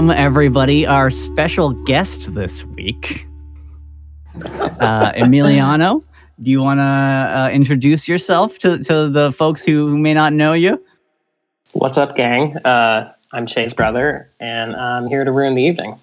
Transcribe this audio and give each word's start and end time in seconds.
welcome 0.00 0.16
everybody, 0.18 0.86
our 0.86 1.10
special 1.10 1.72
guest 1.84 2.32
this 2.34 2.64
week, 2.64 3.26
uh, 4.42 5.12
Emiliano. 5.12 6.02
Do 6.40 6.50
you 6.50 6.62
want 6.62 6.78
to 6.78 6.82
uh, 6.82 7.50
introduce 7.52 8.08
yourself 8.08 8.56
to, 8.60 8.78
to 8.82 9.10
the 9.10 9.30
folks 9.30 9.62
who, 9.62 9.88
who 9.88 9.98
may 9.98 10.14
not 10.14 10.32
know 10.32 10.54
you? 10.54 10.82
What's 11.72 11.98
up, 11.98 12.16
gang? 12.16 12.56
Uh, 12.64 13.12
I'm 13.32 13.44
Chase 13.44 13.74
Brother, 13.74 14.30
and 14.40 14.74
I'm 14.74 15.06
here 15.06 15.22
to 15.22 15.30
ruin 15.30 15.54
the 15.54 15.64
evening. 15.64 15.98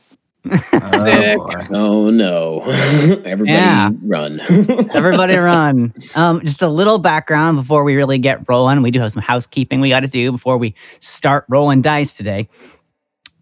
Oh, 0.71 1.37
boy. 1.37 1.65
Oh 1.71 2.09
no! 2.09 2.61
Everybody 3.25 3.51
Yeah. 3.51 3.89
run! 4.03 4.39
Everybody 4.93 5.35
run. 5.35 5.93
Um, 6.15 6.39
just 6.41 6.61
a 6.61 6.69
little 6.69 6.99
background 6.99 7.57
before 7.57 7.83
we 7.83 7.95
really 7.95 8.17
get 8.17 8.47
rolling. 8.47 8.81
We 8.81 8.91
do 8.91 8.99
have 9.01 9.11
some 9.11 9.21
housekeeping 9.23 9.81
we 9.81 9.89
got 9.89 10.01
to 10.01 10.07
do 10.07 10.31
before 10.31 10.57
we 10.57 10.73
start 11.01 11.43
rolling 11.49 11.81
dice 11.81 12.13
today. 12.13 12.47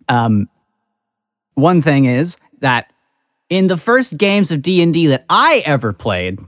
Um, 0.10 0.50
one 1.56 1.82
thing 1.82 2.06
is 2.06 2.38
that 2.60 2.92
in 3.50 3.68
the 3.68 3.78
first 3.78 4.18
games 4.18 4.52
of 4.52 4.62
D 4.62 4.82
and 4.82 4.94
D 4.94 5.08
that 5.08 5.26
I 5.30 5.64
ever 5.66 5.94
played, 5.94 6.40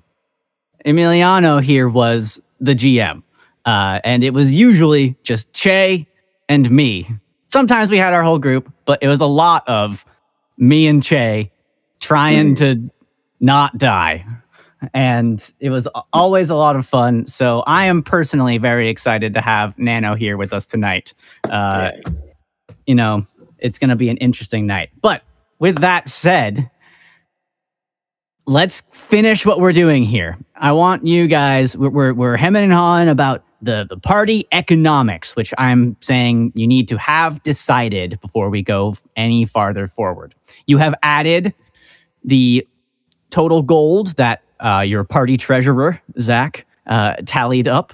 Emiliano 0.86 1.62
here 1.62 1.90
was 1.90 2.42
the 2.60 2.74
GM, 2.74 3.24
uh, 3.66 4.00
and 4.04 4.24
it 4.24 4.34
was 4.34 4.54
usually 4.54 5.16
just 5.24 5.54
Che 5.54 6.08
and 6.50 6.70
me. 6.72 7.10
Sometimes 7.50 7.90
we 7.90 7.98
had 7.98 8.14
our 8.14 8.24
whole 8.24 8.40
group, 8.40 8.72
but 8.86 9.00
it 9.02 9.08
was 9.08 9.20
a 9.20 9.26
lot 9.26 9.68
of 9.68 10.06
me 10.58 10.88
and 10.88 11.04
Che 11.04 11.52
trying 12.00 12.56
to 12.56 12.90
not 13.40 13.78
die 13.78 14.26
and 14.94 15.54
it 15.60 15.70
was 15.70 15.88
always 16.14 16.50
a 16.50 16.56
lot 16.56 16.76
of 16.76 16.86
fun. 16.86 17.26
So 17.28 17.62
I 17.62 17.86
am 17.86 18.04
personally 18.04 18.58
very 18.58 18.90
excited 18.90 19.34
to 19.34 19.42
have 19.42 19.78
Nano 19.78 20.16
here 20.16 20.38
with 20.38 20.54
us 20.54 20.66
tonight. 20.66 21.14
Uh, 21.46 21.92
Yeah. 21.94 22.12
You 22.86 22.96
know, 22.96 23.26
it's 23.60 23.80
going 23.80 23.90
to 23.90 23.96
be 23.96 24.10
an 24.10 24.18
interesting 24.18 24.66
night. 24.66 24.90
But 25.02 25.24
with 25.60 25.80
that 25.82 26.10
said, 26.10 26.70
let's 28.46 28.84
finish 28.92 29.46
what 29.46 29.60
we're 29.60 29.74
doing 29.74 30.04
here. 30.04 30.38
I 30.56 30.72
want 30.72 31.06
you 31.06 31.28
guys. 31.28 31.76
We're 31.76 31.90
we're, 31.90 32.14
we're 32.14 32.38
hemming 32.38 32.64
and 32.64 32.74
hawing 32.74 33.10
about 33.10 33.44
the 33.62 33.86
the 33.90 33.98
party 33.98 34.48
economics, 34.52 35.36
which 35.36 35.54
I'm 35.58 35.98
saying 36.02 36.54
you 36.56 36.68
need 36.68 36.88
to 36.90 36.98
have 36.98 37.42
decided 37.44 38.20
before 38.22 38.50
we 38.50 38.62
go 38.62 38.96
any 39.16 39.46
farther 39.46 39.88
forward. 39.88 40.36
You 40.66 40.78
have 40.78 40.96
added 41.04 41.54
the 42.24 42.68
total 43.30 43.62
gold 43.62 44.16
that 44.18 44.44
uh, 44.60 44.84
your 44.86 45.04
party 45.04 45.38
treasurer 45.38 46.02
Zach 46.20 46.66
uh, 46.88 47.16
tallied 47.26 47.68
up, 47.68 47.94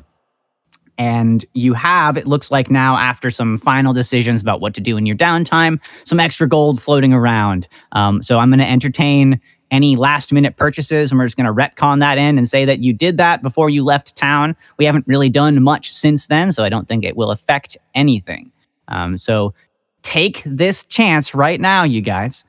and 0.98 1.46
you 1.54 1.74
have 1.74 2.18
it 2.18 2.28
looks 2.28 2.52
like 2.52 2.70
now 2.70 2.96
after 2.98 3.32
some 3.32 3.58
final 3.58 3.94
decisions 3.94 4.42
about 4.42 4.62
what 4.62 4.74
to 4.76 4.82
do 4.82 4.98
in 4.98 5.06
your 5.06 5.16
downtime, 5.16 5.80
some 6.04 6.20
extra 6.20 6.48
gold 6.48 6.82
floating 6.82 7.14
around. 7.14 7.68
Um, 7.94 8.22
so 8.22 8.40
I'm 8.40 8.50
going 8.50 8.60
to 8.60 8.70
entertain 8.70 9.40
any 9.72 9.96
last 9.96 10.32
minute 10.32 10.56
purchases, 10.56 11.12
and 11.12 11.20
we're 11.20 11.26
just 11.26 11.36
going 11.36 11.48
to 11.48 11.54
retcon 11.54 12.00
that 12.00 12.20
in 12.20 12.38
and 12.38 12.48
say 12.48 12.64
that 12.64 12.80
you 12.80 12.94
did 12.94 13.18
that 13.18 13.42
before 13.42 13.72
you 13.72 13.84
left 13.84 14.16
town. 14.16 14.56
We 14.78 14.86
haven't 14.86 15.08
really 15.08 15.30
done 15.30 15.64
much 15.64 15.92
since 15.92 16.28
then, 16.28 16.52
so 16.52 16.64
I 16.64 16.70
don't 16.70 16.88
think 16.88 17.04
it 17.04 17.18
will 17.18 17.32
affect 17.32 17.76
anything. 17.96 18.52
Um, 18.88 19.18
so 19.18 19.56
take 20.04 20.44
this 20.46 20.86
chance 20.86 21.34
right 21.34 21.60
now, 21.60 21.84
you 21.84 22.02
guys 22.02 22.44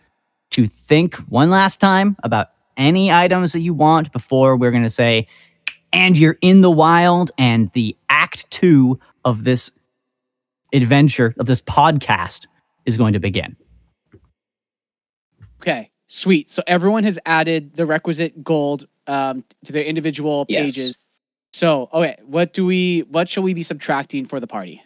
to 0.50 0.66
think 0.66 1.16
one 1.28 1.50
last 1.50 1.80
time 1.80 2.16
about 2.22 2.48
any 2.76 3.10
items 3.10 3.52
that 3.52 3.60
you 3.60 3.72
want 3.72 4.12
before 4.12 4.56
we're 4.56 4.70
going 4.70 4.82
to 4.82 4.90
say, 4.90 5.26
and 5.94 6.18
you're 6.18 6.36
in 6.42 6.60
the 6.60 6.70
wild, 6.70 7.30
and 7.38 7.70
the 7.72 7.96
act 8.10 8.50
two 8.50 8.98
of 9.24 9.44
this 9.44 9.70
adventure, 10.72 11.34
of 11.38 11.46
this 11.46 11.60
podcast, 11.62 12.46
is 12.84 12.96
going 12.96 13.12
to 13.14 13.20
begin. 13.20 13.56
Okay, 15.62 15.90
sweet. 16.08 16.50
So 16.50 16.62
everyone 16.66 17.04
has 17.04 17.18
added 17.24 17.74
the 17.74 17.86
requisite 17.86 18.44
gold 18.44 18.86
um, 19.06 19.44
to 19.64 19.72
their 19.72 19.84
individual 19.84 20.44
Yes. 20.48 20.66
pages. 20.66 21.06
So, 21.52 21.88
okay, 21.92 22.16
what 22.24 22.52
do 22.52 22.66
we? 22.66 23.00
What 23.08 23.28
shall 23.28 23.42
we 23.44 23.54
be 23.54 23.62
subtracting 23.62 24.24
for 24.26 24.40
the 24.40 24.46
party? 24.46 24.82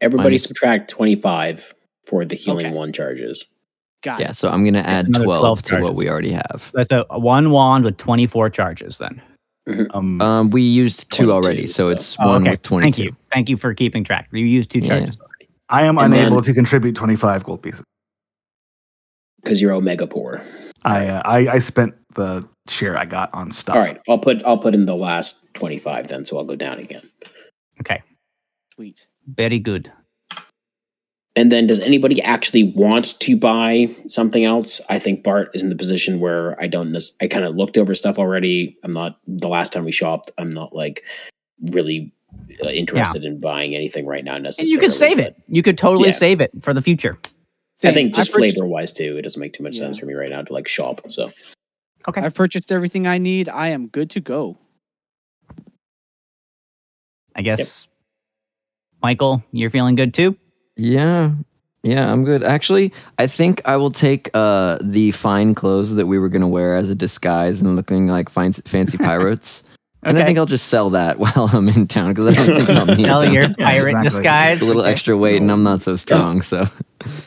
Everybody 0.00 0.30
Minus- 0.30 0.44
subtract 0.44 0.90
twenty 0.90 1.14
five 1.14 1.74
for 2.04 2.24
the 2.24 2.34
healing 2.34 2.66
Okay. 2.66 2.74
one 2.74 2.92
charges. 2.92 3.44
Got 4.02 4.20
Yeah, 4.20 4.30
it. 4.30 4.36
so 4.36 4.48
I'm 4.48 4.64
gonna 4.64 4.80
add 4.80 5.06
12, 5.14 5.24
12 5.24 5.62
to 5.62 5.80
what 5.80 5.94
we 5.94 6.08
already 6.08 6.32
have. 6.32 6.62
So 6.70 6.78
that's 6.78 6.90
a, 6.90 7.06
a 7.10 7.18
one 7.18 7.50
wand 7.50 7.84
with 7.84 7.96
24 7.98 8.50
charges 8.50 8.98
then. 8.98 9.22
Um, 9.94 10.20
Um, 10.20 10.50
we 10.50 10.62
used 10.62 11.08
two 11.12 11.32
already, 11.32 11.66
so 11.68 11.72
so- 11.84 11.88
it's 11.90 12.16
Oh, 12.18 12.28
one 12.28 12.42
okay. 12.42 12.50
with 12.50 12.62
22. 12.62 12.90
Thank 12.92 12.98
you. 12.98 13.16
Thank 13.32 13.48
you 13.48 13.56
for 13.56 13.74
keeping 13.74 14.02
track. 14.02 14.28
You 14.32 14.44
used 14.44 14.70
two 14.70 14.80
Yeah. 14.80 14.88
charges. 15.00 15.18
I 15.68 15.84
am 15.86 15.98
and 15.98 16.12
unable 16.12 16.36
then- 16.36 16.44
to 16.44 16.54
contribute 16.54 16.96
25 16.96 17.44
gold 17.44 17.62
pieces. 17.62 17.82
Because 19.42 19.60
you're 19.62 19.72
omega 19.72 20.06
poor. 20.06 20.40
I, 20.84 21.06
uh, 21.06 21.22
I 21.24 21.38
I 21.48 21.58
spent 21.60 21.94
the 22.14 22.46
share 22.68 22.96
I 22.98 23.04
got 23.04 23.32
on 23.32 23.50
stuff. 23.52 23.76
All 23.76 23.82
right, 23.82 23.98
I'll 24.08 24.18
put 24.18 24.42
I'll 24.44 24.58
put 24.58 24.74
in 24.74 24.84
the 24.86 24.96
last 24.96 25.52
twenty 25.54 25.78
five 25.78 26.08
then, 26.08 26.24
so 26.24 26.38
I'll 26.38 26.44
go 26.44 26.56
down 26.56 26.78
again. 26.80 27.02
Okay. 27.80 28.02
Sweet. 28.74 29.06
Very 29.28 29.58
good. 29.60 29.92
And 31.34 31.50
then, 31.50 31.66
does 31.66 31.80
anybody 31.80 32.20
actually 32.22 32.64
want 32.74 33.18
to 33.20 33.36
buy 33.38 33.88
something 34.06 34.44
else? 34.44 34.82
I 34.90 34.98
think 34.98 35.22
Bart 35.22 35.50
is 35.54 35.62
in 35.62 35.70
the 35.70 35.74
position 35.76 36.20
where 36.20 36.60
I 36.62 36.66
don't. 36.66 36.92
nec- 36.92 37.02
I 37.22 37.26
kind 37.26 37.44
of 37.46 37.56
looked 37.56 37.78
over 37.78 37.94
stuff 37.94 38.18
already. 38.18 38.76
I'm 38.84 38.90
not. 38.90 39.18
The 39.26 39.48
last 39.48 39.72
time 39.72 39.84
we 39.84 39.92
shopped, 39.92 40.30
I'm 40.36 40.50
not 40.50 40.74
like 40.74 41.04
really 41.70 42.12
uh, 42.62 42.68
interested 42.68 43.24
in 43.24 43.40
buying 43.40 43.74
anything 43.74 44.04
right 44.06 44.22
now. 44.24 44.34
And 44.36 44.46
you 44.58 44.78
could 44.78 44.92
save 44.92 45.16
but 45.16 45.26
it. 45.28 45.36
You 45.48 45.62
could 45.62 45.78
totally 45.78 46.08
Yeah. 46.08 46.14
save 46.14 46.40
it 46.42 46.50
for 46.60 46.74
the 46.74 46.82
future. 46.82 47.18
I 47.84 47.92
think 47.92 48.14
just 48.14 48.30
I've 48.30 48.36
flavor 48.36 48.66
wise 48.66 48.92
too. 48.92 49.16
It 49.16 49.22
doesn't 49.22 49.40
make 49.40 49.54
too 49.54 49.62
much 49.62 49.76
sense 49.76 49.98
for 49.98 50.06
me 50.06 50.14
right 50.14 50.28
now 50.30 50.42
to 50.42 50.52
like 50.52 50.68
shop. 50.68 51.00
So 51.10 51.30
Okay. 52.06 52.20
I've 52.20 52.34
purchased 52.34 52.70
everything 52.70 53.06
I 53.06 53.18
need. 53.18 53.48
I 53.48 53.68
am 53.68 53.86
good 53.88 54.10
to 54.10 54.20
go. 54.20 54.58
I 57.34 57.42
guess, 57.42 57.88
Michael, 59.02 59.42
you're 59.52 59.70
feeling 59.70 59.94
good 59.94 60.12
too? 60.12 60.36
Yeah. 60.76 61.32
Yeah, 61.84 62.12
I'm 62.12 62.24
good. 62.24 62.44
Actually, 62.44 62.92
I 63.18 63.26
think 63.26 63.60
I 63.64 63.76
will 63.76 63.90
take 63.90 64.30
uh, 64.34 64.78
the 64.80 65.10
fine 65.10 65.54
clothes 65.54 65.94
that 65.96 66.06
we 66.06 66.16
were 66.18 66.28
going 66.28 66.42
to 66.42 66.46
wear 66.48 66.76
as 66.76 66.90
a 66.90 66.94
disguise 66.94 67.60
and 67.60 67.74
looking 67.74 68.06
like 68.06 68.28
fine, 68.28 68.52
fancy 68.52 68.96
pirates. 68.98 69.64
And 70.04 70.18
I 70.18 70.24
think 70.24 70.36
I'll 70.38 70.46
just 70.46 70.66
sell 70.68 70.90
that 70.90 71.18
while 71.20 71.48
I'm 71.52 71.68
in 71.68 71.86
town 71.88 72.12
because 72.14 72.38
I 72.38 72.46
don't 72.46 72.66
think 72.66 72.78
I'll 72.78 72.86
need 72.96 73.04
Sell 73.06 73.20
them. 73.22 73.32
your 73.34 73.42
Yeah, 73.44 73.54
pirate 73.58 73.88
exactly. 73.90 74.10
disguise. 74.10 74.52
It's 74.58 74.62
a 74.62 74.66
little 74.66 74.82
Okay. 74.82 74.90
extra 74.92 75.16
weight 75.16 75.40
and 75.42 75.50
I'm 75.50 75.62
not 75.64 75.82
so 75.82 75.96
strong. 75.96 76.42
So, 76.42 76.66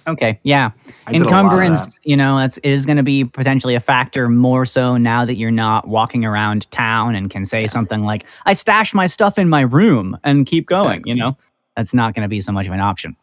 Okay, 0.07 0.39
yeah. 0.44 0.71
I 1.07 1.12
did 1.13 1.21
a 1.21 1.25
lot 1.25 1.31
of 1.33 1.38
Encumbrance, 1.45 1.81
that. 1.88 1.95
you 2.03 2.15
know, 2.15 2.38
that's 2.38 2.57
is 2.59 2.86
going 2.86 2.98
to 2.98 3.03
be 3.03 3.25
potentially 3.25 3.75
a 3.75 3.80
factor 3.81 4.30
more 4.30 4.65
so 4.65 4.95
now 4.98 5.25
that 5.25 5.36
you're 5.36 5.51
not 5.51 5.88
walking 5.89 6.24
around 6.24 6.69
town 6.71 7.13
and 7.15 7.30
can 7.30 7.44
say 7.45 7.68
something 7.68 8.03
like, 8.03 8.25
"I 8.45 8.53
stashed 8.53 8.94
my 8.95 9.07
stuff 9.07 9.38
in 9.38 9.50
my 9.50 9.62
room" 9.62 10.18
and 10.24 10.45
keep 10.45 10.65
going. 10.68 10.91
Exactly. 11.00 11.12
You 11.12 11.18
know, 11.18 11.38
that's 11.75 11.94
not 11.94 12.13
going 12.13 12.24
to 12.24 12.30
be 12.30 12.39
so 12.39 12.51
much 12.53 12.68
of 12.68 12.74
an 12.74 12.80
option. 12.80 13.15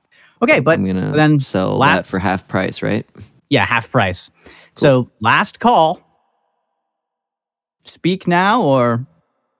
Okay, 0.43 0.61
but 0.61 0.79
I'm 0.79 0.85
going 0.85 0.97
to 0.97 1.17
then 1.17 1.41
sell 1.41 1.79
last- 1.79 2.05
that 2.05 2.07
for 2.07 2.19
half 2.19 2.47
price, 2.49 2.83
right? 2.83 3.07
yeah, 3.51 3.65
half 3.65 3.91
price. 3.91 4.31
So 4.77 5.11
last 5.21 5.61
call. 5.61 6.01
Speak 7.85 8.27
now 8.27 8.63
or 8.63 9.05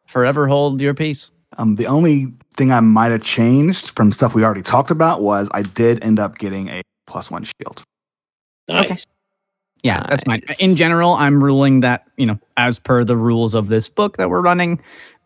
forever 0.07 0.47
hold 0.47 0.81
your 0.81 0.95
peace. 0.95 1.31
Um, 1.59 1.75
the 1.75 1.87
only 1.87 2.33
thing 2.57 2.73
I 2.73 2.81
might 2.81 3.11
have 3.11 3.23
changed 3.23 3.91
from 3.97 4.13
stuff 4.13 4.35
we 4.35 4.45
already 4.45 4.63
talked 4.63 4.91
about 4.91 5.23
was 5.23 5.49
I 5.53 5.63
did 5.63 6.03
end 6.03 6.19
up 6.19 6.39
getting 6.39 6.69
a 6.69 6.83
plus 7.07 7.31
one 7.31 7.45
shield. 7.45 7.83
nice. 8.69 8.91
Okay. 8.91 9.01
Yeah, 9.83 10.07
that's 10.09 10.23
fine. 10.23 10.41
In 10.61 10.77
general, 10.77 11.15
I'm 11.15 11.43
ruling 11.43 11.81
that, 11.81 12.05
you 12.17 12.25
know, 12.25 12.39
as 12.57 12.79
per 12.79 13.03
the 13.03 13.17
rules 13.17 13.55
of 13.55 13.67
this 13.67 13.89
book 13.89 14.17
that 14.17 14.31
we're 14.31 14.41
running, 14.41 14.81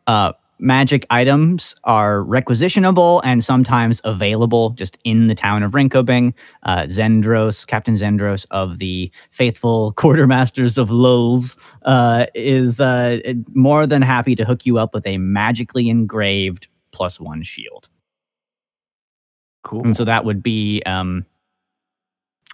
uh, 0.07 0.33
magic 0.59 1.07
items 1.11 1.75
are 1.85 2.23
requisitionable 2.23 3.21
and 3.25 3.45
sometimes 3.45 4.01
available 4.05 4.71
just 4.71 4.99
in 5.05 5.27
the 5.29 5.35
town 5.35 5.63
of 5.63 5.73
Rinkobing. 5.73 6.33
Uh, 6.63 6.83
Zendros, 6.83 7.67
Captain 7.67 7.95
Zendros 7.95 8.47
of 8.51 8.79
the 8.79 9.11
faithful 9.31 9.93
quartermasters 9.97 10.79
of 10.79 10.91
Lulz, 10.91 11.57
uh, 11.83 12.27
is 12.35 12.81
uh, 12.81 13.19
more 13.55 13.87
than 13.87 14.03
happy 14.03 14.35
to 14.35 14.45
hook 14.45 14.67
you 14.67 14.79
up 14.79 14.95
with 14.95 15.07
a 15.07 15.19
magically 15.19 15.89
engraved 15.89 16.69
plus 16.93 17.21
one 17.21 17.43
shield. 17.43 17.89
Cool. 19.65 19.85
And 19.85 19.97
so 19.97 20.05
that 20.05 20.25
would 20.25 20.43
be, 20.43 20.83
um, 20.87 21.27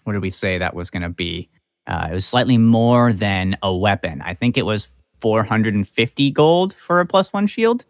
what 0.05 0.15
did 0.15 0.23
we 0.23 0.31
say 0.31 0.59
that 0.59 0.75
was 0.75 0.91
going 0.91 1.03
to 1.03 1.09
be? 1.09 1.49
Uh, 1.87 2.09
it 2.11 2.15
was 2.15 2.25
slightly 2.25 2.59
more 2.59 3.13
than 3.13 3.57
a 3.63 3.75
weapon. 3.75 4.23
I 4.23 4.35
think 4.35 4.57
it 4.57 4.67
was 4.67 4.89
450 5.21 6.31
gold 6.31 6.75
for 6.75 7.01
a 7.01 7.07
plus 7.07 7.33
one 7.33 7.47
shield. 7.47 7.85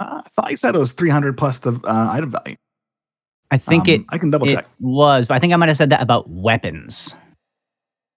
Uh, 0.00 0.22
I 0.24 0.28
thought 0.30 0.50
you 0.50 0.56
said 0.56 0.74
it 0.74 0.78
was 0.78 0.92
300 0.92 1.36
plus 1.36 1.58
the 1.60 1.72
uh, 1.84 2.08
item 2.10 2.30
value. 2.30 2.56
I 3.50 3.58
think 3.58 3.88
Um, 3.88 3.94
it, 3.94 4.02
I 4.08 4.18
can 4.18 4.30
double 4.30 4.46
check. 4.46 4.66
was, 4.80 5.26
but 5.26 5.34
I 5.34 5.38
think 5.38 5.52
I 5.52 5.56
might 5.56 5.68
have 5.68 5.76
said 5.76 5.90
that 5.90 6.02
about 6.02 6.28
weapons. 6.28 7.14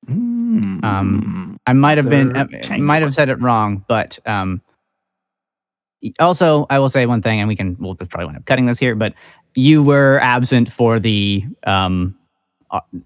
Mm. 0.07 0.83
um, 0.83 1.57
I 1.65 1.73
might 1.73 1.97
have 1.97 2.09
been, 2.09 2.35
I 2.35 2.77
might 2.77 3.01
have 3.01 3.13
said 3.13 3.29
it 3.29 3.35
wrong, 3.41 3.85
but 3.87 4.19
um, 4.25 4.61
also 6.19 6.65
I 6.69 6.77
will 6.79 6.89
say 6.89 7.05
one 7.05 7.21
thing, 7.21 7.39
and 7.39 7.47
we 7.47 7.55
can, 7.55 7.77
we'll 7.79 7.95
probably 7.95 8.25
wind 8.25 8.37
up 8.37 8.45
cutting 8.45 8.65
this 8.65 8.79
here, 8.79 8.95
but 8.95 9.13
you 9.55 9.81
were 9.81 10.19
absent 10.21 10.71
for 10.71 10.99
the 10.99 11.45
um, 11.65 12.15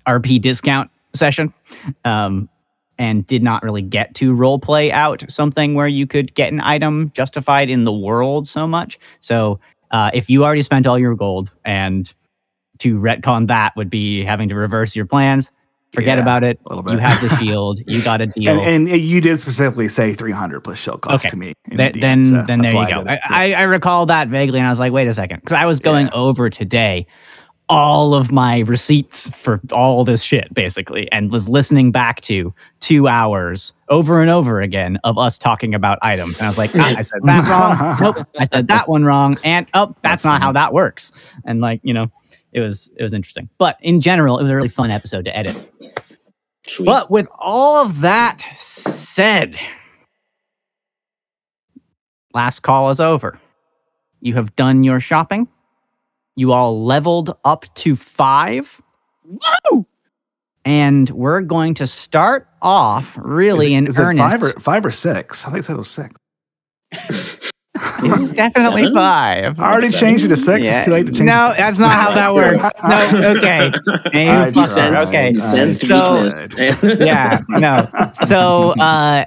RP 0.08 0.42
discount 0.42 0.90
session 1.14 1.54
um, 2.04 2.50
and 2.98 3.26
did 3.28 3.44
not 3.44 3.64
really 3.64 3.82
get 3.82 4.14
to 4.16 4.34
role 4.34 4.60
play 4.60 4.92
out 4.92 5.24
something 5.30 5.74
where 5.76 5.88
you 5.88 6.08
could 6.08 6.34
get 6.34 6.52
an 6.52 6.62
item 6.62 7.12
justified 7.14 7.70
in 7.70 7.84
the 7.84 7.92
world 7.94 8.48
so 8.48 8.68
much. 8.68 8.98
So 9.20 9.60
uh, 9.92 10.12
if 10.14 10.30
you 10.30 10.44
already 10.44 10.62
spent 10.62 10.88
all 10.88 10.98
your 11.00 11.16
gold 11.16 11.54
and 11.64 12.12
to 12.80 13.00
retcon 13.00 13.48
that 13.48 13.76
would 13.76 13.90
be 13.90 14.24
having 14.24 14.50
to 14.50 14.56
reverse 14.56 14.96
your 14.96 15.06
plans, 15.06 15.52
forget 15.94 16.18
Yeah, 16.18 16.22
about 16.24 16.44
it. 16.44 16.60
a 16.66 16.70
little 16.70 16.84
bit. 16.84 16.94
You 16.94 17.00
have 17.00 17.22
the 17.22 17.36
shield. 17.38 17.80
You 17.88 18.04
got 18.04 18.20
a 18.22 18.28
deal. 18.28 18.60
And, 18.60 18.88
and 18.88 19.00
you 19.02 19.22
did 19.22 19.40
specifically 19.40 19.88
say 19.88 20.14
300 20.14 20.62
plus 20.62 20.78
shield 20.78 21.02
cost 21.02 21.26
Okay. 21.26 21.30
to 21.32 21.36
me. 21.38 21.54
Th- 21.70 21.94
DM, 21.94 22.02
then 22.02 22.26
so 22.26 22.44
then 22.46 22.60
there 22.62 22.74
you 22.74 22.88
go. 22.88 23.04
I. 23.08 23.20
I, 23.30 23.54
I 23.54 23.62
recall 23.64 24.06
that 24.08 24.28
vaguely, 24.28 24.60
and 24.60 24.68
I 24.68 24.70
was 24.70 24.80
like, 24.80 24.92
wait 24.92 25.08
a 25.08 25.14
second, 25.14 25.40
because 25.40 25.54
I 25.54 25.66
was 25.66 25.80
going 25.80 26.08
Yeah. 26.08 26.14
over 26.14 26.50
today 26.50 27.08
all 27.70 28.14
of 28.16 28.32
my 28.32 28.60
receipts 28.60 29.30
for 29.32 29.60
all 29.72 30.06
this 30.06 30.24
shit 30.24 30.54
basically, 30.54 31.12
and 31.12 31.32
was 31.32 31.50
listening 31.50 31.92
back 31.92 32.22
to 32.22 32.54
two 32.80 33.08
hours 33.08 33.74
over 33.90 34.22
and 34.22 34.30
over 34.30 34.62
again 34.62 34.98
of 35.04 35.18
us 35.18 35.38
talking 35.38 35.74
about 35.74 36.00
items, 36.02 36.38
and 36.38 36.46
I 36.46 36.50
was 36.50 36.58
like, 36.58 36.72
ah, 36.76 36.96
I 36.98 37.02
said 37.02 37.20
that 37.24 37.50
wrong. 37.50 37.98
Nope, 38.02 38.28
I 38.40 38.46
said 38.46 38.68
that 38.68 38.88
one 38.88 39.04
wrong, 39.04 39.38
and 39.44 39.70
oh, 39.74 39.88
that's, 39.88 40.00
That's 40.02 40.26
not 40.26 40.42
how 40.42 40.52
that 40.54 40.74
works. 40.74 41.12
And 41.46 41.60
like 41.62 41.82
you 41.84 41.94
know, 41.94 42.12
it 42.54 42.62
was 42.62 42.90
it 42.96 43.04
was 43.04 43.14
interesting, 43.14 43.50
but 43.58 43.78
in 43.82 44.02
general, 44.02 44.40
it 44.40 44.44
was 44.44 44.52
a 44.52 44.56
really 44.56 44.70
fun 44.70 44.92
episode 44.92 45.26
to 45.26 45.36
edit. 45.36 45.56
Sweet. 46.68 46.86
But 46.86 47.10
with 47.10 47.28
all 47.38 47.78
of 47.78 48.02
that 48.02 48.46
said, 48.58 49.58
last 52.34 52.60
call 52.62 52.90
is 52.90 53.00
over. 53.00 53.40
You 54.22 54.34
have 54.34 54.56
done 54.56 54.84
your 54.84 55.00
shopping. 55.00 55.48
You 56.38 56.54
all 56.54 56.86
leveled 56.86 57.36
up 57.46 57.66
to 57.76 57.96
five. 57.96 58.80
And 60.66 61.10
we're 61.10 61.42
going 61.42 61.74
to 61.74 61.88
start 61.88 62.48
off 62.62 63.18
really 63.20 63.68
is 63.68 63.72
it, 63.74 63.78
in 63.78 63.88
is 63.88 63.98
it 63.98 64.02
earnest. 64.04 64.32
five 64.32 64.44
or 64.44 64.52
five 64.60 64.86
or 64.86 64.92
six? 64.92 65.46
I 65.46 65.50
think 65.50 65.60
it 65.62 65.66
said 65.66 65.78
was 65.78 65.90
six. 65.90 66.14
it 66.94 68.20
was 68.20 68.32
definitely 68.34 68.84
Seven? 68.84 68.94
five. 68.94 69.60
I 69.60 69.72
already 69.72 69.90
Seven? 69.90 70.00
changed 70.10 70.26
it 70.26 70.28
to 70.28 70.38
six. 70.38 70.64
Yeah. 70.64 70.78
It's 70.78 70.86
too 70.86 70.92
late 70.92 71.06
to 71.08 71.12
change 71.14 71.24
No, 71.26 71.52
it. 71.52 71.58
that's 71.58 71.80
not 71.80 71.92
how 71.92 72.14
that 72.14 72.34
works. 72.36 72.64
No, 72.88 73.38
okay. 73.38 73.72
Hey, 74.12 74.30
I 74.30 74.48
you 74.50 74.54
tried. 74.54 75.00
Okay. 75.08 75.32
He 75.32 75.40
sensed 75.40 75.88
So- 75.88 76.28
yeah, 77.00 77.40
no. 77.50 77.90
So, 78.28 78.72
uh, 78.80 79.26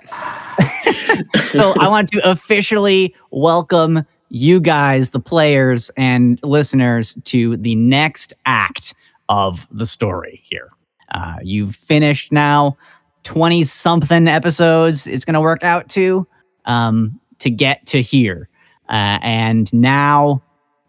so 1.50 1.74
I 1.80 1.88
want 1.88 2.08
to 2.12 2.30
officially 2.30 3.14
welcome 3.32 4.04
you 4.30 4.60
guys, 4.60 5.10
the 5.10 5.20
players 5.20 5.90
and 5.96 6.40
listeners, 6.42 7.16
to 7.24 7.56
the 7.56 7.74
next 7.74 8.32
act 8.46 8.94
of 9.28 9.68
the 9.70 9.86
story 9.86 10.40
here. 10.44 10.70
Uh, 11.12 11.36
you've 11.42 11.74
finished 11.74 12.32
now 12.32 12.76
20 13.24 13.64
something 13.64 14.28
episodes. 14.28 15.06
It's 15.06 15.24
going 15.24 15.34
to 15.34 15.40
work 15.40 15.64
out 15.64 15.88
to 15.90 16.26
um, 16.64 17.20
to 17.40 17.50
get 17.50 17.86
to 17.86 18.00
here. 18.00 18.48
Uh, 18.88 19.18
and 19.22 19.72
now 19.72 20.42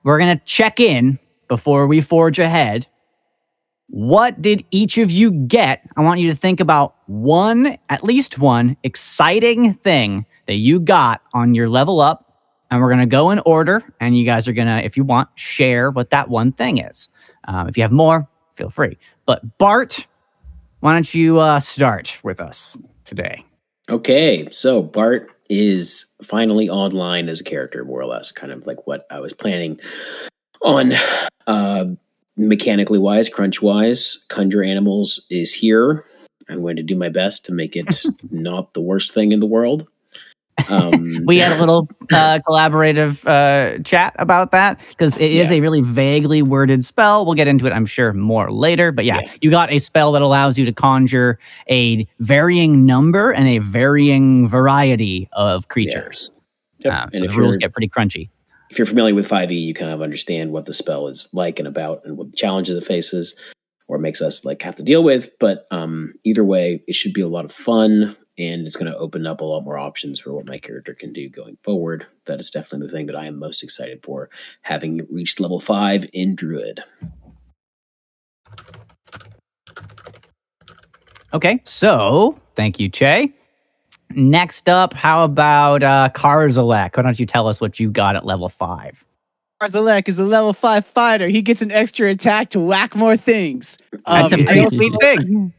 we're 0.03 0.19
going 0.19 0.37
to 0.37 0.43
check 0.45 0.79
in 0.79 1.19
before 1.47 1.87
we 1.87 2.01
forge 2.01 2.39
ahead. 2.39 2.87
What 3.87 4.41
did 4.41 4.65
each 4.71 4.97
of 4.97 5.11
you 5.11 5.31
get? 5.31 5.81
I 5.97 6.01
want 6.01 6.19
you 6.19 6.29
to 6.29 6.35
think 6.35 6.59
about 6.59 6.95
one, 7.07 7.77
at 7.89 8.03
least 8.03 8.39
one 8.39 8.77
exciting 8.83 9.73
thing 9.73 10.25
that 10.47 10.55
you 10.55 10.79
got 10.79 11.21
on 11.33 11.53
your 11.53 11.67
level 11.67 11.99
up. 11.99 12.30
And 12.71 12.81
we're 12.81 12.87
going 12.87 13.01
to 13.01 13.05
go 13.05 13.29
in 13.29 13.39
order. 13.45 13.83
And 13.99 14.17
you 14.17 14.25
guys 14.25 14.47
are 14.47 14.53
going 14.53 14.67
to, 14.67 14.83
if 14.83 14.97
you 14.97 15.03
want, 15.03 15.29
share 15.35 15.91
what 15.91 16.09
that 16.09 16.29
one 16.29 16.51
thing 16.51 16.79
is. 16.79 17.09
Um, 17.43 17.67
if 17.67 17.77
you 17.77 17.83
have 17.83 17.91
more, 17.91 18.27
feel 18.53 18.69
free. 18.69 18.97
But 19.25 19.57
Bart, 19.59 20.07
why 20.79 20.93
don't 20.93 21.13
you 21.13 21.39
uh, 21.39 21.59
start 21.59 22.19
with 22.23 22.39
us 22.39 22.77
today? 23.05 23.45
Okay, 23.89 24.47
so 24.51 24.81
Bart 24.81 25.29
is 25.49 26.05
finally 26.23 26.69
online 26.69 27.27
as 27.27 27.41
a 27.41 27.43
character, 27.43 27.83
more 27.83 27.99
or 27.99 28.05
less, 28.05 28.31
kind 28.31 28.51
of 28.51 28.65
like 28.65 28.87
what 28.87 29.03
I 29.11 29.19
was 29.19 29.33
planning 29.33 29.77
on. 30.63 30.93
Uh, 31.45 31.85
mechanically 32.37 32.99
wise, 32.99 33.29
crunch 33.29 33.61
wise, 33.61 34.25
conjure 34.29 34.63
animals 34.63 35.25
is 35.29 35.53
here. 35.53 36.05
I'm 36.49 36.61
going 36.61 36.75
to 36.75 36.83
do 36.83 36.95
my 36.95 37.09
best 37.09 37.45
to 37.45 37.53
make 37.53 37.75
it 37.75 38.03
not 38.31 38.73
the 38.73 38.81
worst 38.81 39.13
thing 39.13 39.31
in 39.31 39.39
the 39.39 39.45
world. 39.45 39.87
Um, 40.69 41.19
We 41.25 41.37
had 41.39 41.55
a 41.57 41.59
little 41.59 41.87
uh, 42.11 42.39
collaborative 42.47 43.25
uh, 43.25 43.81
chat 43.83 44.15
about 44.19 44.51
that 44.51 44.79
because 44.89 45.17
it 45.17 45.31
is 45.31 45.49
Yeah. 45.51 45.57
a 45.57 45.59
really 45.61 45.81
vaguely 45.81 46.41
worded 46.41 46.83
spell. 46.85 47.25
We'll 47.25 47.35
get 47.35 47.47
into 47.47 47.65
it, 47.67 47.71
I'm 47.73 47.85
sure, 47.85 48.13
more 48.13 48.51
later. 48.51 48.91
But 48.91 49.05
yeah, 49.05 49.19
Yeah. 49.21 49.31
you 49.41 49.49
got 49.51 49.71
a 49.71 49.79
spell 49.79 50.11
that 50.13 50.21
allows 50.21 50.57
you 50.57 50.65
to 50.65 50.71
conjure 50.73 51.39
a 51.69 52.07
varying 52.19 52.85
number 52.85 53.31
and 53.31 53.47
a 53.47 53.59
varying 53.59 54.47
variety 54.47 55.29
of 55.33 55.67
creatures. 55.67 56.31
Yep, 56.79 56.93
Um, 56.93 57.09
and 57.13 57.19
so 57.19 57.27
the 57.27 57.33
rules 57.35 57.57
get 57.57 57.71
pretty 57.73 57.89
crunchy. 57.89 58.29
if 58.71 58.77
you're 58.77 58.87
familiar 58.87 59.13
with 59.13 59.27
5e, 59.27 59.51
you 59.61 59.73
kind 59.73 59.91
of 59.91 60.01
understand 60.01 60.51
what 60.51 60.65
the 60.65 60.73
spell 60.73 61.07
is 61.07 61.27
like 61.33 61.59
and 61.59 61.67
about 61.67 61.99
and 62.05 62.17
what 62.17 62.33
challenges 62.35 62.75
it 62.77 62.83
faces 62.85 63.35
or 63.89 63.97
makes 63.97 64.21
us 64.21 64.45
like 64.45 64.61
have 64.61 64.75
to 64.77 64.83
deal 64.83 65.03
with. 65.03 65.29
But 65.39 65.65
um, 65.71 66.13
either 66.23 66.43
way, 66.45 66.81
it 66.87 66.95
should 66.95 67.13
be 67.13 67.19
a 67.21 67.27
lot 67.27 67.43
of 67.45 67.51
fun 67.51 68.15
and 68.41 68.65
it's 68.65 68.75
going 68.75 68.91
to 68.91 68.97
open 68.97 69.27
up 69.27 69.41
a 69.41 69.45
lot 69.45 69.63
more 69.63 69.77
options 69.77 70.19
for 70.19 70.33
what 70.33 70.47
my 70.47 70.57
character 70.57 70.93
can 70.93 71.13
do 71.13 71.29
going 71.29 71.57
forward. 71.63 72.05
That 72.25 72.39
is 72.39 72.49
definitely 72.49 72.87
the 72.87 72.93
thing 72.93 73.05
that 73.05 73.15
I 73.15 73.25
am 73.25 73.37
most 73.37 73.61
excited 73.63 74.01
for, 74.03 74.29
having 74.61 75.05
reached 75.11 75.39
level 75.39 75.59
five 75.59 76.05
in 76.13 76.35
Druid. 76.35 76.83
Okay, 81.33 81.61
so 81.63 82.37
thank 82.55 82.79
you, 82.79 82.89
Che. 82.89 83.31
Next 84.13 84.67
up, 84.67 84.93
how 84.93 85.23
about 85.23 85.83
uh, 85.83 86.09
Karzalek? 86.13 86.97
Why 86.97 87.03
don't 87.03 87.17
you 87.19 87.25
tell 87.25 87.47
us 87.47 87.61
what 87.61 87.79
you 87.79 87.89
got 87.89 88.15
at 88.17 88.25
level 88.25 88.49
five? 88.49 89.05
Karzalek 89.61 90.09
is 90.09 90.19
a 90.19 90.25
level 90.25 90.51
five 90.53 90.85
fighter. 90.85 91.27
He 91.29 91.41
gets 91.41 91.61
an 91.61 91.71
extra 91.71 92.09
attack 92.09 92.49
to 92.49 92.59
whack 92.59 92.95
more 92.95 93.15
things. 93.15 93.77
That's 94.05 94.33
Um, 94.33 94.39
a 94.41 94.43
I 94.43 94.45
pretty 94.45 94.59
also- 94.61 94.97
thing. 94.99 95.53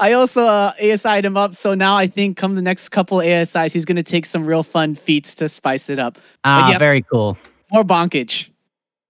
I 0.00 0.12
also 0.12 0.44
uh, 0.44 0.72
ASI'd 0.80 1.24
him 1.24 1.36
up, 1.36 1.54
so 1.54 1.74
now 1.74 1.96
I 1.96 2.06
think 2.06 2.36
come 2.36 2.54
the 2.54 2.62
next 2.62 2.88
couple 2.90 3.18
ASIs, 3.20 3.72
he's 3.72 3.84
going 3.84 3.96
to 3.96 4.02
take 4.02 4.26
some 4.26 4.44
real 4.44 4.62
fun 4.62 4.94
feats 4.94 5.34
to 5.36 5.48
spice 5.48 5.88
it 5.90 5.98
up. 5.98 6.18
Ah, 6.44 6.70
yep. 6.70 6.78
very 6.78 7.02
cool. 7.02 7.36
More 7.72 7.84
bonkage. 7.84 8.48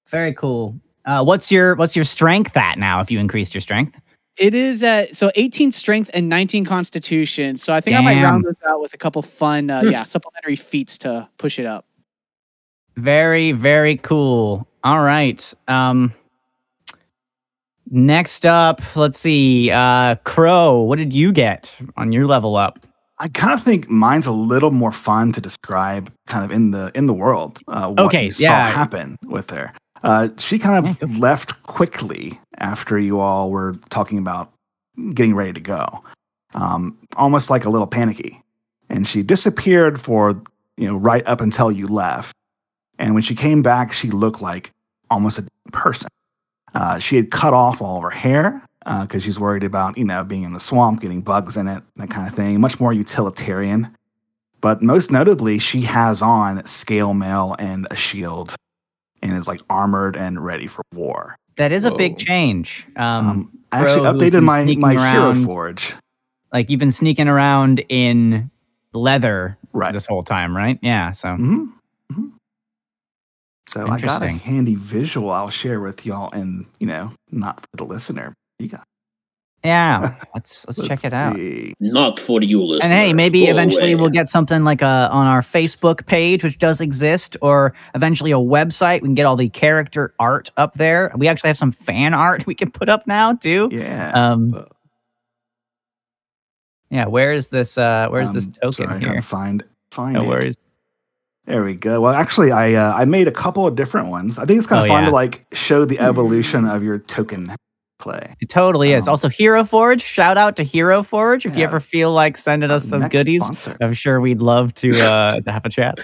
Very 0.08 0.32
cool. 0.34 0.74
Uh, 1.04 1.22
what's 1.24 1.50
your 1.52 1.74
what's 1.76 1.94
your 1.94 2.04
strength 2.04 2.56
at 2.56 2.78
now? 2.78 3.00
If 3.00 3.10
you 3.10 3.18
increased 3.18 3.54
your 3.54 3.60
strength, 3.60 3.98
It 4.38 4.54
is 4.54 4.82
at 4.82 5.14
so 5.16 5.30
18 5.34 5.70
strength 5.72 6.10
and 6.14 6.28
19 6.28 6.64
constitution. 6.64 7.56
So 7.56 7.72
I 7.72 7.80
think 7.80 7.96
I 7.96 8.00
might 8.00 8.22
round 8.22 8.44
this 8.44 8.60
out 8.68 8.80
with 8.80 8.92
a 8.92 8.98
couple 8.98 9.22
fun, 9.22 9.70
uh, 9.70 9.82
Hmm. 9.82 9.90
yeah, 9.90 10.02
supplementary 10.02 10.56
feats 10.56 10.98
to 10.98 11.28
push 11.38 11.58
it 11.58 11.66
up. 11.66 11.86
very 12.96 13.52
very 13.52 13.96
cool. 13.98 14.66
All 14.84 15.00
right. 15.00 15.52
Um, 15.68 16.12
next 17.90 18.46
up, 18.46 18.80
let's 18.96 19.18
see. 19.18 19.70
Uh, 19.70 20.16
Crow, 20.24 20.80
what 20.80 20.96
did 20.98 21.12
you 21.12 21.32
get 21.32 21.74
on 21.96 22.12
your 22.12 22.26
level 22.26 22.56
up? 22.56 22.78
I 23.18 23.28
kind 23.28 23.58
of 23.58 23.64
think 23.64 23.88
mine's 23.88 24.26
a 24.26 24.32
little 24.32 24.70
more 24.70 24.92
fun 24.92 25.32
to 25.32 25.40
describe, 25.40 26.12
kind 26.26 26.44
of 26.44 26.50
in 26.50 26.70
the 26.72 26.92
in 26.94 27.06
the 27.06 27.14
world. 27.14 27.58
Uh, 27.68 27.88
what 27.88 28.06
Okay, 28.06 28.26
you 28.26 28.32
yeah. 28.38 28.70
saw 28.70 28.76
happen 28.78 29.18
with 29.24 29.48
her. 29.50 29.72
Uh, 30.02 30.28
she 30.38 30.58
kind 30.58 30.86
of 30.86 31.02
it. 31.02 31.18
left 31.18 31.62
quickly 31.62 32.38
after 32.58 32.98
you 32.98 33.18
all 33.18 33.50
were 33.50 33.74
talking 33.88 34.18
about 34.18 34.52
getting 35.14 35.34
ready 35.34 35.52
to 35.54 35.60
go, 35.60 36.04
um, 36.54 36.96
almost 37.16 37.48
like 37.48 37.64
a 37.64 37.70
little 37.70 37.86
panicky, 37.86 38.42
and 38.90 39.08
she 39.08 39.22
disappeared 39.22 39.98
for 40.00 40.40
you 40.76 40.86
know 40.86 40.96
right 40.96 41.26
up 41.26 41.40
until 41.40 41.72
you 41.72 41.86
left. 41.86 42.36
And 42.98 43.14
when 43.14 43.22
she 43.22 43.34
came 43.34 43.62
back, 43.62 43.92
she 43.94 44.10
looked 44.10 44.42
like 44.42 44.72
almost 45.10 45.38
a 45.38 45.42
different 45.42 45.72
person. 45.72 46.08
Uh, 46.76 46.98
she 46.98 47.16
had 47.16 47.30
cut 47.30 47.54
off 47.54 47.80
all 47.80 47.96
of 47.96 48.02
her 48.02 48.10
hair 48.10 48.60
because 49.00 49.22
she's 49.22 49.40
worried 49.40 49.64
about 49.64 49.96
you 49.96 50.04
know 50.04 50.22
being 50.22 50.42
in 50.42 50.52
the 50.52 50.60
swamp, 50.60 51.00
getting 51.00 51.22
bugs 51.22 51.56
in 51.56 51.66
it, 51.68 51.82
that 51.96 52.10
kind 52.10 52.28
of 52.28 52.34
thing. 52.36 52.60
Much 52.60 52.78
more 52.78 52.92
utilitarian. 52.92 53.88
But 54.60 54.82
most 54.82 55.10
notably, 55.10 55.58
she 55.58 55.80
has 55.82 56.20
on 56.22 56.64
scale 56.66 57.14
mail 57.14 57.56
and 57.58 57.86
a 57.90 57.96
shield, 57.96 58.54
and 59.22 59.32
is 59.36 59.48
like 59.48 59.60
armored 59.70 60.16
and 60.16 60.44
ready 60.44 60.66
for 60.66 60.82
war. 60.94 61.34
That 61.56 61.72
is 61.72 61.84
a 61.86 61.90
big 61.90 62.18
change. 62.18 62.86
Um, 62.96 63.28
Um, 63.28 63.58
I 63.72 63.78
actually 63.80 64.06
updated 64.06 64.30
been 64.32 64.44
my 64.44 64.62
sneaking 64.64 64.80
my 64.80 64.92
hero 64.92 65.34
forge. 65.44 65.94
like 66.52 66.68
you've 66.70 66.80
been 66.80 66.90
sneaking 66.92 67.28
around 67.28 67.82
in 67.88 68.50
leather 68.92 69.56
Right. 69.72 69.92
this 69.92 70.06
whole 70.06 70.22
time, 70.22 70.54
right? 70.56 70.78
Yeah. 70.82 71.12
So 71.12 71.34
hmm 71.36 71.64
hmm 71.64 71.64
So 73.68 73.88
I 73.88 73.98
got 74.00 74.22
a 74.22 74.28
handy 74.28 74.76
visual 74.76 75.30
I'll 75.30 75.50
share 75.50 75.80
with 75.80 76.06
y'all, 76.06 76.30
and 76.32 76.66
you 76.78 76.86
know, 76.86 77.12
not 77.30 77.60
for 77.70 77.76
the 77.78 77.84
listener. 77.84 78.32
You 78.60 78.68
got 78.68 78.84
Yeah, 79.64 80.14
let's 80.34 80.64
let's, 80.68 80.86
check 80.86 81.04
it 81.04 81.12
out. 81.12 81.34
see. 81.34 81.74
Not 81.80 82.20
for 82.20 82.40
you, 82.42 82.62
listeners. 82.62 82.84
And 82.84 82.92
hey, 82.92 83.12
maybe 83.12 83.46
Go 83.46 83.50
eventually 83.50 83.92
away. 83.92 84.00
we'll 84.00 84.10
get 84.10 84.28
something 84.28 84.62
like 84.62 84.82
a 84.82 85.08
on 85.10 85.26
our 85.26 85.40
Facebook 85.42 86.06
page, 86.06 86.44
which 86.44 86.58
does 86.58 86.80
exist, 86.80 87.36
or 87.42 87.74
eventually 87.96 88.30
a 88.30 88.36
website. 88.36 89.02
We 89.02 89.08
can 89.08 89.14
get 89.16 89.26
all 89.26 89.36
the 89.36 89.48
character 89.48 90.14
art 90.20 90.50
up 90.56 90.74
there. 90.74 91.10
We 91.16 91.26
actually 91.26 91.48
have 91.48 91.58
some 91.58 91.72
fan 91.72 92.14
art 92.26 92.46
we 92.46 92.54
can 92.54 92.70
put 92.70 92.88
up 92.88 93.06
now 93.08 93.34
too. 93.34 93.68
Yeah. 93.72 94.12
Um, 94.14 94.64
yeah. 96.90 97.06
Where 97.06 97.32
is 97.32 97.48
this? 97.48 97.76
Uh, 97.76 98.06
where's 98.10 98.30
this 98.32 98.46
Um, 98.46 98.52
token 98.52 98.72
sorry, 98.86 98.94
I 98.96 98.98
here? 99.00 99.08
gotta 99.08 99.22
Find 99.22 99.64
find 99.90 100.14
No 100.14 100.22
it. 100.22 100.28
worries. 100.28 100.56
There 101.46 101.62
we 101.62 101.74
go. 101.74 102.00
Well, 102.00 102.12
actually, 102.12 102.50
I 102.50 102.74
uh, 102.74 102.92
I 102.94 103.04
made 103.04 103.28
a 103.28 103.32
couple 103.32 103.66
of 103.66 103.76
different 103.76 104.08
ones. 104.08 104.38
I 104.38 104.44
think 104.46 104.58
it's 104.58 104.66
kind 104.66 104.80
of 104.80 104.86
Oh, 104.86 104.88
fun 104.88 105.04
yeah. 105.04 105.10
to 105.10 105.14
like 105.14 105.46
show 105.52 105.84
the 105.84 105.98
evolution 106.00 106.66
of 106.66 106.82
your 106.82 106.98
token 106.98 107.54
play. 108.00 108.34
It 108.40 108.48
totally 108.48 108.92
is. 108.92 109.06
Um, 109.06 109.12
Also, 109.12 109.28
Hero 109.28 109.64
Forge. 109.64 110.02
Shout 110.02 110.36
out 110.36 110.56
to 110.56 110.64
Hero 110.64 111.02
Forge. 111.04 111.46
If 111.46 111.56
you 111.56 111.64
ever 111.64 111.78
feel 111.80 112.12
like 112.12 112.36
sending 112.36 112.70
us 112.70 112.88
some 112.88 113.00
Next 113.00 113.12
goodies, 113.12 113.42
sponsor. 113.42 113.76
I'm 113.80 113.94
sure 113.94 114.20
we'd 114.20 114.42
love 114.42 114.74
to 114.74 114.90
uh, 115.00 115.40
to 115.46 115.52
have 115.52 115.64
a 115.64 115.70
chat. 115.70 115.98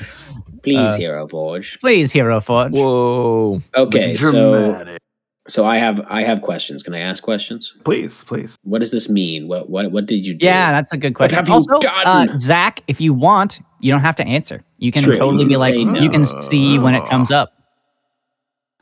Please, 0.63 0.91
uh, 0.91 0.97
Hero 0.97 1.27
Forge. 1.27 1.81
Please, 1.81 2.13
Hero 2.13 2.41
Forge. 2.41 2.73
Whoa. 2.73 3.61
Okay, 3.77 4.17
so 4.17 4.31
Dramatic. 4.31 5.02
So 5.49 5.65
I 5.67 5.79
have 5.79 6.05
I 6.09 6.23
have 6.23 6.43
questions. 6.43 6.83
Can 6.83 6.95
I 6.95 7.01
ask 7.01 7.23
questions? 7.23 7.75
please, 7.85 8.25
please. 8.25 8.57
What 8.63 8.79
does 8.79 8.91
this 8.91 9.09
mean? 9.09 9.49
What 9.49 9.69
what 9.69 9.91
what 9.91 10.07
did 10.07 10.25
you 10.25 10.35
do? 10.35 10.47
Yeah, 10.47 10.73
that's 10.73 10.93
a 10.93 10.97
good 10.97 11.19
What 11.19 11.31
question. 11.31 11.37
have 11.37 11.49
you 11.49 11.55
also, 11.55 11.81
uh. 12.05 12.37
Zach, 12.39 12.83
if 12.87 13.01
you 13.01 13.13
want, 13.13 13.61
you 13.81 13.91
don't 13.91 14.01
have 14.01 14.17
to 14.17 14.27
answer. 14.27 14.63
You 14.79 14.93
can 14.93 15.03
True, 15.03 15.15
you 15.15 15.19
totally 15.19 15.41
can 15.41 15.49
be 15.49 15.57
like, 15.57 15.75
say 15.75 16.03
you 16.03 16.09
can 16.11 16.25
see 16.25 16.79
when 16.79 16.95
it 16.95 17.05
comes 17.09 17.31
up. 17.31 17.53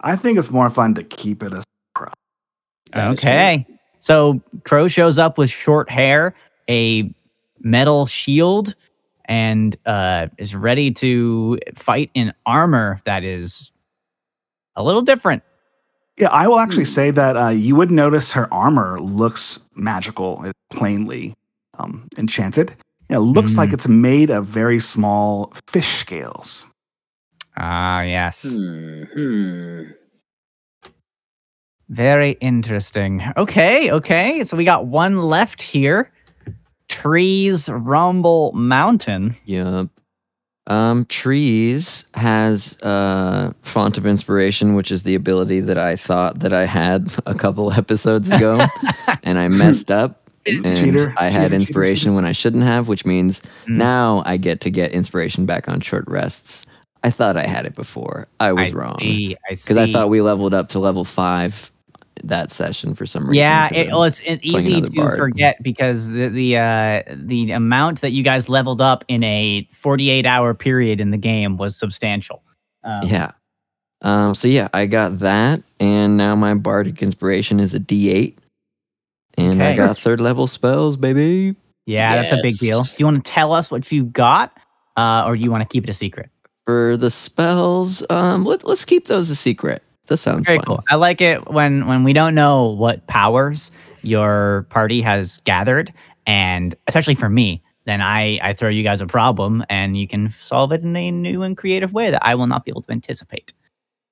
I 0.03 0.17
think 0.17 0.39
it's 0.39 0.51
more 0.51 0.71
fun 0.71 0.95
to 0.95 1.05
keep 1.05 1.43
it 1.43 1.53
as 1.53 1.65
That 2.93 3.13
is 3.13 3.19
Okay. 3.19 3.67
So 3.99 4.41
Crow 4.65 4.89
shows 4.89 5.19
up 5.19 5.39
with 5.39 5.51
short 5.51 5.91
hair, 5.91 6.35
a 6.69 7.13
metal 7.61 8.07
shield, 8.07 8.75
and 9.27 9.77
uh, 9.87 10.29
is 10.39 10.55
ready 10.55 10.91
to 10.93 11.59
fight 11.75 12.11
in 12.15 12.33
armor 12.47 12.99
that 13.05 13.25
is 13.25 13.71
a 14.77 14.83
little 14.83 15.03
different. 15.03 15.43
Yeah, 16.21 16.29
I 16.29 16.47
will 16.47 16.59
actually 16.59 16.85
Hmm. 16.85 16.91
say 17.01 17.11
that 17.13 17.37
uh, 17.37 17.49
you 17.49 17.75
would 17.77 17.91
notice 17.91 18.31
her 18.33 18.53
armor 18.53 18.99
looks 19.01 19.59
magical, 19.75 20.45
it's 20.45 20.59
plainly 20.71 21.35
um, 21.79 22.07
enchanted. 22.19 22.75
It 23.09 23.19
looks 23.19 23.57
like 23.57 23.71
Mm. 23.71 23.75
it's 23.75 23.89
made 23.89 24.31
of 24.31 24.45
very 24.47 24.79
small 24.79 25.53
fish 25.67 25.89
scales. 25.97 26.67
Ah, 27.57 28.03
yes. 28.03 28.55
Hmm, 28.55 29.03
hmm. 29.15 29.83
Very 31.89 32.33
interesting. 32.41 33.23
Okay, 33.37 33.91
okay. 33.91 34.45
So 34.45 34.57
we 34.57 34.65
got 34.65 34.87
one 34.87 35.23
left 35.23 35.61
here. 35.63 36.11
Trees 36.89 37.69
Rumble 37.69 38.53
Mountain. 38.53 39.37
Yup. 39.45 39.89
Um, 40.71 41.05
trees 41.07 42.05
has 42.15 42.79
uh 42.83 43.53
font 43.63 43.99
of 43.99 44.07
inspiration, 44.07 44.75
which 44.77 44.91
is 44.93 45.03
the 45.03 45.15
ability 45.17 45.61
that 45.63 45.77
I 45.79 45.97
thought 45.97 46.39
that 46.39 46.53
I 46.53 46.65
had 46.65 47.13
a 47.27 47.35
couple 47.35 47.73
episodes 47.83 48.31
ago, 48.31 48.65
and 49.25 49.39
I 49.39 49.49
messed 49.49 49.91
up. 49.91 50.17
And 50.47 50.65
Cheater, 50.65 51.13
I 51.19 51.29
cheater, 51.29 51.31
had 51.31 51.43
cheater, 51.51 51.55
inspiration 51.57 52.01
cheater. 52.05 52.13
when 52.15 52.25
I 52.25 52.33
shouldn't 52.33 52.63
have, 52.63 52.89
which 52.89 53.05
means 53.05 53.43
Mm. 53.69 53.77
now 53.77 54.23
I 54.25 54.37
get 54.39 54.61
to 54.63 54.71
get 54.71 54.93
inspiration 54.93 55.45
back 55.45 55.69
on 55.69 55.81
short 55.81 56.05
rests. 56.09 56.65
I 57.03 57.11
thought 57.11 57.37
I 57.37 57.47
had 57.47 57.67
it 57.67 57.75
before. 57.75 58.29
I 58.41 58.53
was 58.53 58.75
I 58.75 58.79
wrong 58.79 58.97
see. 59.01 59.37
I 59.51 59.55
see. 59.55 59.75
because 59.75 59.77
I 59.77 59.91
thought 59.93 60.09
we 60.09 60.21
leveled 60.23 60.55
up 60.55 60.69
to 60.69 60.79
level 60.79 61.05
five 61.05 61.70
that 62.25 62.51
session 62.51 62.95
for 62.95 63.07
some 63.07 63.23
reason. 63.25 63.35
Yeah, 63.43 63.69
it, 63.73 63.79
I'm- 63.87 63.91
well, 63.91 64.05
it's 64.05 64.21
it's 64.25 64.43
easy 64.45 64.81
to 64.81 64.91
bard. 64.91 65.19
forget 65.19 65.63
because 65.63 66.09
the 66.09 66.29
the 66.29 66.57
uh, 66.57 67.03
the 67.15 67.53
amount 67.53 68.01
that 68.03 68.11
you 68.11 68.23
guys 68.23 68.49
leveled 68.49 68.81
up 68.81 69.05
in 69.09 69.23
a 69.25 69.69
48 69.73 70.27
hour 70.27 70.55
period 70.55 71.01
in 71.01 71.11
the 71.11 71.19
game 71.19 71.57
was 71.57 71.77
substantial. 71.77 72.43
Um, 72.85 73.07
Yeah. 73.09 73.33
Um, 74.03 74.35
so 74.35 74.49
yeah, 74.49 74.69
I 74.73 74.87
got 74.87 75.19
that, 75.19 75.63
and 75.79 76.17
now 76.17 76.35
my 76.35 76.55
bardic 76.55 77.03
inspiration 77.03 77.61
is 77.61 77.75
a 77.75 77.81
D8, 77.81 78.35
and 79.37 79.63
I 79.63 79.75
got 79.77 79.99
third 79.99 80.21
level 80.23 80.47
spells, 80.47 80.97
baby. 80.97 81.55
yeah, 81.85 82.17
that's 82.17 82.33
a 82.33 82.41
big 82.43 82.57
deal. 82.57 82.83
Do 82.85 82.91
you 82.97 83.05
want 83.05 83.23
to 83.23 83.31
tell 83.31 83.53
us 83.53 83.71
what 83.71 83.93
you 83.93 84.05
got, 84.07 84.57
uh, 84.97 85.25
or 85.27 85.37
do 85.37 85.43
you 85.43 85.51
want 85.51 85.61
to 85.63 85.69
keep 85.71 85.85
it 85.85 85.91
a 85.91 85.95
secret? 85.95 86.31
For 86.65 86.97
the 86.97 87.11
spells, 87.11 88.03
um, 88.09 88.47
let, 88.47 88.65
let's 88.65 88.87
keep 88.87 89.07
those 89.07 89.29
a 89.29 89.37
secret. 89.37 89.83
That 90.11 90.17
sounds 90.19 90.45
Very 90.45 90.59
fun. 90.59 90.67
cool. 90.67 90.85
I 90.91 90.97
like 90.97 91.21
it 91.23 91.51
when 91.51 91.87
when 91.87 92.05
we 92.05 92.13
don't 92.13 92.35
know 92.35 92.67
what 92.67 93.07
powers 93.07 93.71
your 94.03 94.67
party 94.69 95.01
has 95.03 95.39
gathered, 95.45 95.93
and 96.27 96.75
especially 96.89 97.15
for 97.15 97.29
me, 97.31 97.63
then 97.87 98.01
I 98.03 98.39
I 98.43 98.53
throw 98.53 98.69
you 98.69 98.83
guys 98.83 99.01
a 99.01 99.07
problem, 99.07 99.65
and 99.71 99.97
you 99.97 100.07
can 100.09 100.31
solve 100.31 100.73
it 100.73 100.83
in 100.83 100.95
a 100.97 101.11
new 101.13 101.43
and 101.43 101.57
creative 101.57 101.93
way 101.93 102.11
that 102.11 102.27
I 102.27 102.35
will 102.35 102.49
not 102.49 102.65
be 102.65 102.73
able 102.73 102.83
to 102.83 102.91
anticipate. 102.93 103.53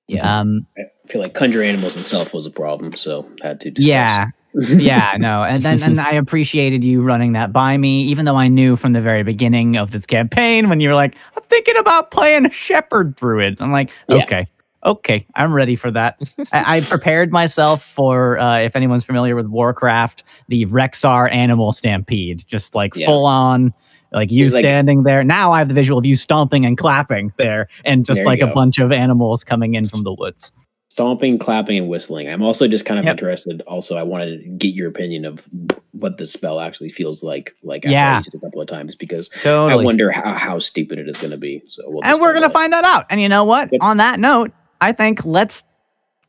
Yeah, 0.07 0.39
Um, 0.39 0.65
I 0.77 0.83
feel 1.07 1.21
like 1.21 1.33
conjure 1.35 1.61
animals 1.61 1.95
itself 1.95 2.33
was 2.33 2.45
a 2.47 2.49
problem, 2.51 2.95
so 2.95 3.29
had 3.43 3.59
to 3.61 3.69
discuss. 3.69 3.85
yeah, 3.89 4.25
yeah, 4.77 5.17
no, 5.19 5.43
and 5.43 5.61
then 5.63 5.83
and 5.83 5.99
I 5.99 6.13
appreciated 6.13 6.81
you 6.83 7.01
running 7.03 7.33
that 7.33 7.51
by 7.51 7.77
me, 7.77 8.03
even 8.03 8.23
though 8.25 8.37
I 8.37 8.47
knew 8.47 8.77
from 8.77 8.93
the 8.93 9.01
very 9.01 9.23
beginning 9.23 9.75
of 9.77 9.91
this 9.91 10.05
campaign 10.07 10.69
when 10.69 10.79
you 10.79 10.87
were 10.89 10.95
like, 10.95 11.15
"I'm 11.35 11.43
thinking 11.43 11.75
about 11.77 12.09
playing 12.11 12.45
a 12.45 12.51
shepherd 12.51 13.15
druid." 13.17 13.57
I'm 13.59 13.71
like, 13.73 13.91
Yeah. 14.07 14.23
okay, 14.23 14.47
okay, 14.85 15.25
I'm 15.35 15.53
ready 15.53 15.75
for 15.75 15.91
that. 15.91 16.19
I, 16.51 16.77
I 16.77 16.81
prepared 16.81 17.31
myself 17.31 17.83
for 17.83 18.37
uh, 18.39 18.59
if 18.59 18.75
anyone's 18.75 19.03
familiar 19.03 19.35
with 19.35 19.47
Warcraft, 19.47 20.23
the 20.47 20.65
Rexxar 20.67 21.31
Animal 21.31 21.71
Stampede, 21.71 22.43
just 22.47 22.75
like 22.75 22.95
Yeah. 22.95 23.07
full 23.07 23.25
on. 23.25 23.73
Like 24.11 24.31
you 24.31 24.47
like- 24.47 24.61
standing 24.63 25.03
there. 25.03 25.23
Now 25.23 25.51
I 25.51 25.59
have 25.59 25.67
the 25.67 25.73
visual 25.75 25.99
of 25.99 26.05
you 26.05 26.15
stomping 26.15 26.65
and 26.65 26.77
clapping 26.77 27.31
there, 27.37 27.67
and 27.85 28.05
just 28.05 28.17
There 28.17 28.25
like 28.25 28.41
a 28.41 28.47
go. 28.47 28.53
bunch 28.53 28.79
of 28.79 28.91
animals 28.91 29.43
coming 29.43 29.75
in 29.75 29.85
from 29.85 30.01
the 30.01 30.13
woods. 30.13 30.51
Stomping, 30.91 31.37
clapping, 31.37 31.77
and 31.77 31.87
whistling. 31.87 32.27
I'm 32.27 32.41
also 32.41 32.67
just 32.67 32.83
kind 32.85 32.99
of 32.99 33.05
Yep. 33.05 33.13
interested. 33.13 33.61
Also, 33.67 33.95
I 33.95 34.03
wanted 34.03 34.41
to 34.43 34.49
get 34.49 34.73
your 34.73 34.89
opinion 34.89 35.23
of 35.23 35.47
what 35.91 36.17
the 36.17 36.25
spell 36.25 36.59
actually 36.59 36.89
feels 36.89 37.21
like. 37.23 37.53
Like 37.63 37.85
after 37.85 37.91
Yeah. 37.91 38.15
I 38.15 38.17
used 38.17 38.33
it 38.33 38.37
a 38.37 38.39
couple 38.41 38.59
of 38.59 38.67
times, 38.67 38.95
because 38.95 39.29
Totally. 39.29 39.71
I 39.83 39.85
wonder 39.85 40.09
how, 40.11 40.33
how 40.33 40.57
stupid 40.59 40.97
it 40.97 41.07
is 41.07 41.17
going 41.17 41.31
to 41.31 41.37
be. 41.37 41.61
So 41.67 41.83
we'll 41.85 42.03
and 42.03 42.19
we're 42.19 42.33
gonna 42.33 42.49
find 42.49 42.73
that 42.73 42.83
out. 42.83 43.05
And 43.11 43.21
you 43.21 43.29
know 43.29 43.43
what? 43.45 43.69
Yep. 43.71 43.81
On 43.83 43.97
that 43.97 44.19
note, 44.19 44.51
I 44.81 44.91
think 44.91 45.25
let's 45.25 45.63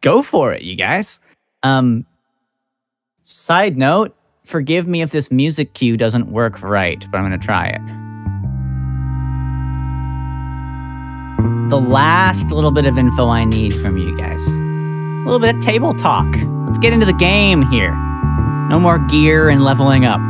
go 0.01 0.23
for 0.23 0.53
it, 0.53 0.63
you 0.63 0.77
guys. 0.77 1.21
Um, 1.63 2.05
side 3.23 3.77
note: 3.77 4.17
forgive 4.45 4.87
me 4.89 5.03
if 5.03 5.11
this 5.13 5.31
music 5.31 5.75
cue 5.75 5.97
doesn't 5.97 6.31
work 6.33 6.63
right, 6.63 7.05
but 7.11 7.19
I'm 7.19 7.25
gonna 7.25 7.39
try 7.39 7.69
it. 7.69 7.81
The 11.71 11.81
last 11.81 12.51
little 12.51 12.73
bit 12.73 12.85
of 12.85 12.99
info 12.99 13.29
I 13.29 13.45
need 13.45 13.73
from 13.75 13.97
you 13.97 14.17
guys. 14.17 14.45
A 14.49 15.23
little 15.25 15.39
bit 15.39 15.55
of 15.55 15.63
table 15.63 15.95
talk. 15.95 16.27
Let's 16.67 16.79
get 16.79 16.93
into 16.93 17.07
the 17.07 17.13
game 17.13 17.63
here. 17.71 17.95
No 18.69 18.81
more 18.81 18.99
gear 18.99 19.49
and 19.49 19.63
leveling 19.63 20.05
up. 20.05 20.21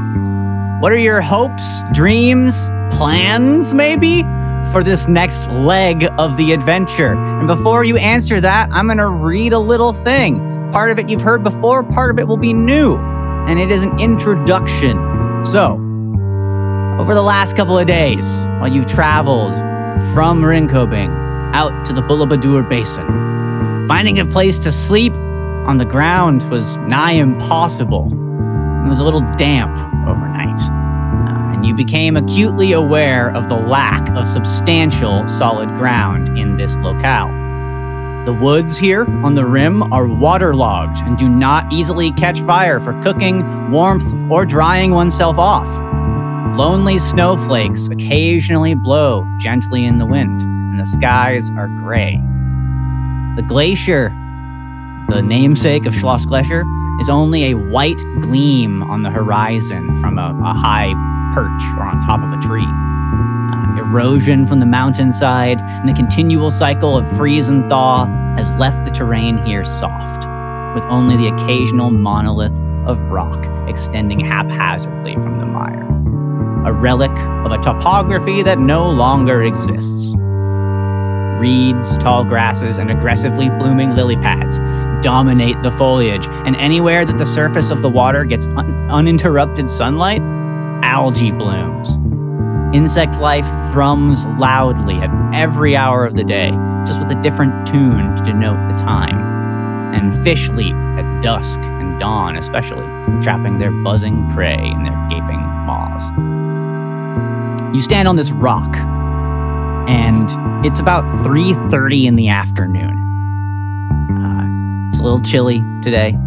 What 0.82 0.92
are 0.92 0.98
your 0.98 1.22
hopes, 1.22 1.82
dreams, 1.92 2.70
plans, 2.90 3.72
maybe? 3.72 4.22
For 4.73 4.85
this 4.85 5.09
next 5.09 5.49
leg 5.49 6.09
of 6.19 6.37
the 6.37 6.52
adventure. 6.52 7.14
And 7.14 7.47
before 7.47 7.85
you 7.85 7.97
answer 7.97 8.40
that, 8.40 8.69
I'm 8.71 8.87
going 8.87 8.99
to 8.99 9.09
read 9.09 9.52
a 9.52 9.59
little 9.59 9.93
thing. 9.93 10.38
Part 10.71 10.90
of 10.90 10.99
it 10.99 11.09
you've 11.09 11.21
heard 11.21 11.43
before, 11.43 11.83
part 11.83 12.11
of 12.11 12.19
it 12.19 12.29
will 12.29 12.37
be 12.37 12.52
new, 12.52 12.97
and 12.97 13.59
it 13.59 13.71
is 13.71 13.83
an 13.83 13.99
introduction. 13.99 14.97
So, 15.45 15.73
over 17.00 17.14
the 17.14 17.23
last 17.23 17.57
couple 17.57 17.79
of 17.79 17.87
days, 17.87 18.37
while 18.61 18.73
you've 18.73 18.87
traveled 18.87 19.55
from 20.14 20.43
Rinkobing 20.43 21.11
out 21.52 21.85
to 21.87 21.93
the 21.93 22.02
Bullabadur 22.02 22.69
Basin, 22.69 23.87
finding 23.88 24.21
a 24.21 24.26
place 24.26 24.59
to 24.61 24.71
sleep 24.71 25.12
on 25.67 25.79
the 25.79 25.85
ground 25.85 26.49
was 26.50 26.76
nigh 26.79 27.12
impossible. 27.12 28.07
It 28.87 28.88
was 28.88 29.00
a 29.00 29.05
little 29.05 29.23
damp 29.37 29.76
overnight 30.07 30.29
you 31.64 31.75
became 31.75 32.17
acutely 32.17 32.73
aware 32.73 33.31
of 33.37 33.49
the 33.49 33.57
lack 33.57 34.09
of 34.17 34.29
substantial 34.29 35.26
solid 35.29 35.69
ground 35.76 36.37
in 36.38 36.57
this 36.57 36.76
locale. 36.79 37.29
The 38.25 38.35
woods 38.35 38.76
here 38.76 39.07
on 39.25 39.35
the 39.35 39.47
rim 39.47 39.93
are 39.93 40.07
waterlogged 40.07 40.99
and 40.99 41.17
do 41.17 41.29
not 41.29 41.73
easily 41.73 42.12
catch 42.12 42.40
fire 42.43 42.79
for 42.79 42.93
cooking, 43.02 43.71
warmth, 43.71 44.12
or 44.31 44.45
drying 44.45 44.90
oneself 44.93 45.38
off. 45.38 45.67
Lonely 46.57 46.99
snowflakes 46.99 47.88
occasionally 47.88 48.75
blow 48.75 49.26
gently 49.38 49.85
in 49.85 49.99
the 49.99 50.07
wind, 50.07 50.43
and 50.43 50.79
the 50.79 50.85
skies 50.85 51.50
are 51.52 51.69
gray. 51.69 52.17
The 53.37 53.45
glacier, 53.49 54.11
the 55.09 55.23
namesake 55.23 55.87
of 55.87 55.95
Schloss 55.95 56.26
Gletscher, 56.26 56.64
is 57.00 57.09
only 57.09 57.50
a 57.50 57.55
white 57.55 58.02
gleam 58.21 58.83
on 58.83 59.02
the 59.02 59.11
horizon 59.11 59.99
from 60.00 60.19
a, 60.19 60.38
a 60.45 60.52
high 60.52 60.93
perch 61.32 61.62
or 61.76 61.84
on 61.84 61.99
top 62.06 62.20
of 62.20 62.32
a 62.32 62.40
tree. 62.40 62.66
Uh, 62.66 63.84
erosion 63.84 64.46
from 64.46 64.60
the 64.60 64.66
mountainside 64.66 65.58
and 65.60 65.88
the 65.88 65.94
continual 65.94 66.50
cycle 66.50 66.96
of 66.96 67.10
freeze 67.16 67.49
and 67.49 67.68
thaw 67.68 68.06
has 68.37 68.52
left 68.54 68.84
the 68.84 68.90
terrain 68.90 69.44
here 69.44 69.64
soft, 69.64 70.26
with 70.75 70.84
only 70.87 71.16
the 71.16 71.28
occasional 71.28 71.90
monolith 71.90 72.58
of 72.87 72.99
rock 73.10 73.46
extending 73.68 74.20
haphazardly 74.20 75.14
from 75.14 75.38
the 75.38 75.46
mire. 75.46 75.87
A 76.66 76.72
relic 76.72 77.10
of 77.44 77.52
a 77.52 77.58
topography 77.58 78.42
that 78.42 78.58
no 78.58 78.90
longer 78.90 79.42
exists. 79.42 80.14
Reeds, 81.38 81.96
tall 81.96 82.25
grasses, 82.25 82.76
and 82.76 82.90
aggressively 82.90 83.49
blooming 83.49 83.96
lily 83.96 84.16
pads 84.16 84.58
dominate 85.00 85.62
the 85.62 85.72
foliage, 85.72 86.26
and 86.44 86.54
anywhere 86.56 87.04
that 87.06 87.16
the 87.16 87.25
surface 87.25 87.70
of 87.70 87.80
the 87.80 87.88
water 87.88 88.25
gets 88.25 88.46
un- 88.46 88.90
uninterrupted 88.90 89.70
sunlight, 89.70 90.20
algae 90.90 91.30
blooms. 91.30 91.88
Insect 92.75 93.20
life 93.20 93.47
thrums 93.73 94.26
loudly 94.40 94.97
at 94.97 95.11
every 95.32 95.76
hour 95.76 96.04
of 96.04 96.16
the 96.16 96.25
day, 96.25 96.50
just 96.85 96.99
with 96.99 97.09
a 97.12 97.23
different 97.23 97.64
tune 97.64 98.16
to 98.16 98.23
denote 98.25 98.59
the 98.68 98.76
time. 98.76 99.16
And 99.94 100.12
fish 100.25 100.49
leap 100.49 100.75
at 100.75 101.23
dusk 101.23 101.61
and 101.61 102.00
dawn, 102.00 102.35
especially, 102.37 102.87
trapping 103.23 103.61
their 103.61 103.70
buzzing 103.70 104.28
prey 104.30 104.59
in 104.59 104.82
their 104.82 105.06
gaping 105.09 105.40
maws. 105.64 106.11
You 107.73 107.82
stand 107.82 108.09
on 108.09 108.16
this 108.16 108.32
rock, 108.32 108.76
and 109.88 110.28
it's 110.66 110.80
about 110.80 111.09
3:30 111.25 112.09
in 112.09 112.16
the 112.16 112.28
afternoon. 112.28 112.97
Uh, 114.11 114.88
it's 114.88 114.99
a 114.99 115.04
little 115.04 115.20
chilly 115.20 115.62
today, 115.82 116.18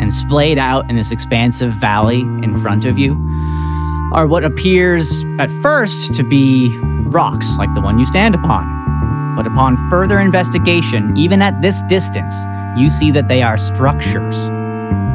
and 0.00 0.10
splayed 0.10 0.58
out 0.58 0.88
in 0.88 0.96
this 0.96 1.12
expansive 1.12 1.72
valley 1.74 2.20
in 2.20 2.56
front 2.56 2.86
of 2.86 2.98
you 2.98 3.33
are 4.14 4.28
what 4.28 4.44
appears 4.44 5.24
at 5.40 5.50
first 5.60 6.14
to 6.14 6.22
be 6.22 6.68
rocks 7.08 7.58
like 7.58 7.74
the 7.74 7.80
one 7.80 7.98
you 7.98 8.06
stand 8.06 8.32
upon. 8.32 8.64
But 9.34 9.44
upon 9.44 9.76
further 9.90 10.20
investigation, 10.20 11.16
even 11.16 11.42
at 11.42 11.60
this 11.60 11.82
distance, 11.88 12.36
you 12.78 12.90
see 12.90 13.10
that 13.10 13.26
they 13.26 13.42
are 13.42 13.56
structures, 13.56 14.48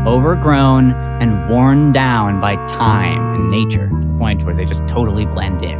overgrown 0.06 0.92
and 1.22 1.50
worn 1.50 1.94
down 1.94 2.42
by 2.42 2.58
time 2.68 3.36
and 3.36 3.50
nature 3.50 3.88
to 3.88 4.06
the 4.06 4.18
point 4.18 4.44
where 4.44 4.54
they 4.54 4.66
just 4.66 4.86
totally 4.86 5.26
blend 5.26 5.64
in. 5.64 5.80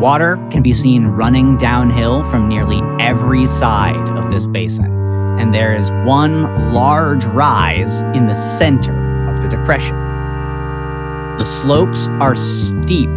Water 0.00 0.36
can 0.50 0.64
be 0.64 0.72
seen 0.72 1.06
running 1.06 1.56
downhill 1.56 2.24
from 2.24 2.48
nearly 2.48 2.80
every 3.00 3.46
side 3.46 4.08
of 4.18 4.28
this 4.32 4.44
basin, 4.46 4.90
and 5.38 5.54
there 5.54 5.76
is 5.76 5.92
one 6.04 6.72
large 6.72 7.24
rise 7.26 8.00
in 8.00 8.26
the 8.26 8.34
center 8.34 9.28
of 9.28 9.40
the 9.40 9.48
depression. 9.48 10.05
The 11.38 11.44
slopes 11.44 12.08
are 12.08 12.34
steep, 12.34 13.14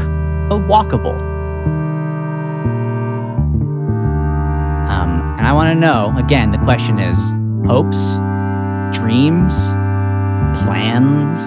but 0.49 0.59
walkable. 0.67 1.17
Um, 4.89 5.21
and 5.37 5.47
I 5.47 5.53
want 5.53 5.73
to 5.73 5.79
know 5.79 6.13
again, 6.17 6.51
the 6.51 6.57
question 6.57 6.99
is 6.99 7.33
hopes, 7.65 8.17
dreams, 8.97 9.53
plans? 10.63 11.39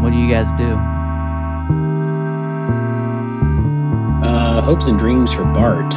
What 0.00 0.10
do 0.12 0.18
you 0.18 0.30
guys 0.30 0.46
do? 0.58 0.78
Uh, 4.24 4.60
hopes 4.62 4.86
and 4.86 4.96
dreams 4.96 5.32
for 5.32 5.44
Bart. 5.44 5.92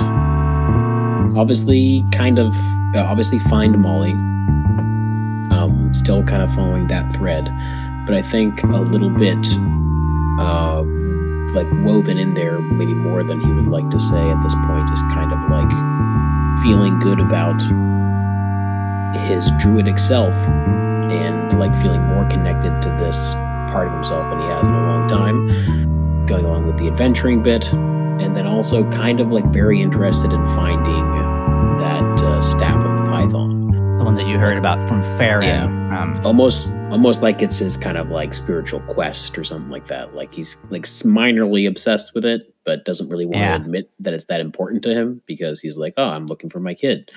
Obviously, 1.38 2.04
kind 2.12 2.40
of, 2.40 2.56
uh, 2.96 3.06
obviously 3.08 3.38
find 3.38 3.80
Molly. 3.80 4.16
Still 5.96 6.24
kind 6.24 6.44
of 6.44 6.54
following 6.54 6.88
that 6.88 7.12
thread, 7.14 7.46
but 8.06 8.16
I 8.16 8.22
think 8.22 8.62
a 8.64 8.68
little 8.68 9.10
bit, 9.10 9.48
uh, 10.40 10.84
like 11.56 11.68
woven 11.84 12.18
in 12.20 12.34
there, 12.36 12.60
maybe 12.60 12.94
more 12.94 13.24
than 13.24 13.40
he 13.40 13.52
would 13.52 13.68
like 13.68 13.90
to 13.90 14.00
say 14.00 14.30
at 14.30 14.44
this 14.44 14.54
point, 14.68 14.90
is 14.92 15.02
kind 15.14 15.32
of 15.32 15.40
like 15.50 15.72
feeling 16.62 17.00
good 17.00 17.20
about 17.20 17.60
his 19.28 19.50
druidic 19.60 19.98
self 19.98 20.34
and 21.10 21.58
like 21.58 21.74
feeling 21.82 22.02
more 22.08 22.28
connected 22.30 22.80
to 22.82 22.90
this 23.00 23.34
part 23.72 23.88
of 23.88 23.94
himself 23.94 24.30
than 24.30 24.42
he 24.42 24.48
has 24.48 24.68
in 24.68 24.74
a 24.74 24.86
long 24.86 25.08
time. 25.08 26.26
Going 26.28 26.46
along 26.46 26.68
with 26.68 26.78
the 26.78 26.88
adventuring 26.88 27.42
bit, 27.42 27.72
and 27.72 28.36
then 28.36 28.46
also 28.46 28.84
kind 28.92 29.20
of 29.22 29.32
like 29.32 29.46
very 29.48 29.82
interested 29.82 30.34
in 30.34 30.46
finding 30.48 31.06
that 31.80 32.22
uh, 32.22 32.42
staff 32.42 32.84
of 32.84 32.98
the 32.98 33.04
python. 33.06 33.55
One 34.06 34.16
that 34.16 34.28
you 34.28 34.38
heard 34.38 34.58
about 34.58 34.88
from 34.88 35.02
Farron. 35.18 35.48
Yeah. 35.48 36.02
Um, 36.02 36.20
Almost, 36.24 36.72
almost 36.92 37.22
like 37.24 37.42
it's 37.42 37.58
his 37.58 37.76
kind 37.76 37.98
of 37.98 38.12
like 38.12 38.34
spiritual 38.36 38.80
quest 38.82 39.36
or 39.38 39.44
something 39.44 39.72
like 39.72 39.88
that. 39.88 40.14
Like 40.16 40.32
he's 40.32 40.58
like 40.70 40.84
minorly 40.84 41.68
obsessed 41.68 42.14
with 42.14 42.24
it, 42.24 42.54
but 42.66 42.86
doesn't 42.86 43.10
really 43.10 43.26
want 43.26 43.38
Yeah. 43.40 43.58
to 43.58 43.64
admit 43.64 43.92
that 44.00 44.14
it's 44.14 44.26
that 44.26 44.42
important 44.42 44.84
to 44.84 44.94
him 44.94 45.22
because 45.26 45.60
he's 45.60 45.78
like, 45.80 45.96
oh, 45.98 46.08
I'm 46.10 46.28
looking 46.28 46.50
for 46.52 46.60
my 46.60 46.76
kid. 46.76 47.10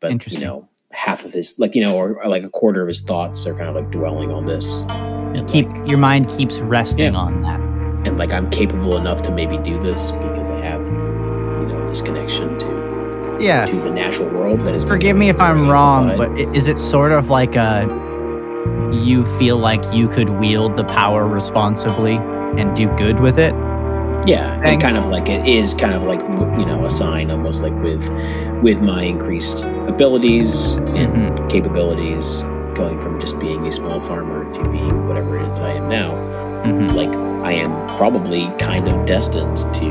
But 0.00 0.26
you 0.32 0.40
know, 0.40 0.68
half 0.90 1.24
of 1.24 1.32
his 1.32 1.56
like 1.58 1.74
you 1.76 1.84
know, 1.84 1.96
or, 1.96 2.20
or 2.22 2.28
like 2.28 2.42
a 2.42 2.48
quarter 2.50 2.82
of 2.82 2.88
his 2.88 3.00
thoughts 3.00 3.46
are 3.46 3.54
kind 3.56 3.68
of 3.68 3.74
like 3.76 3.90
dwelling 3.90 4.32
on 4.32 4.46
this. 4.46 4.82
And 4.88 5.48
keep 5.48 5.68
like, 5.68 5.88
your 5.88 5.98
mind 5.98 6.28
keeps 6.28 6.58
resting 6.58 7.12
Yeah. 7.14 7.20
on 7.20 7.42
that. 7.42 7.60
and 8.06 8.18
like 8.18 8.32
I'm 8.32 8.50
capable 8.50 8.96
enough 8.96 9.22
to 9.22 9.30
maybe 9.32 9.58
do 9.58 9.78
this 9.80 10.10
because 10.10 10.50
I 10.50 10.60
have 10.60 10.80
you 10.80 11.66
know 11.68 11.86
this 11.86 12.02
connection 12.02 12.58
to 12.58 12.85
Yeah. 13.40 13.66
to 13.66 13.80
the 13.80 13.90
natural 13.90 14.30
world 14.30 14.64
that 14.64 14.74
is. 14.74 14.84
Forgive 14.84 15.16
me 15.16 15.28
if 15.28 15.40
I'm 15.40 15.68
wrong, 15.68 16.16
but 16.16 16.30
is 16.38 16.68
it 16.68 16.80
sort 16.80 17.12
of 17.12 17.28
like 17.30 17.54
a 17.56 17.86
you 18.92 19.24
feel 19.38 19.58
like 19.58 19.82
you 19.94 20.08
could 20.08 20.28
wield 20.30 20.76
the 20.76 20.84
power 20.84 21.26
responsibly 21.26 22.16
and 22.58 22.74
do 22.74 22.88
good 22.96 23.20
with 23.20 23.38
it? 23.38 23.54
yeah, 24.26 24.58
thing. 24.60 24.72
and 24.72 24.82
kind 24.82 24.96
of 24.96 25.06
like 25.06 25.28
it 25.28 25.46
is 25.46 25.72
kind 25.74 25.94
of 25.94 26.02
like 26.02 26.18
you 26.58 26.64
know 26.66 26.84
a 26.84 26.90
sign 26.90 27.30
almost 27.30 27.62
like 27.62 27.74
with 27.82 28.02
with 28.62 28.80
my 28.80 29.02
increased 29.02 29.62
abilities 29.86 30.74
and 30.74 31.14
Mm-hmm. 31.14 31.48
capabilities, 31.48 32.42
going 32.74 33.00
from 33.00 33.20
just 33.20 33.38
being 33.38 33.66
a 33.66 33.72
small 33.72 34.00
farmer 34.00 34.50
to 34.54 34.68
being 34.70 35.06
whatever 35.08 35.36
it 35.36 35.42
is 35.42 35.54
that 35.54 35.64
I 35.64 35.72
am 35.74 35.88
now. 35.88 36.12
Mhm. 36.64 36.94
Like 36.94 37.14
I 37.44 37.52
am 37.52 37.70
probably 37.96 38.50
kind 38.58 38.88
of 38.88 39.06
destined 39.06 39.58
to 39.76 39.84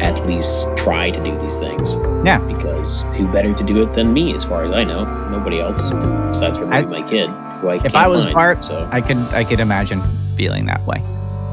at 0.00 0.24
least 0.26 0.66
try 0.76 1.10
to 1.10 1.22
do 1.24 1.38
these 1.40 1.54
things. 1.56 1.94
Yeah. 2.24 2.38
Because 2.46 3.02
who 3.16 3.30
better 3.30 3.52
to 3.54 3.64
do 3.64 3.82
it 3.82 3.92
than 3.94 4.12
me, 4.12 4.34
as 4.34 4.44
far 4.44 4.64
as 4.64 4.72
I 4.72 4.84
know? 4.84 5.02
Nobody 5.30 5.60
else, 5.60 5.82
besides 6.28 6.58
for 6.58 6.66
maybe 6.66 6.86
my 6.88 7.02
kid, 7.08 7.28
who 7.60 7.68
I 7.68 7.76
If 7.76 7.82
can't 7.82 7.94
I 7.94 8.08
was 8.08 8.24
find, 8.24 8.34
Bart, 8.34 8.64
so 8.64 8.88
I 8.90 9.00
could 9.00 9.18
I 9.34 9.44
could 9.44 9.60
imagine 9.60 10.02
feeling 10.36 10.66
that 10.66 10.80
way. 10.86 11.02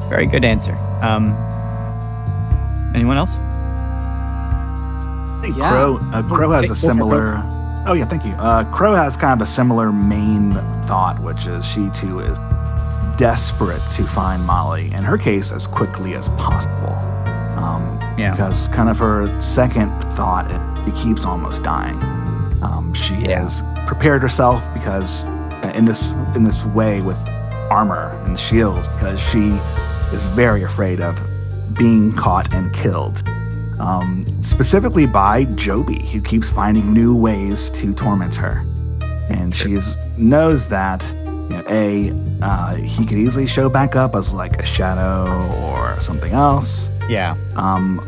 Very 0.09 0.25
good 0.25 0.43
answer. 0.45 0.73
Um, 1.01 1.33
anyone 2.95 3.17
else? 3.17 3.31
I 5.37 5.39
think 5.41 5.57
Yeah. 5.57 5.69
Crow, 5.69 5.99
uh, 6.13 6.23
Crow 6.23 6.51
has 6.51 6.63
a 6.63 6.67
go 6.67 6.73
for 6.73 6.79
it, 6.79 6.81
similar. 6.81 7.43
Oh 7.85 7.93
yeah, 7.93 8.05
thank 8.05 8.25
you. 8.25 8.31
Uh, 8.33 8.63
Crow 8.73 8.95
has 8.95 9.15
kind 9.15 9.39
of 9.39 9.45
a 9.47 9.49
similar 9.49 9.91
main 9.91 10.51
thought, 10.87 11.19
which 11.21 11.45
is 11.45 11.65
she 11.65 11.89
too 11.93 12.19
is 12.19 12.37
desperate 13.17 13.85
to 13.87 14.05
find 14.05 14.45
Molly. 14.45 14.87
In 14.93 15.03
her 15.03 15.17
case, 15.17 15.51
as 15.51 15.67
quickly 15.67 16.13
as 16.15 16.27
possible. 16.29 16.95
Um, 17.57 17.99
Yeah. 18.17 18.31
Because 18.31 18.67
kind 18.69 18.89
of 18.89 18.97
her 18.99 19.29
second 19.41 19.89
thought, 20.15 20.47
she 20.85 20.91
keeps 20.91 21.25
almost 21.25 21.63
dying. 21.63 21.99
Um, 22.63 22.93
she 22.93 23.13
Yeah. 23.15 23.43
has 23.43 23.63
prepared 23.85 24.21
herself 24.21 24.63
because 24.73 25.25
uh, 25.63 25.71
in 25.75 25.85
this 25.85 26.11
in 26.35 26.43
this 26.43 26.63
way 26.65 27.01
with 27.01 27.17
armor 27.69 28.17
and 28.25 28.39
shields 28.39 28.87
because 28.87 29.19
she 29.19 29.49
is 30.13 30.21
very 30.35 30.63
afraid 30.63 31.01
of 31.01 31.19
being 31.75 32.13
caught 32.13 32.53
and 32.53 32.73
killed 32.73 33.21
um, 33.79 34.25
specifically 34.41 35.05
by 35.05 35.43
Joby, 35.55 35.99
who 36.07 36.21
keeps 36.21 36.49
finding 36.49 36.93
new 36.93 37.15
ways 37.15 37.69
to 37.71 37.93
torment 37.93 38.33
her. 38.35 38.65
And 39.29 39.53
she 39.55 39.73
is, 39.73 39.97
knows 40.17 40.67
that, 40.69 41.05
you 41.25 41.57
know, 41.57 41.63
A, 41.69 42.11
uh, 42.41 42.75
he 42.75 43.05
could 43.05 43.19
easily 43.19 43.45
show 43.45 43.69
back 43.69 43.95
up 43.95 44.15
as 44.15 44.33
like 44.33 44.57
a 44.61 44.65
shadow 44.65 45.25
or 45.75 45.99
something 45.99 46.31
else. 46.33 46.89
Yeah. 47.09 47.35
Um, 47.55 47.99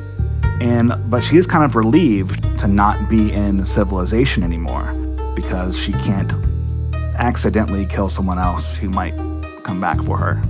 and 0.62 0.94
but 1.10 1.24
she 1.24 1.38
is 1.38 1.48
kind 1.48 1.64
of 1.64 1.76
relieved 1.76 2.44
to 2.60 2.68
not 2.68 3.10
be 3.10 3.32
in 3.32 3.64
civilization 3.66 4.44
anymore 4.44 4.92
because 5.36 5.78
she 5.78 5.94
can't 5.94 6.32
accidentally 7.18 7.86
kill 7.86 8.10
someone 8.10 8.40
else 8.40 8.76
who 8.76 8.90
might 8.90 9.16
come 9.64 9.80
back 9.80 10.02
for 10.04 10.18
her 10.18 10.42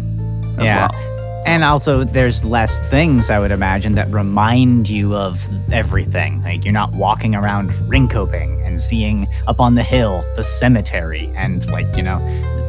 as 0.58 0.66
Yeah. 0.66 0.90
well. 0.92 1.44
And 1.46 1.64
also, 1.64 2.04
there's 2.04 2.44
less 2.44 2.80
things 2.90 3.30
I 3.30 3.40
would 3.40 3.52
imagine 3.52 3.94
that 3.94 4.12
remind 4.12 4.90
you 4.90 5.16
of 5.16 5.48
everything. 5.72 6.42
Like 6.42 6.66
you're 6.66 6.74
not 6.74 6.92
walking 6.94 7.34
around 7.34 7.70
Rinkobing 7.88 8.66
and 8.68 8.80
seeing 8.82 9.26
up 9.48 9.60
on 9.60 9.76
the 9.76 9.84
hill 9.84 10.24
the 10.36 10.44
cemetery 10.44 11.32
and 11.36 11.66
like 11.72 11.88
you 11.96 12.04
know 12.04 12.20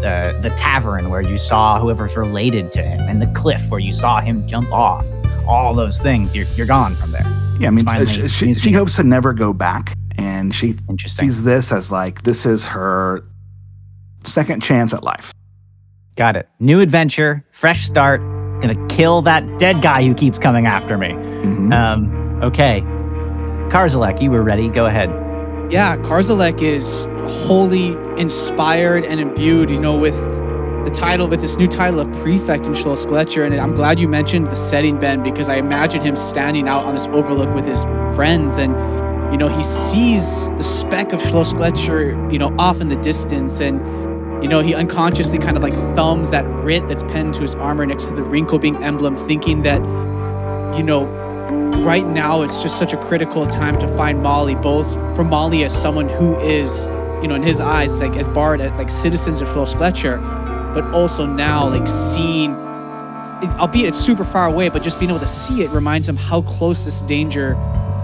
the 0.01 0.39
the 0.41 0.51
tavern 0.51 1.11
where 1.11 1.21
you 1.21 1.37
saw 1.37 1.79
whoever's 1.81 2.17
related 2.17 2.71
to 2.73 2.83
him 2.83 3.01
and 3.01 3.21
the 3.21 3.27
cliff 3.39 3.69
where 3.71 3.81
you 3.81 3.93
saw 3.93 4.21
him 4.21 4.47
jump 4.47 4.73
off. 4.73 5.05
All 5.51 5.75
those 5.75 6.01
things, 6.01 6.35
you're 6.35 6.47
you're 6.57 6.67
gone 6.67 6.95
from 6.97 7.11
there. 7.13 7.25
Yeah, 7.59 7.69
I 7.69 7.71
mean, 7.71 7.85
Finally, 7.85 8.07
she, 8.07 8.29
she, 8.29 8.55
she 8.55 8.73
hopes 8.73 8.97
to 8.97 9.03
never 9.03 9.33
go 9.35 9.53
back, 9.53 9.93
and 10.17 10.55
she 10.55 10.77
Interesting. 10.89 11.29
sees 11.31 11.43
this 11.43 11.73
as 11.73 11.91
like 11.93 12.23
this 12.23 12.47
is 12.47 12.65
her 12.67 13.23
second 14.25 14.63
chance 14.63 14.95
at 14.95 15.03
life. 15.03 15.33
Got 16.17 16.37
it. 16.37 16.49
New 16.61 16.81
adventure, 16.81 17.45
fresh 17.51 17.85
start. 17.85 18.21
Gonna 18.63 18.87
kill 18.89 19.23
that 19.23 19.59
dead 19.59 19.83
guy 19.83 20.05
who 20.07 20.15
keeps 20.15 20.39
coming 20.39 20.67
after 20.67 20.97
me. 20.99 21.09
Mhm. 21.09 21.73
Um, 21.75 22.43
okay. 22.43 22.83
Karzalek, 23.71 24.21
you 24.21 24.31
were 24.31 24.43
ready. 24.43 24.69
Go 24.69 24.87
ahead. 24.87 25.11
yeah, 25.71 25.97
Karzalek 25.99 26.61
is 26.63 27.07
wholly 27.47 27.93
inspired 28.21 29.05
and 29.05 29.21
imbued, 29.21 29.71
you 29.71 29.79
know, 29.79 29.97
with 29.97 30.15
the 30.85 30.91
title, 30.91 31.29
with 31.29 31.41
this 31.41 31.57
new 31.57 31.67
title 31.67 32.01
of 32.01 32.11
prefect 32.23 32.67
in 32.67 32.73
Schloss 32.73 33.07
Gletscher. 33.07 33.45
And 33.45 33.55
I'm 33.55 33.75
glad 33.75 33.99
you 34.01 34.09
mentioned 34.09 34.49
the 34.49 34.55
setting, 34.55 34.99
Ben, 34.99 35.23
because 35.23 35.49
I 35.49 35.57
imagine 35.57 36.01
him 36.01 36.17
standing 36.17 36.69
out 36.69 36.85
on 36.85 36.95
this 36.95 37.07
overlook 37.09 37.55
with 37.55 37.67
his 37.67 37.85
friends 38.15 38.59
and, 38.59 38.73
you 39.33 39.39
know, 39.39 39.49
he 39.49 39.63
sees 39.63 40.49
the 40.51 40.65
speck 40.65 41.13
of 41.13 41.21
Schloss 41.21 41.53
Gletscher, 41.53 42.33
you 42.33 42.39
know, 42.39 42.55
off 42.59 42.81
in 42.81 42.89
the 42.89 42.97
distance. 42.97 43.61
And, 43.61 43.79
you 44.43 44.49
know, 44.49 44.61
he 44.61 44.75
unconsciously 44.75 45.39
kind 45.39 45.57
of 45.57 45.63
like 45.63 45.75
thumbs 45.95 46.31
that 46.31 46.45
writ 46.65 46.89
that's 46.89 47.03
pinned 47.05 47.35
to 47.35 47.43
his 47.43 47.55
armor 47.55 47.85
next 47.85 48.07
to 48.07 48.15
the 48.15 48.23
Rinkelbing 48.23 48.81
emblem, 48.83 49.17
thinking 49.17 49.63
that, 49.63 49.81
you 50.77 50.83
know, 50.83 51.05
right 51.85 52.07
now 52.07 52.43
it's 52.43 52.63
just 52.63 52.79
such 52.79 52.93
a 52.93 52.97
critical 52.97 53.47
time 53.47 53.79
to 53.81 53.89
find 53.97 54.23
Molly, 54.23 54.55
both 54.55 54.91
for 55.15 55.25
Molly 55.25 55.65
as 55.65 55.79
someone 55.79 56.09
who 56.09 56.39
is, 56.41 56.87
you 57.23 57.29
know, 57.29 57.35
in 57.35 57.43
his 57.43 57.61
eyes, 57.61 58.01
like 58.01 58.13
at 58.17 58.33
Bard, 58.35 58.61
at 58.61 58.75
like 58.77 58.91
citizens 58.91 59.41
of 59.41 59.49
Schloss 59.49 59.75
Gletscher, 59.75 60.21
but 60.75 60.85
also 60.95 61.25
now 61.27 61.69
like 61.69 61.87
seeing, 61.89 62.53
albeit 63.59 63.87
it's 63.89 63.99
super 63.99 64.25
far 64.25 64.47
away, 64.47 64.69
but 64.69 64.83
just 64.83 64.99
being 64.99 65.11
able 65.11 65.21
to 65.21 65.27
see 65.29 65.63
it 65.63 65.71
reminds 65.71 66.09
him 66.09 66.17
how 66.17 66.43
close 66.43 66.85
this 66.85 67.01
danger 67.03 67.57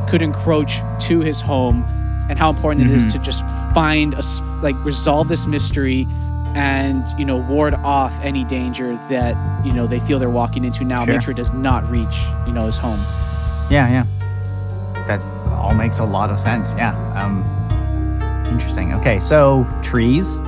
could 0.09 0.23
encroach 0.23 0.79
to 1.01 1.21
his 1.21 1.41
home 1.41 1.85
and 2.29 2.39
how 2.39 2.51
important 2.51 2.89
it 2.89 2.93
is 2.93 3.07
to 3.07 3.19
just 3.21 3.43
find 3.75 4.15
a 4.15 4.23
like 4.63 4.75
resolve 4.85 5.29
this 5.29 5.47
mystery 5.47 6.07
and 6.55 7.05
you 7.19 7.25
know 7.25 7.37
ward 7.49 7.75
off 7.75 8.13
any 8.25 8.43
danger 8.45 8.95
that 9.11 9.37
you 9.65 9.73
know 9.73 9.87
they 9.87 10.01
feel 10.01 10.19
they're 10.19 10.31
walking 10.31 10.65
into 10.65 10.85
now 10.85 11.05
Sure. 11.05 11.15
make 11.15 11.23
sure 11.23 11.31
it 11.33 11.37
does 11.37 11.53
not 11.53 11.89
reach 11.91 12.17
you 12.47 12.53
know 12.53 12.67
his 12.67 12.77
home 12.79 12.99
Yeah, 13.71 13.89
yeah. 13.89 14.07
That 15.07 15.21
all 15.53 15.75
makes 15.75 15.99
a 15.99 16.05
lot 16.05 16.31
of 16.31 16.41
sense. 16.41 16.73
Yeah. 16.77 16.95
Um, 17.21 17.45
interesting. 18.47 18.95
Okay, 18.95 19.19
so 19.21 19.67
trees. 19.83 20.39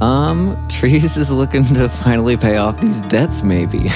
Um, 0.00 0.56
Trees 0.68 1.16
is 1.16 1.30
looking 1.30 1.64
to 1.74 1.88
finally 1.88 2.36
pay 2.36 2.56
off 2.56 2.80
these 2.80 3.00
debts, 3.02 3.42
maybe. 3.42 3.78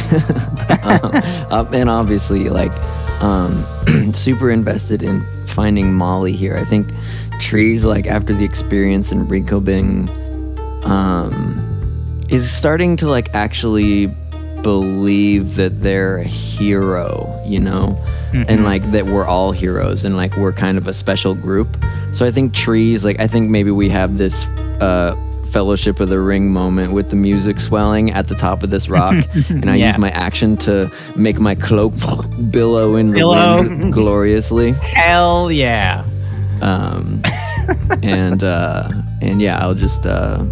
um, 0.82 1.10
uh, 1.50 1.68
and 1.72 1.90
obviously, 1.90 2.48
like, 2.48 2.72
um, 3.20 3.66
super 4.14 4.50
invested 4.50 5.02
in 5.02 5.26
finding 5.48 5.92
Molly 5.92 6.32
here. 6.32 6.54
I 6.54 6.64
think 6.64 6.90
Trees, 7.40 7.84
like, 7.84 8.06
after 8.06 8.32
the 8.32 8.44
experience 8.44 9.12
in 9.12 9.26
Rinkobing, 9.26 10.08
um, 10.86 12.24
is 12.30 12.50
starting 12.50 12.96
to, 12.98 13.08
like, 13.08 13.34
actually 13.34 14.06
believe 14.62 15.56
that 15.56 15.80
they're 15.82 16.18
a 16.18 16.24
hero, 16.24 17.26
you 17.46 17.58
know? 17.60 17.96
and 18.32 18.62
like 18.64 18.82
that 18.92 19.06
we're 19.06 19.24
all 19.26 19.52
heroes 19.52 20.04
and 20.04 20.14
like 20.16 20.36
we're 20.36 20.52
kind 20.52 20.76
of 20.76 20.86
a 20.86 20.92
special 20.94 21.34
group. 21.34 21.68
So 22.14 22.26
I 22.26 22.30
think 22.30 22.52
trees, 22.54 23.04
like 23.04 23.18
I 23.20 23.26
think 23.26 23.48
maybe 23.50 23.70
we 23.70 23.88
have 23.88 24.18
this 24.18 24.44
uh 24.80 25.16
fellowship 25.50 25.98
of 25.98 26.10
the 26.10 26.20
ring 26.20 26.52
moment 26.52 26.92
with 26.92 27.08
the 27.08 27.16
music 27.16 27.58
swelling 27.58 28.10
at 28.10 28.28
the 28.28 28.34
top 28.34 28.62
of 28.62 28.68
this 28.68 28.90
rock 28.90 29.14
and 29.48 29.70
I 29.70 29.76
Yeah. 29.76 29.86
use 29.86 29.96
my 29.98 30.10
action 30.10 30.58
to 30.58 30.90
make 31.16 31.40
my 31.40 31.54
cloak 31.54 31.94
billow 32.50 32.96
in 32.96 33.12
the 33.12 33.26
wind 33.26 33.92
gloriously. 33.98 34.72
Hell 34.72 35.50
yeah. 35.50 36.04
Um 36.60 37.22
and 38.02 38.42
uh 38.44 38.90
and 39.22 39.40
yeah, 39.40 39.58
I'll 39.58 39.74
just 39.74 40.04
uh 40.04 40.44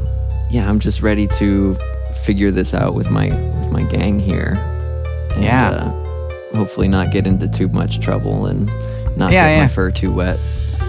yeah, 0.51 0.67
I'm 0.69 0.81
just 0.81 1.03
ready 1.03 1.27
to 1.39 1.77
figure 2.27 2.51
this 2.51 2.75
out 2.75 2.95
with 2.95 3.11
my 3.11 3.29
with 3.29 3.71
my 3.71 3.83
gang 3.85 4.19
here. 4.19 4.55
And, 5.35 5.45
Yeah. 5.45 5.69
Uh, 5.71 6.57
hopefully 6.57 6.89
not 6.89 7.13
get 7.13 7.27
into 7.27 7.47
too 7.49 7.69
much 7.69 8.01
trouble 8.01 8.47
and 8.47 8.67
not 9.17 9.31
Yeah, 9.33 9.47
get 9.49 9.57
yeah. 9.57 9.63
my 9.63 9.69
fur 9.69 9.91
too 9.91 10.13
wet. 10.13 10.39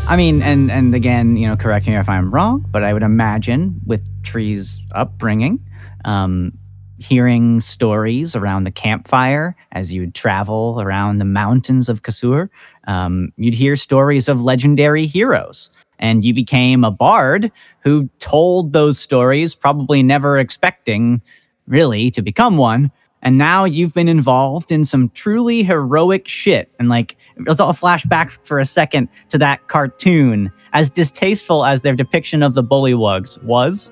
I 0.08 0.16
mean, 0.16 0.42
and 0.42 0.72
and 0.72 0.96
again, 0.96 1.38
you 1.38 1.48
know, 1.48 1.56
correct 1.56 1.88
me 1.88 1.96
if 1.96 2.10
I'm 2.10 2.32
wrong, 2.32 2.66
but 2.72 2.84
I 2.84 2.94
would 2.94 3.04
imagine 3.04 3.80
with 3.86 4.04
Tree's 4.24 4.82
upbringing, 4.94 5.60
um, 6.06 6.54
hearing 6.98 7.62
stories 7.62 8.36
around 8.36 8.64
the 8.64 8.72
campfire 8.72 9.56
as 9.74 9.94
you'd 9.94 10.16
travel 10.16 10.80
around 10.82 11.20
the 11.20 11.26
mountains 11.26 11.90
of 11.90 12.02
Kasur, 12.02 12.50
um, 12.88 13.32
you'd 13.38 13.54
hear 13.54 13.76
stories 13.76 14.28
of 14.28 14.42
legendary 14.42 15.06
heroes. 15.06 15.70
And 16.00 16.24
you 16.24 16.34
became 16.34 16.84
a 16.84 16.92
bard 16.92 17.52
who 17.80 18.10
told 18.20 18.74
those 18.74 19.00
stories, 19.00 19.56
probably 19.56 20.04
never 20.04 20.38
expecting 20.38 21.22
really 21.68 22.12
to 22.12 22.22
become 22.22 22.58
one. 22.58 22.92
And 23.24 23.38
now 23.38 23.66
you've 23.66 23.94
been 23.94 24.08
involved 24.08 24.72
in 24.72 24.86
some 24.86 25.10
truly 25.10 25.64
heroic 25.64 26.28
shit. 26.28 26.72
And 26.80 26.88
like, 26.88 27.18
let's 27.46 27.60
all 27.60 27.74
flash 27.74 28.06
back 28.06 28.32
for 28.46 28.60
a 28.60 28.66
second 28.66 29.10
to 29.30 29.38
that 29.40 29.68
cartoon. 29.68 30.52
As 30.74 30.90
distasteful 30.90 31.66
as 31.66 31.82
their 31.82 31.96
depiction 31.96 32.44
of 32.44 32.54
the 32.54 32.64
Bullywugs 32.64 33.42
was, 33.44 33.92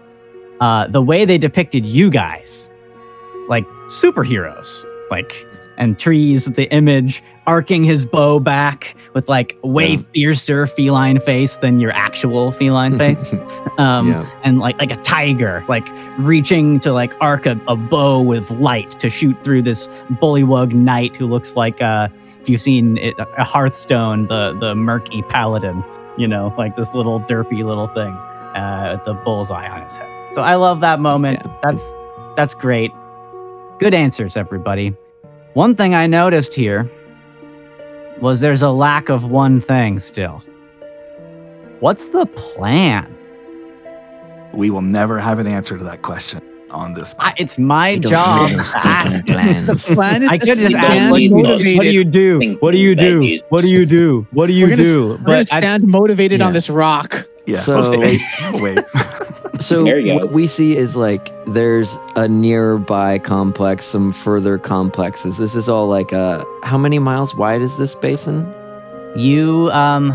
uh, 0.62 0.88
the 0.88 1.02
way 1.02 1.26
they 1.26 1.38
depicted 1.38 1.86
you 1.86 2.10
guys, 2.10 2.72
like 3.50 3.66
superheroes, 3.88 4.86
like, 5.10 5.46
and 5.78 6.00
trees, 6.00 6.46
the 6.46 6.72
image 6.72 7.22
arcing 7.48 7.84
his 7.84 8.06
bow 8.06 8.40
back 8.40 8.96
with 9.14 9.30
like 9.30 9.58
way 9.64 9.92
Yeah. 9.96 10.02
fiercer 10.14 10.68
feline 10.68 11.20
face 11.20 11.58
than 11.58 11.80
your 11.80 11.92
actual 11.92 12.52
feline 12.52 12.98
face. 13.04 13.24
Um, 13.78 14.10
Yeah. 14.10 14.30
and 14.44 14.60
like 14.60 14.78
like 14.80 14.92
a 14.92 14.98
tiger, 15.04 15.64
like 15.68 15.88
reaching 16.18 16.80
to 16.82 16.92
like 16.94 17.14
arc 17.22 17.46
a, 17.46 17.60
a 17.68 17.76
bow 17.76 18.22
with 18.22 18.50
light 18.52 18.92
to 19.00 19.10
shoot 19.10 19.42
through 19.44 19.62
this 19.64 19.88
bullywug 20.22 20.74
knight 20.74 21.16
who 21.16 21.28
looks 21.28 21.56
like 21.56 21.82
uh 21.82 22.08
if 22.42 22.50
you've 22.50 22.62
seen 22.62 22.98
it, 22.98 23.16
a 23.18 23.44
Hearthstone, 23.44 24.28
the 24.28 24.56
the 24.60 24.76
murky 24.76 25.22
paladin, 25.24 25.84
you 26.18 26.28
know, 26.28 26.54
like 26.58 26.76
this 26.76 26.94
little 26.94 27.20
derpy 27.22 27.64
little 27.66 27.88
thing 27.88 28.14
uh, 28.56 28.92
with 28.94 29.04
the 29.06 29.14
bullseye 29.16 29.68
on 29.68 29.82
his 29.82 29.98
head. 29.98 30.36
So 30.36 30.42
I 30.44 30.56
love 30.56 30.80
that 30.82 31.00
moment. 31.00 31.42
Yeah. 31.44 31.52
That's 31.64 31.94
that's 32.36 32.54
great. 32.54 32.92
Good 33.80 33.94
answers, 33.94 34.38
everybody. 34.38 34.94
One 35.54 35.76
thing 35.76 35.96
I 35.96 36.06
noticed 36.08 36.54
here 36.54 36.90
was 38.22 38.42
there's 38.42 38.62
a 38.62 38.70
lack 38.70 39.10
of 39.10 39.26
one 39.26 39.60
thing 39.62 40.00
still. 40.00 40.44
What's 41.80 42.08
the 42.08 42.26
plan? 42.26 43.12
We 44.54 44.70
will 44.70 44.82
never 44.82 45.20
have 45.20 45.40
an 45.40 45.48
answer 45.48 45.78
to 45.78 45.84
that 45.84 46.02
question 46.02 46.42
on 46.72 46.94
this. 46.94 47.14
I, 47.20 47.34
it's 47.38 47.58
my 47.58 47.94
We 47.94 48.00
job 48.00 48.50
to 48.50 48.56
ask. 48.76 49.26
plans. 49.26 49.68
the 49.68 49.94
plan 49.96 50.24
is 50.24 50.32
I 50.32 50.38
to 50.38 50.40
could 50.40 50.48
just 50.48 50.74
ask, 50.74 50.86
stand 50.86 51.12
what 51.12 51.18
do, 51.18 51.24
you, 51.24 51.30
motivated 51.32 51.78
what 51.78 51.84
do 51.84 51.92
you 51.92 52.04
do? 52.04 52.58
What 52.60 52.72
do 52.72 52.78
you 52.78 52.96
do? 52.96 53.40
What 53.50 53.62
do 53.62 53.70
you 53.70 53.86
do? 53.86 54.28
What 54.32 54.48
do 54.48 54.54
you 54.54 54.66
we're 54.66 54.70
gonna, 54.76 54.84
do? 54.84 55.08
we're 55.10 55.18
gonna 55.18 55.38
I- 55.40 55.42
stand 55.44 55.88
motivated 55.88 56.40
yeah. 56.40 56.48
on 56.48 56.54
this 56.54 56.70
rock 56.70 57.28
Yes. 57.46 57.66
So- 57.66 57.98
wait. 58.00 58.22
Wait. 58.56 58.80
So 59.60 59.84
There 59.84 60.00
you 60.00 60.14
go. 60.14 60.16
what 60.26 60.32
we 60.32 60.48
see 60.48 60.76
is 60.76 60.96
like 60.96 61.32
there's 61.46 61.96
a 62.16 62.28
nearby 62.28 63.20
complex, 63.20 63.86
some 63.86 64.12
further 64.12 64.58
complexes. 64.58 65.38
This 65.38 65.56
is 65.56 65.70
all 65.70 65.88
like 65.88 66.12
uh 66.14 66.44
how 66.64 66.78
many 66.78 67.00
miles 67.00 67.34
wide 67.36 67.62
is 67.62 67.76
this 67.78 67.96
basin? 67.96 68.46
you 69.16 69.70
um, 69.72 70.14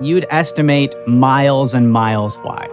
you'd 0.00 0.26
estimate 0.30 0.92
miles 1.06 1.72
and 1.72 1.92
miles 1.92 2.36
wide. 2.38 2.70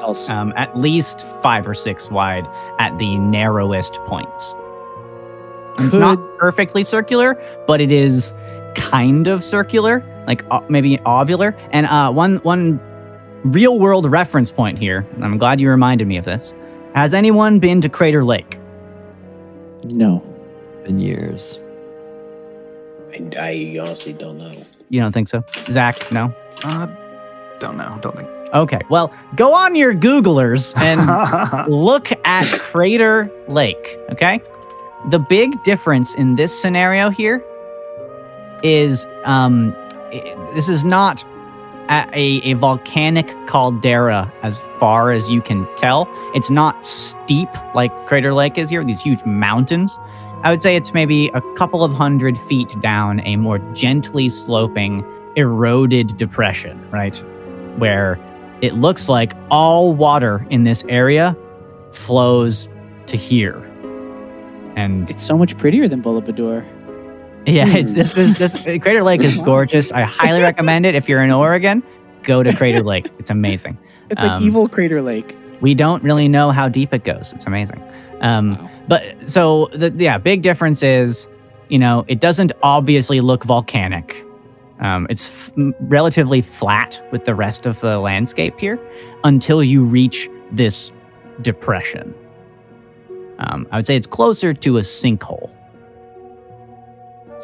else. 0.00 0.28
um, 0.28 0.52
at 0.56 0.76
least 0.76 1.24
five 1.42 1.66
or 1.66 1.74
six 1.74 2.10
wide 2.10 2.46
at 2.80 2.98
the 2.98 3.16
narrowest 3.18 3.94
points. 4.04 4.54
It's 5.78 5.94
not 5.94 6.18
perfectly 6.38 6.84
circular, 6.84 7.36
but 7.66 7.80
it 7.80 7.90
is 7.92 8.32
kind 8.74 9.26
of 9.28 9.42
circular, 9.44 10.02
like 10.26 10.44
uh, 10.50 10.60
maybe 10.68 10.98
ovular. 10.98 11.54
And 11.70 11.86
uh, 11.86 12.12
one 12.12 12.36
one 12.38 12.80
real 13.44 13.78
world 13.78 14.10
reference 14.10 14.50
point 14.50 14.78
here. 14.78 15.06
I'm 15.20 15.38
glad 15.38 15.60
you 15.60 15.68
reminded 15.68 16.06
me 16.08 16.16
of 16.16 16.24
this. 16.24 16.54
Has 16.94 17.14
anyone 17.14 17.58
been 17.58 17.80
to 17.80 17.88
Crater 17.88 18.24
Lake? 18.24 18.58
no 19.84 20.22
In 20.86 20.98
years. 20.98 21.58
I, 23.12 23.30
I 23.38 23.78
honestly 23.80 24.12
don't 24.14 24.38
know. 24.38 24.52
You 24.88 25.00
don't 25.00 25.12
think 25.12 25.28
so, 25.28 25.44
Zach? 25.70 26.10
No. 26.10 26.34
uh, 26.64 26.86
don't 27.58 27.76
know. 27.76 27.98
Don't 28.00 28.16
think. 28.16 28.28
Okay. 28.54 28.80
Well, 28.88 29.12
go 29.34 29.52
on 29.52 29.74
your 29.74 29.94
Googlers 29.94 30.76
and 30.76 31.70
look 31.70 32.12
at 32.24 32.46
Crater 32.60 33.30
Lake, 33.48 33.98
okay? 34.10 34.40
The 35.10 35.18
big 35.18 35.62
difference 35.64 36.14
in 36.14 36.36
this 36.36 36.58
scenario 36.58 37.10
here 37.10 37.44
is 38.62 39.06
um, 39.24 39.74
this 40.54 40.68
is 40.68 40.84
not 40.84 41.24
a, 41.88 42.40
a, 42.42 42.54
volcanic 42.54 43.34
caldera 43.46 44.32
as 44.42 44.58
far 44.78 45.12
as 45.12 45.28
you 45.28 45.40
can 45.40 45.66
tell. 45.76 46.08
It's 46.34 46.50
not 46.50 46.84
steep 46.84 47.48
like 47.74 47.90
Crater 48.06 48.32
Lake 48.32 48.56
is 48.58 48.70
here, 48.70 48.84
these 48.84 49.00
huge 49.00 49.24
mountains. 49.24 49.98
I 50.42 50.50
would 50.50 50.60
say 50.60 50.76
it's 50.76 50.92
maybe 50.92 51.28
a 51.28 51.40
couple 51.56 51.84
of 51.84 51.92
hundred 51.92 52.36
feet 52.36 52.74
down 52.80 53.20
a 53.20 53.36
more 53.36 53.58
gently 53.74 54.28
sloping, 54.28 55.04
eroded 55.36 56.16
depression, 56.16 56.88
right? 56.90 57.16
Where 57.78 58.18
it 58.60 58.74
looks 58.74 59.08
like 59.08 59.32
all 59.50 59.94
water 59.94 60.46
in 60.50 60.64
this 60.64 60.84
area 60.88 61.36
flows 61.92 62.68
to 63.06 63.16
here. 63.16 63.56
And 64.76 65.08
it's 65.10 65.22
so 65.22 65.38
much 65.38 65.56
prettier 65.56 65.88
than 65.88 66.02
Bullabadur. 66.02 66.66
Yeah, 67.46 67.66
it's 67.68 67.92
this 67.92 68.16
is 68.16 68.34
this 68.38 68.60
Crater 68.62 69.02
Lake 69.02 69.20
is 69.22 69.36
gorgeous. 69.38 69.92
I 69.92 70.02
highly 70.02 70.40
recommend 70.40 70.86
it 70.86 70.94
if 70.94 71.08
you're 71.08 71.22
in 71.22 71.30
Oregon. 71.30 71.82
Go 72.22 72.42
to 72.42 72.54
Crater 72.56 72.82
Lake. 72.82 73.08
It's 73.18 73.30
amazing. 73.30 73.76
It's 74.10 74.20
like 74.20 74.30
Um, 74.30 74.42
evil 74.42 74.68
Crater 74.68 75.02
Lake. 75.02 75.36
We 75.60 75.74
don't 75.74 76.02
really 76.02 76.26
know 76.28 76.50
how 76.52 76.68
deep 76.68 76.92
it 76.94 77.04
goes. 77.04 77.32
It's 77.32 77.46
amazing. 77.46 77.82
Um, 78.20 78.56
Wow. 78.56 78.70
But 78.88 79.26
so 79.28 79.68
the 79.72 79.90
yeah, 79.96 80.18
big 80.18 80.42
difference 80.42 80.82
is, 80.82 81.28
you 81.68 81.78
know, 81.78 82.04
it 82.08 82.20
doesn't 82.20 82.52
obviously 82.62 83.20
look 83.20 83.44
volcanic. 83.44 84.24
Um, 84.80 85.06
it's 85.08 85.28
f- 85.28 85.52
m- 85.56 85.74
relatively 85.80 86.40
flat 86.42 87.02
with 87.12 87.24
the 87.24 87.34
rest 87.34 87.64
of 87.66 87.80
the 87.80 87.98
landscape 87.98 88.58
here 88.60 88.78
until 89.24 89.62
you 89.62 89.84
reach 89.84 90.28
this 90.52 90.92
depression. 91.42 92.14
Um, 93.38 93.66
I 93.72 93.76
would 93.76 93.86
say 93.86 93.96
it's 93.96 94.06
closer 94.06 94.52
to 94.54 94.78
a 94.78 94.82
sinkhole. 94.82 95.50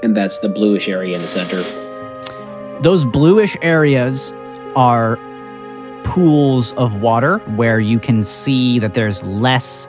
And 0.03 0.17
that's 0.17 0.39
the 0.41 0.49
bluish 0.49 0.89
area 0.89 1.15
in 1.15 1.23
the 1.23 1.29
center. 1.29 1.63
Those 2.81 3.05
bluish 3.05 3.57
areas 3.61 4.33
are 4.75 5.19
pools 6.05 6.73
of 6.73 7.01
water 7.01 7.39
where 7.57 7.79
you 7.79 7.99
can 8.01 8.23
see 8.23 8.79
that 8.79 8.95
there's 8.95 9.23
less 9.25 9.87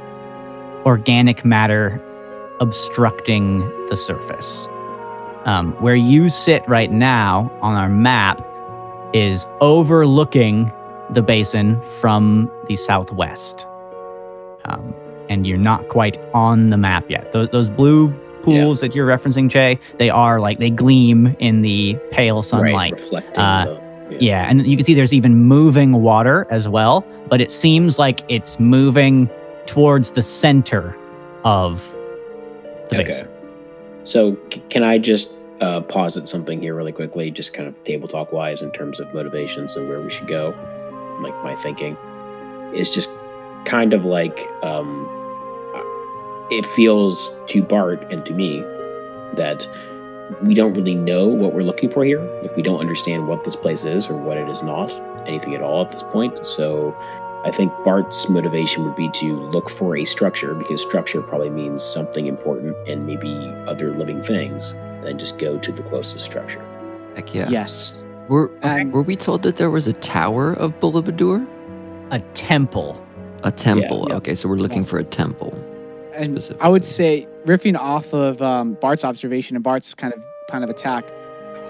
organic 0.85 1.45
matter 1.45 2.01
obstructing 2.59 3.61
the 3.87 3.95
surface. 3.95 4.67
Um, 5.45 5.73
where 5.81 5.95
you 5.95 6.29
sit 6.29 6.67
right 6.67 6.91
now 6.91 7.51
on 7.61 7.75
our 7.75 7.89
map 7.89 8.45
is 9.13 9.47
overlooking 9.59 10.71
the 11.09 11.21
basin 11.21 11.81
from 11.81 12.51
the 12.67 12.75
southwest. 12.75 13.65
Um, 14.65 14.93
and 15.29 15.47
you're 15.47 15.57
not 15.57 15.89
quite 15.89 16.19
on 16.33 16.69
the 16.69 16.77
map 16.77 17.09
yet. 17.09 17.31
Those, 17.31 17.49
those 17.49 17.69
blue 17.69 18.13
pools 18.43 18.79
that 18.81 18.95
you're 18.95 19.07
referencing, 19.07 19.47
Jay, 19.49 19.79
they 19.97 20.09
are 20.09 20.39
like 20.39 20.59
they 20.59 20.69
gleam 20.69 21.35
in 21.39 21.61
the 21.61 21.97
pale 22.11 22.41
sunlight. 22.43 22.73
Right, 22.73 22.91
reflecting 22.93 23.41
Uh, 23.43 23.65
the, 24.09 24.17
Yeah, 24.19 24.45
and 24.49 24.65
you 24.67 24.75
can 24.75 24.85
see 24.85 24.93
there's 24.93 25.13
even 25.13 25.35
moving 25.35 25.93
water 26.01 26.45
as 26.49 26.67
well, 26.67 27.05
but 27.29 27.39
it 27.39 27.49
seems 27.51 27.97
like 27.97 28.21
it's 28.27 28.59
moving 28.59 29.29
towards 29.67 30.11
the 30.11 30.21
center 30.21 30.95
of 31.45 31.89
the 32.89 32.97
Okay. 32.97 33.03
basin. 33.05 33.27
So 34.03 34.35
c- 34.51 34.61
can 34.69 34.83
I 34.83 34.97
just 34.97 35.31
uh, 35.61 35.79
posit 35.81 36.27
something 36.27 36.59
here 36.61 36.73
really 36.75 36.91
quickly, 36.91 37.31
just 37.31 37.53
kind 37.53 37.67
of 37.69 37.81
table 37.83 38.07
talk 38.07 38.33
wise 38.33 38.61
in 38.61 38.71
terms 38.71 38.99
of 38.99 39.13
motivations 39.13 39.75
and 39.75 39.87
where 39.87 40.01
we 40.01 40.09
should 40.09 40.27
go? 40.27 40.53
Like 41.21 41.35
my 41.43 41.55
thinking 41.55 41.95
is 42.73 42.89
just 42.89 43.09
kind 43.63 43.93
of 43.93 44.03
like 44.03 44.45
um, 44.63 45.07
it 46.51 46.65
feels 46.65 47.35
to 47.47 47.61
Bart 47.63 48.01
and 48.11 48.25
to 48.25 48.33
me 48.33 48.59
that 49.35 49.67
we 50.43 50.53
don't 50.53 50.73
really 50.73 50.95
know 50.95 51.27
what 51.27 51.53
we're 51.53 51.63
looking 51.63 51.89
for 51.89 52.03
here. 52.05 52.19
Like 52.41 52.55
we 52.55 52.61
don't 52.61 52.79
understand 52.79 53.27
what 53.27 53.43
this 53.43 53.55
place 53.55 53.83
is 53.85 54.07
or 54.07 54.15
what 54.15 54.37
it 54.37 54.47
is 54.49 54.61
not, 54.63 54.89
anything 55.27 55.55
at 55.55 55.61
all 55.61 55.83
at 55.85 55.91
this 55.91 56.03
point. 56.03 56.45
So 56.45 56.95
I 57.45 57.51
think 57.51 57.71
Bart's 57.83 58.29
motivation 58.29 58.83
would 58.85 58.95
be 58.95 59.09
to 59.11 59.35
look 59.51 59.69
for 59.69 59.97
a 59.97 60.05
structure 60.05 60.53
because 60.53 60.81
structure 60.81 61.21
probably 61.21 61.49
means 61.49 61.81
something 61.83 62.27
important 62.27 62.75
and 62.87 63.05
maybe 63.07 63.33
other 63.67 63.93
living 63.95 64.21
things. 64.21 64.73
Then 65.01 65.17
just 65.17 65.37
go 65.37 65.57
to 65.57 65.71
the 65.71 65.83
closest 65.83 66.23
structure. 66.25 66.63
Heck 67.15 67.33
yeah. 67.33 67.49
Yes. 67.49 67.95
Were 68.29 68.51
And- 68.61 68.83
um, 68.89 68.91
were 68.91 69.01
we 69.01 69.15
told 69.15 69.41
that 69.43 69.55
there 69.57 69.71
was 69.71 69.87
a 69.87 69.93
tower 69.93 70.53
of 70.53 70.79
Bullabadur? 70.79 71.45
A 72.11 72.19
temple. 72.35 73.01
A 73.43 73.51
temple. 73.51 74.05
yeah. 74.09 74.15
Okay, 74.17 74.35
so 74.35 74.47
we're 74.47 74.55
looking 74.57 74.77
Yes. 74.77 74.89
for 74.89 74.99
a 74.99 75.03
temple. 75.03 75.53
And 76.15 76.55
I 76.59 76.67
would 76.69 76.85
say, 76.85 77.27
riffing 77.45 77.77
off 77.77 78.13
of 78.13 78.41
um, 78.41 78.73
Bart's 78.75 79.03
observation 79.05 79.55
and 79.55 79.63
Bart's 79.63 79.93
kind 79.93 80.13
of 80.13 80.23
plan 80.47 80.63
of 80.63 80.69
attack, 80.69 81.05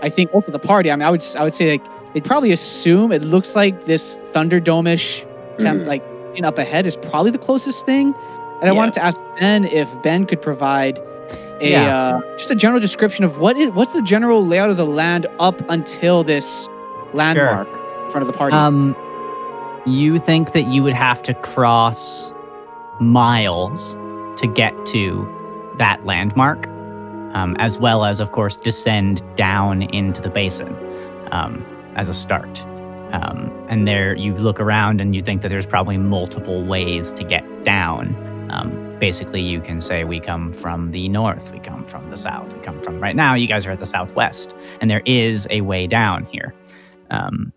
I 0.01 0.09
think 0.09 0.33
also 0.33 0.51
the 0.51 0.59
party. 0.59 0.89
I 0.91 0.95
mean, 0.95 1.03
I 1.03 1.09
would 1.11 1.23
I 1.37 1.43
would 1.43 1.53
say 1.53 1.71
like 1.71 1.83
they'd 2.13 2.23
probably 2.25 2.51
assume 2.51 3.11
it 3.11 3.23
looks 3.23 3.55
like 3.55 3.85
this 3.85 4.17
Thunderdome-ish 4.33 5.25
temp, 5.59 5.83
Mhm. 5.83 5.87
like 5.87 6.03
thing 6.33 6.43
up 6.45 6.57
ahead 6.57 6.85
is 6.87 6.95
probably 6.97 7.31
the 7.31 7.37
closest 7.37 7.85
thing. 7.85 8.13
And 8.61 8.69
I 8.69 8.73
Yeah. 8.73 8.79
wanted 8.79 8.93
to 8.95 9.03
ask 9.03 9.21
Ben 9.39 9.65
if 9.65 9.89
Ben 10.01 10.25
could 10.25 10.41
provide 10.41 10.99
a 11.61 11.71
Yeah. 11.71 11.97
uh, 11.97 12.21
just 12.37 12.49
a 12.51 12.55
general 12.55 12.79
description 12.79 13.23
of 13.23 13.39
what 13.39 13.55
is 13.57 13.69
what's 13.71 13.93
the 13.93 14.01
general 14.01 14.45
layout 14.45 14.69
of 14.71 14.77
the 14.77 14.85
land 14.85 15.27
up 15.39 15.61
until 15.69 16.23
this 16.23 16.67
landmark 17.13 17.67
in 17.67 18.09
front 18.11 18.21
of 18.23 18.27
the 18.27 18.37
party. 18.37 18.55
Um, 18.55 18.95
you 19.85 20.17
think 20.19 20.53
that 20.53 20.67
you 20.67 20.83
would 20.83 20.93
have 20.93 21.21
to 21.23 21.33
cross 21.35 22.31
miles 22.99 23.95
to 24.41 24.47
get 24.47 24.73
to 24.87 25.27
that 25.77 26.05
landmark, 26.05 26.67
um, 27.33 27.55
as 27.59 27.79
well 27.79 28.03
as, 28.05 28.19
of 28.19 28.31
course, 28.31 28.57
descend 28.57 29.23
down 29.35 29.83
into 29.83 30.21
the 30.21 30.29
basin 30.29 30.75
um, 31.31 31.65
as 31.95 32.09
a 32.09 32.13
start. 32.13 32.65
Um, 33.13 33.51
and 33.69 33.87
there, 33.87 34.15
you 34.15 34.35
look 34.35 34.59
around 34.59 35.01
and 35.01 35.15
you 35.15 35.21
think 35.21 35.41
that 35.41 35.49
there's 35.49 35.65
probably 35.65 35.97
multiple 35.97 36.63
ways 36.63 37.11
to 37.13 37.23
get 37.23 37.43
down. 37.63 38.15
Um, 38.49 38.97
basically, 38.99 39.41
you 39.41 39.61
can 39.61 39.81
say 39.81 40.03
we 40.03 40.19
come 40.19 40.51
from 40.51 40.91
the 40.91 41.09
north, 41.09 41.51
we 41.51 41.59
come 41.59 41.85
from 41.85 42.09
the 42.09 42.17
south, 42.17 42.53
we 42.53 42.59
come 42.59 42.81
from 42.81 42.99
right 42.99 43.15
now. 43.15 43.33
You 43.33 43.47
guys 43.47 43.65
are 43.65 43.71
at 43.71 43.79
the 43.79 43.85
southwest, 43.85 44.53
and 44.79 44.89
there 44.89 45.01
is 45.05 45.47
a 45.49 45.61
way 45.61 45.87
down 45.87 46.25
here. 46.25 46.53
Um, 47.09 47.51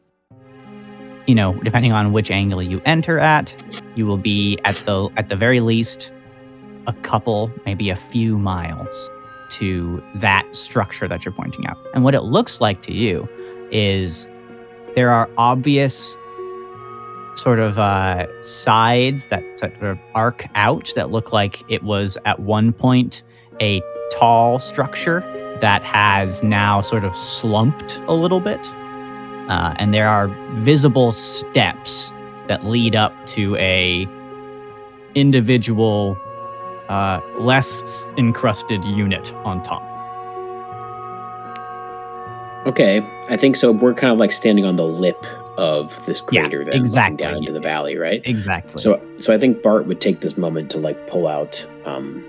you 1.26 1.34
know, 1.34 1.54
depending 1.54 1.92
on 1.92 2.12
which 2.12 2.30
angle 2.30 2.62
you 2.62 2.82
enter 2.84 3.18
at, 3.18 3.54
you 3.94 4.06
will 4.06 4.18
be 4.18 4.58
at 4.64 4.76
the 4.76 5.08
at 5.16 5.28
the 5.28 5.36
very 5.36 5.60
least 5.60 6.12
a 6.86 6.92
couple, 6.92 7.50
maybe 7.64 7.90
a 7.90 7.96
few 7.96 8.38
miles 8.38 9.10
to 9.50 10.02
that 10.16 10.44
structure 10.54 11.06
that 11.08 11.24
you're 11.24 11.34
pointing 11.34 11.66
out. 11.66 11.76
And 11.94 12.04
what 12.04 12.14
it 12.14 12.22
looks 12.22 12.60
like 12.60 12.82
to 12.82 12.92
you 12.92 13.28
is 13.70 14.28
there 14.94 15.10
are 15.10 15.28
obvious 15.36 16.16
sort 17.36 17.58
of 17.58 17.78
uh, 17.78 18.26
sides 18.44 19.28
that 19.28 19.42
sort 19.58 19.82
of 19.82 19.98
arc 20.14 20.46
out 20.54 20.92
that 20.94 21.10
look 21.10 21.32
like 21.32 21.62
it 21.68 21.82
was 21.82 22.16
at 22.24 22.40
one 22.40 22.72
point 22.72 23.22
a 23.60 23.82
tall 24.12 24.58
structure 24.58 25.20
that 25.60 25.82
has 25.82 26.42
now 26.42 26.80
sort 26.80 27.04
of 27.04 27.14
slumped 27.16 27.98
a 28.06 28.14
little 28.14 28.40
bit. 28.40 28.60
Uh, 29.48 29.74
and 29.78 29.92
there 29.92 30.08
are 30.08 30.28
visible 30.60 31.12
steps 31.12 32.12
that 32.48 32.64
lead 32.64 32.94
up 32.94 33.12
to 33.26 33.56
a 33.56 34.08
individual 35.14 36.16
uh, 36.88 37.20
less 37.38 38.06
encrusted 38.18 38.84
unit 38.84 39.32
on 39.44 39.62
top 39.62 39.82
Okay, 42.66 43.06
I 43.28 43.36
think 43.36 43.56
so. 43.56 43.72
We're 43.72 43.92
kind 43.92 44.10
of 44.10 44.18
like 44.18 44.32
standing 44.32 44.64
on 44.64 44.76
the 44.76 44.86
lip 44.86 45.22
of 45.58 45.94
this 46.06 46.22
Yeah, 46.32 46.42
crater, 46.42 46.58
then 46.64 46.66
looking 46.68 46.80
exactly. 46.80 47.16
down 47.18 47.36
into 47.36 47.52
the 47.52 47.60
valley, 47.60 47.98
right? 47.98 48.22
exactly 48.24 48.80
So, 48.80 48.98
so 49.16 49.34
I 49.34 49.38
think 49.38 49.62
Bart 49.62 49.86
would 49.86 50.00
take 50.00 50.20
this 50.20 50.38
moment 50.38 50.70
to 50.70 50.78
like 50.78 51.06
pull 51.06 51.28
out, 51.28 51.64
um, 51.84 52.24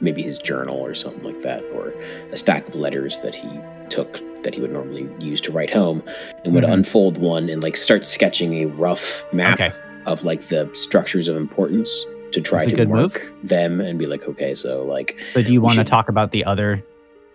maybe 0.00 0.22
his 0.22 0.38
journal 0.38 0.76
or 0.78 0.94
something 0.94 1.24
like 1.24 1.42
that, 1.42 1.64
or 1.74 1.92
a 2.30 2.36
stack 2.38 2.68
of 2.68 2.76
letters 2.76 3.18
that 3.20 3.34
he 3.34 3.48
took 3.90 4.20
that 4.44 4.54
he 4.54 4.60
would 4.60 4.70
normally 4.72 5.08
use 5.18 5.40
to 5.40 5.50
write 5.50 5.70
home, 5.70 6.00
and 6.44 6.54
would 6.54 6.62
Mhm. 6.62 6.72
unfold 6.74 7.18
one 7.18 7.48
and 7.48 7.64
like 7.64 7.76
start 7.76 8.04
sketching 8.04 8.62
a 8.62 8.66
rough 8.66 9.24
map 9.32 9.54
okay 9.54 9.72
of 10.06 10.22
like 10.22 10.42
the 10.42 10.70
structures 10.74 11.26
of 11.26 11.36
importance 11.36 12.06
to 12.32 12.40
try 12.40 12.64
to 12.64 12.70
good 12.74 12.88
mark 12.88 13.14
move. 13.14 13.34
them 13.44 13.80
and 13.80 13.98
be 13.98 14.06
like, 14.06 14.26
okay, 14.28 14.54
so 14.54 14.84
like, 14.84 15.16
so 15.30 15.42
do 15.42 15.52
you 15.52 15.60
want 15.60 15.74
to 15.74 15.80
should- 15.80 15.86
talk 15.86 16.08
about 16.08 16.30
the 16.32 16.44
other 16.44 16.82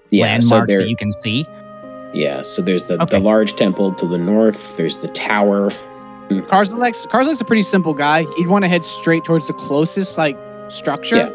yeah, 0.09 0.39
so 0.39 0.47
landmarks 0.55 0.69
there, 0.69 0.79
that 0.79 0.89
you 0.89 0.95
can 0.95 1.11
see 1.11 1.45
yeah, 2.13 2.41
so 2.41 2.61
there's 2.61 2.83
the 2.83 3.01
Okay. 3.01 3.17
the 3.17 3.23
large 3.23 3.55
temple 3.55 3.93
to 3.93 4.05
the 4.05 4.17
north. 4.17 4.75
There's 4.75 4.97
the 4.97 5.07
tower. 5.09 5.69
Karzalek's 6.29 7.05
Karzalek's 7.05 7.39
a 7.41 7.45
pretty 7.45 7.61
simple 7.61 7.93
guy. 7.93 8.25
He'd 8.37 8.47
want 8.47 8.63
to 8.65 8.69
head 8.69 8.83
straight 8.83 9.23
towards 9.23 9.47
the 9.47 9.53
closest 9.53 10.17
like 10.17 10.37
structure 10.69 11.15
Yeah. 11.15 11.29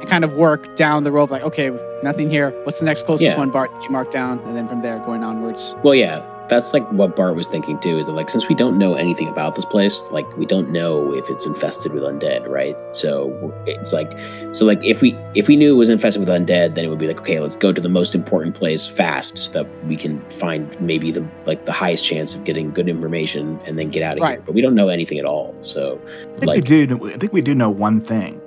and 0.00 0.08
kind 0.08 0.24
of 0.24 0.34
work 0.34 0.76
down 0.76 1.04
the 1.04 1.12
road. 1.12 1.30
Like, 1.30 1.42
okay, 1.42 1.70
nothing 2.02 2.28
here. 2.30 2.50
What's 2.64 2.78
the 2.78 2.84
next 2.84 3.06
closest 3.06 3.24
Yeah. 3.32 3.38
one, 3.38 3.50
Bart? 3.50 3.70
That 3.72 3.84
you 3.84 3.90
mark 3.90 4.10
down, 4.10 4.38
and 4.40 4.54
then 4.56 4.68
from 4.68 4.82
there 4.82 4.98
going 5.00 5.24
onwards. 5.24 5.74
Well, 5.82 5.94
yeah, 5.94 6.20
that's 6.48 6.72
like 6.72 6.86
what 6.92 7.14
Bart 7.16 7.36
was 7.36 7.46
thinking 7.46 7.78
too. 7.78 7.98
Is 7.98 8.06
that 8.06 8.14
like 8.14 8.30
since 8.30 8.48
we 8.48 8.54
don't 8.54 8.78
know 8.78 8.94
anything 8.94 9.28
about 9.28 9.54
this 9.56 9.64
place, 9.64 10.04
like 10.10 10.36
we 10.36 10.46
don't 10.46 10.70
know 10.70 11.12
if 11.12 11.28
it's 11.28 11.46
infested 11.46 11.92
with 11.92 12.02
undead, 12.02 12.48
right? 12.48 12.76
So 12.92 13.52
it's 13.66 13.92
like, 13.92 14.18
so 14.52 14.64
like 14.64 14.82
if 14.84 15.00
we 15.00 15.16
if 15.34 15.48
we 15.48 15.56
knew 15.56 15.74
it 15.74 15.76
was 15.76 15.90
infested 15.90 16.20
with 16.20 16.28
undead, 16.28 16.74
then 16.74 16.84
it 16.84 16.88
would 16.88 16.98
be 16.98 17.06
like, 17.06 17.20
okay, 17.20 17.40
let's 17.40 17.56
go 17.56 17.72
to 17.72 17.80
the 17.80 17.88
most 17.88 18.14
important 18.14 18.54
place 18.54 18.86
fast, 18.86 19.38
so 19.38 19.52
that 19.52 19.86
we 19.86 19.96
can 19.96 20.20
find 20.30 20.80
maybe 20.80 21.10
the 21.10 21.28
like 21.46 21.64
the 21.64 21.72
highest 21.72 22.04
chance 22.04 22.34
of 22.34 22.44
getting 22.44 22.70
good 22.70 22.88
information 22.88 23.60
and 23.66 23.78
then 23.78 23.88
get 23.88 24.02
out 24.02 24.18
of 24.18 24.26
here. 24.26 24.42
But 24.44 24.54
we 24.54 24.60
don't 24.60 24.74
know 24.74 24.88
anything 24.88 25.18
at 25.18 25.24
all, 25.24 25.54
so 25.62 26.00
I 26.08 26.38
think 26.40 26.46
like, 26.46 26.56
we 26.56 26.86
do. 26.86 27.12
I 27.12 27.16
think 27.18 27.32
we 27.32 27.40
do 27.40 27.54
know 27.54 27.70
one 27.70 28.00
thing, 28.00 28.40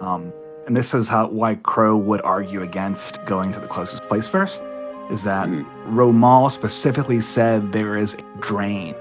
um, 0.00 0.32
and 0.66 0.76
this 0.76 0.94
is 0.94 1.08
how 1.08 1.28
why 1.28 1.54
Crow 1.56 1.96
would 1.96 2.20
argue 2.22 2.62
against 2.62 3.24
going 3.24 3.52
to 3.52 3.60
the 3.60 3.68
closest 3.68 4.02
place 4.04 4.28
first. 4.28 4.62
Is 5.10 5.22
that 5.22 5.48
Mhm. 5.48 5.64
Romal 5.90 6.50
specifically 6.50 7.20
said 7.20 7.72
there 7.72 7.96
is 7.96 8.14
a 8.14 8.22
drain, 8.40 8.94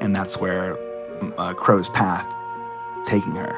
and 0.00 0.14
that's 0.14 0.38
where 0.38 0.76
mm, 1.22 1.32
uh, 1.38 1.54
Crow's 1.54 1.88
path 1.90 2.26
taking 3.04 3.32
her. 3.36 3.54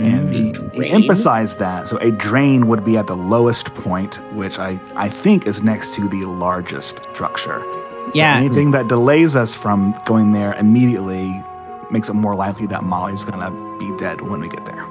And 0.00 0.34
he, 0.34 0.52
he 0.72 0.90
emphasized 0.90 1.60
that. 1.60 1.86
So 1.86 1.98
a 1.98 2.10
drain 2.10 2.66
would 2.66 2.84
be 2.84 2.96
at 2.96 3.06
the 3.06 3.14
lowest 3.14 3.72
point, 3.76 4.18
which 4.34 4.58
I, 4.58 4.80
I 4.96 5.08
think 5.08 5.46
is 5.46 5.62
next 5.62 5.94
to 5.94 6.08
the 6.08 6.24
largest 6.24 7.04
structure. 7.14 7.62
So 8.10 8.18
Yeah. 8.18 8.36
anything 8.36 8.72
that 8.72 8.88
delays 8.88 9.36
us 9.36 9.54
from 9.54 9.94
going 10.04 10.32
there 10.32 10.54
immediately 10.54 11.40
makes 11.92 12.08
it 12.08 12.14
more 12.14 12.34
likely 12.34 12.66
that 12.66 12.82
Molly's 12.82 13.24
gonna 13.24 13.52
be 13.78 13.96
dead 13.96 14.20
when 14.22 14.40
we 14.40 14.48
get 14.48 14.64
there. 14.66 14.84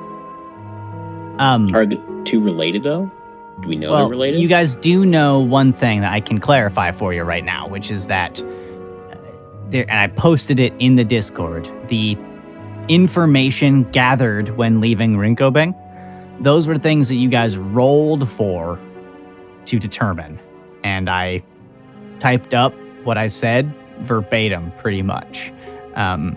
Um, 1.40 1.68
Are 1.74 1.86
the 1.86 2.00
two 2.24 2.40
related 2.40 2.84
though? 2.84 3.12
Do 3.62 3.68
we 3.68 3.76
know 3.76 3.92
well, 3.92 4.00
they're 4.02 4.10
related? 4.10 4.42
you 4.42 4.48
guys 4.48 4.76
do 4.76 5.06
know 5.06 5.40
one 5.40 5.74
thing 5.74 6.02
that 6.02 6.12
I 6.12 6.20
can 6.20 6.40
clarify 6.40 6.92
for 6.92 7.14
you 7.14 7.24
right 7.24 7.46
now, 7.46 7.68
which 7.68 7.92
is 7.92 8.08
that 8.08 8.42
uh, 8.42 9.16
there, 9.70 9.86
and 9.90 10.00
I 10.00 10.08
posted 10.08 10.60
it 10.60 10.74
in 10.80 10.96
the 10.96 11.04
Discord. 11.04 11.72
The 11.88 12.18
information 12.90 13.90
gathered 13.92 14.50
when 14.58 14.82
leaving 14.82 15.16
Rinkobing, 15.16 15.74
those 16.42 16.68
were 16.68 16.78
things 16.78 17.08
that 17.10 17.16
you 17.16 17.30
guys 17.30 17.58
rolled 17.58 18.28
for 18.28 18.80
to 19.66 19.80
determine, 19.80 20.40
and 20.84 21.10
I 21.10 21.44
typed 22.20 22.54
up 22.54 22.74
what 23.04 23.18
I 23.18 23.28
said 23.28 23.74
verbatim, 24.00 24.72
pretty 24.74 25.02
much, 25.02 25.54
um, 25.96 26.36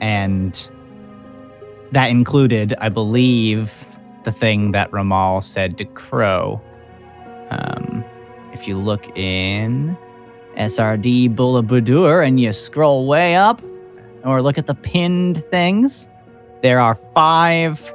and 0.00 0.68
that 1.92 2.06
included, 2.06 2.74
I 2.78 2.88
believe, 2.88 3.84
the 4.24 4.32
thing 4.32 4.72
that 4.72 4.92
Ramal 4.92 5.40
said 5.40 5.78
to 5.78 5.84
Crow. 5.84 6.60
Um, 7.50 8.04
if 8.52 8.68
you 8.68 8.78
look 8.78 9.06
in 9.16 9.96
SRD 10.56 11.34
Bullabadur 11.34 12.26
and 12.26 12.40
you 12.40 12.52
scroll 12.52 13.06
way 13.06 13.36
up, 13.36 13.62
or 14.24 14.42
look 14.42 14.58
at 14.58 14.66
the 14.66 14.74
pinned 14.74 15.44
things, 15.50 16.08
there 16.62 16.80
are 16.80 16.94
five 17.14 17.92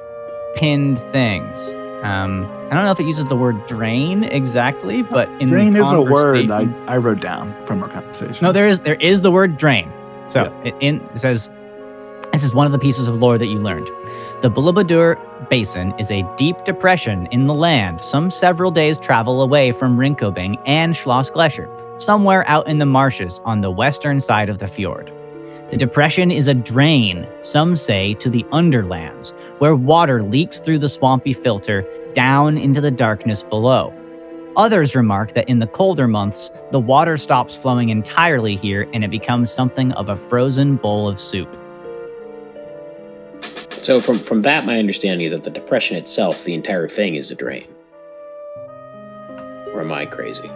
pinned 0.56 1.00
things. 1.12 1.74
Um, 2.04 2.46
I 2.70 2.76
don't 2.76 2.84
know 2.84 2.92
if 2.92 3.00
it 3.00 3.06
uses 3.06 3.26
the 3.26 3.36
word 3.36 3.66
drain 3.66 4.24
exactly, 4.26 5.02
but 5.04 5.30
in 5.42 5.50
drain 5.50 5.76
is 5.76 5.92
a 5.92 6.02
word 6.02 6.52
I, 6.52 6.68
I 6.86 6.98
wrote 6.98 7.22
down 7.22 7.56
from 7.66 7.82
our 7.82 7.90
conversation. 7.90 8.38
no, 8.42 8.52
there 8.52 8.68
is 8.68 8.82
there 8.82 8.96
is 8.96 9.22
the 9.22 9.32
word 9.32 9.58
drain. 9.58 9.92
So 10.28 10.44
it, 10.64 10.76
in, 10.80 11.02
it 11.14 11.20
says 11.20 11.50
this 12.34 12.44
is 12.44 12.54
one 12.54 12.66
of 12.66 12.72
the 12.72 12.80
pieces 12.80 13.08
of 13.08 13.16
lore 13.22 13.38
that 13.38 13.48
you 13.48 13.58
learned. 13.58 13.90
The 14.40 14.52
Bullabadur 14.52 15.18
Basin 15.50 15.96
is 15.98 16.12
a 16.12 16.22
deep 16.38 16.64
depression 16.64 17.28
in 17.32 17.48
the 17.48 17.56
land, 17.56 18.04
some 18.04 18.30
several 18.30 18.70
days' 18.70 19.00
travel 19.00 19.42
away 19.42 19.72
from 19.72 19.98
Rinkobing 19.98 20.62
and 20.68 20.96
Schloss 20.96 21.32
Gletscher, 21.32 21.68
somewhere 22.00 22.48
out 22.48 22.68
in 22.68 22.78
the 22.78 22.86
marshes 22.86 23.42
on 23.46 23.62
the 23.62 23.72
western 23.72 24.20
side 24.20 24.48
of 24.50 24.60
the 24.60 24.68
fjord. 24.68 25.12
The 25.72 25.78
depression 25.78 26.30
is 26.30 26.48
a 26.48 26.54
drain, 26.54 27.28
some 27.42 27.76
say, 27.76 28.14
to 28.14 28.30
the 28.30 28.44
underlands, 28.52 29.34
where 29.58 29.76
water 29.76 30.22
leaks 30.22 30.60
through 30.60 30.78
the 30.78 30.88
swampy 30.88 31.34
filter 31.34 31.84
down 32.14 32.60
into 32.60 32.80
the 32.80 32.92
darkness 32.92 33.42
below. 33.42 33.92
Others 34.56 34.96
remark 34.96 35.34
that 35.34 35.50
in 35.50 35.58
the 35.58 35.66
colder 35.66 36.08
months, 36.08 36.52
the 36.72 36.80
water 36.80 37.18
stops 37.18 37.58
flowing 37.58 37.90
entirely 37.90 38.56
here 38.56 38.88
and 38.94 39.04
it 39.04 39.10
becomes 39.10 39.52
something 39.52 39.92
of 39.94 40.10
a 40.10 40.16
frozen 40.16 40.76
bowl 40.76 41.08
of 41.08 41.20
soup. 41.20 41.60
So 43.88 44.02
from 44.02 44.20
from 44.20 44.42
that, 44.42 44.66
my 44.66 44.80
understanding 44.80 45.26
is 45.26 45.32
that 45.32 45.46
the 45.46 45.50
depression 45.50 45.96
itself, 45.96 46.44
the 46.44 46.54
entire 46.54 46.90
thing, 46.90 47.16
is 47.16 47.32
a 47.32 47.36
drain. 47.36 47.66
Or 49.72 49.80
am 49.80 49.94
I 49.94 50.06
crazy? 50.06 50.52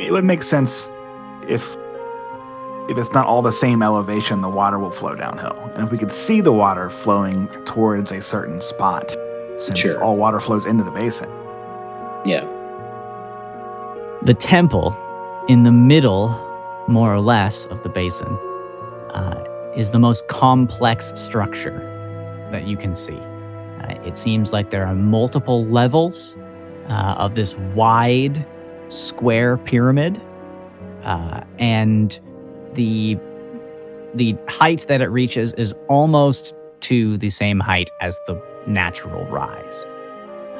it 0.00 0.10
would 0.10 0.24
make 0.24 0.42
sense 0.42 0.90
if 1.46 1.62
if 2.88 2.96
it's 2.96 3.12
not 3.12 3.26
all 3.26 3.42
the 3.42 3.52
same 3.52 3.82
elevation, 3.82 4.40
the 4.40 4.48
water 4.48 4.78
will 4.78 4.90
flow 4.90 5.14
downhill. 5.14 5.54
And 5.74 5.84
if 5.84 5.92
we 5.92 5.98
could 5.98 6.10
see 6.10 6.40
the 6.40 6.50
water 6.50 6.88
flowing 6.88 7.46
towards 7.66 8.10
a 8.10 8.22
certain 8.22 8.62
spot, 8.62 9.14
since 9.58 9.78
Sure. 9.78 10.02
all 10.02 10.16
water 10.16 10.40
flows 10.40 10.64
into 10.64 10.82
the 10.82 10.90
basin. 10.90 11.28
Yeah. 12.24 12.46
The 14.22 14.32
temple, 14.32 14.96
in 15.46 15.64
the 15.64 15.72
middle, 15.72 16.28
more 16.88 17.12
or 17.12 17.20
less, 17.20 17.66
of 17.66 17.82
the 17.82 17.90
basin, 17.90 18.32
uh, 19.12 19.44
is 19.76 19.90
the 19.90 19.98
most 19.98 20.26
complex 20.28 21.12
structure 21.18 21.78
that 22.50 22.66
you 22.66 22.76
can 22.76 22.94
see. 22.94 23.16
Uh, 23.16 23.94
it 24.04 24.16
seems 24.16 24.52
like 24.52 24.70
there 24.70 24.86
are 24.86 24.94
multiple 24.94 25.64
levels 25.66 26.36
uh, 26.88 27.14
of 27.18 27.34
this 27.34 27.56
wide 27.74 28.44
square 28.88 29.56
pyramid, 29.58 30.20
uh, 31.02 31.42
and 31.58 32.20
the 32.74 33.18
the 34.14 34.36
height 34.48 34.86
that 34.88 35.00
it 35.00 35.06
reaches 35.06 35.52
is 35.52 35.72
almost 35.88 36.54
to 36.80 37.16
the 37.18 37.30
same 37.30 37.60
height 37.60 37.90
as 38.00 38.18
the 38.26 38.42
natural 38.66 39.24
rise. 39.26 39.86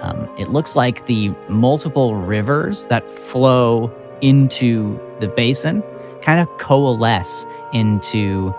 Um, 0.00 0.28
it 0.38 0.48
looks 0.48 0.76
like 0.76 1.06
the 1.06 1.30
multiple 1.48 2.14
rivers 2.14 2.86
that 2.86 3.10
flow 3.10 3.92
into 4.20 4.98
the 5.20 5.28
basin 5.28 5.82
kind 6.22 6.40
of 6.40 6.48
coalesce 6.58 7.44
into 7.72 8.54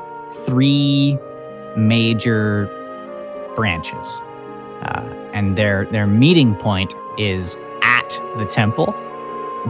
three 0.46 1.18
major 1.76 2.70
branches, 3.56 4.22
uh, 4.82 5.02
and 5.34 5.58
their 5.58 5.86
their 5.86 6.08
meeting 6.08 6.56
point 6.56 6.94
is 7.18 7.58
at 7.82 8.10
the 8.38 8.46
temple. 8.46 8.94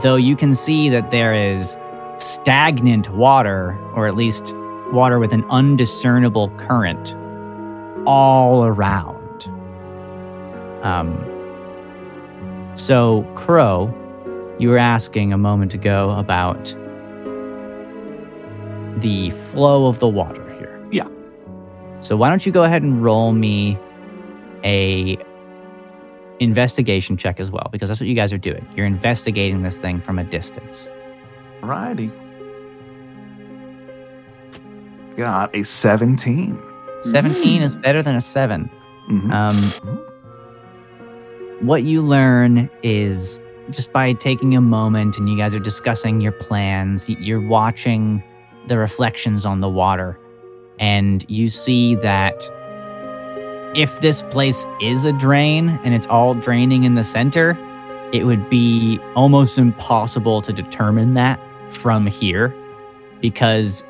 Though 0.02 0.15
you 0.15 0.36
can 0.36 0.54
see 0.54 0.89
that 0.89 1.12
there 1.12 1.36
is 1.36 1.78
stagnant 2.17 3.10
water, 3.10 3.78
or 3.95 4.08
at 4.08 4.15
least 4.15 4.54
water 4.91 5.19
with 5.19 5.34
an 5.34 5.43
undiscernible 5.50 6.50
current, 6.58 7.15
all 8.06 8.65
around. 8.65 9.17
Um, 10.84 11.28
so, 12.76 13.24
Crow, 13.36 13.93
you 14.60 14.69
were 14.69 14.78
asking 14.78 15.34
a 15.34 15.38
moment 15.38 15.74
ago 15.74 16.12
about 16.12 16.76
the 19.02 19.32
flow 19.52 19.88
of 19.88 20.00
the 20.00 20.08
water. 20.08 20.40
So, 22.02 22.18
why 22.18 22.30
don't 22.30 22.46
you 22.46 22.52
go 22.52 22.64
ahead 22.64 22.84
and 22.84 23.02
roll 23.02 23.32
me 23.32 23.78
a 24.64 25.18
investigation 26.40 27.16
check 27.18 27.40
as 27.40 27.52
well 27.52 27.70
because 27.72 27.88
that's 27.88 28.00
what 28.00 28.08
you 28.08 28.16
guys 28.16 28.34
are 28.34 28.38
doing. 28.38 28.68
You're 28.76 28.88
investigating 28.88 29.62
this 29.62 29.78
thing 29.78 30.02
from 30.02 30.18
a 30.20 30.24
distance. 30.24 30.90
Righty. 31.62 32.12
Got 35.18 35.56
a 35.56 35.64
17. 35.64 36.60
17 37.04 37.62
is 37.62 37.76
better 37.76 38.02
than 38.02 38.16
a 38.16 38.22
7. 38.22 38.70
Mhm. 39.10 39.32
Um, 39.32 39.72
what 41.62 41.84
you 41.84 42.02
learn 42.02 42.70
is 42.82 43.39
just 43.70 43.93
by 43.93 44.14
taking 44.14 44.56
a 44.56 44.62
moment 44.62 45.18
and 45.18 45.30
you 45.30 45.38
guys 45.38 45.54
are 45.54 45.60
discussing 45.60 46.22
your 46.22 46.32
plans, 46.32 47.08
you're 47.08 47.45
watching 47.47 48.24
the 48.68 48.78
reflections 48.78 49.45
on 49.45 49.62
the 49.62 49.70
water, 49.70 50.18
and 50.82 51.23
you 51.29 51.47
see 51.47 51.95
that 51.95 52.51
if 53.73 54.01
this 54.01 54.23
place 54.23 54.65
is 54.82 55.05
a 55.05 55.13
drain 55.13 55.79
and 55.84 55.93
it's 55.93 56.07
all 56.07 56.34
draining 56.34 56.84
in 56.84 56.95
the 56.95 57.03
center, 57.03 57.57
it 58.11 58.25
would 58.25 58.49
be 58.49 58.99
almost 59.15 59.57
impossible 59.57 60.41
to 60.41 60.51
determine 60.51 61.13
that 61.13 61.39
from 61.69 62.05
here 62.05 62.53
because 63.21 63.86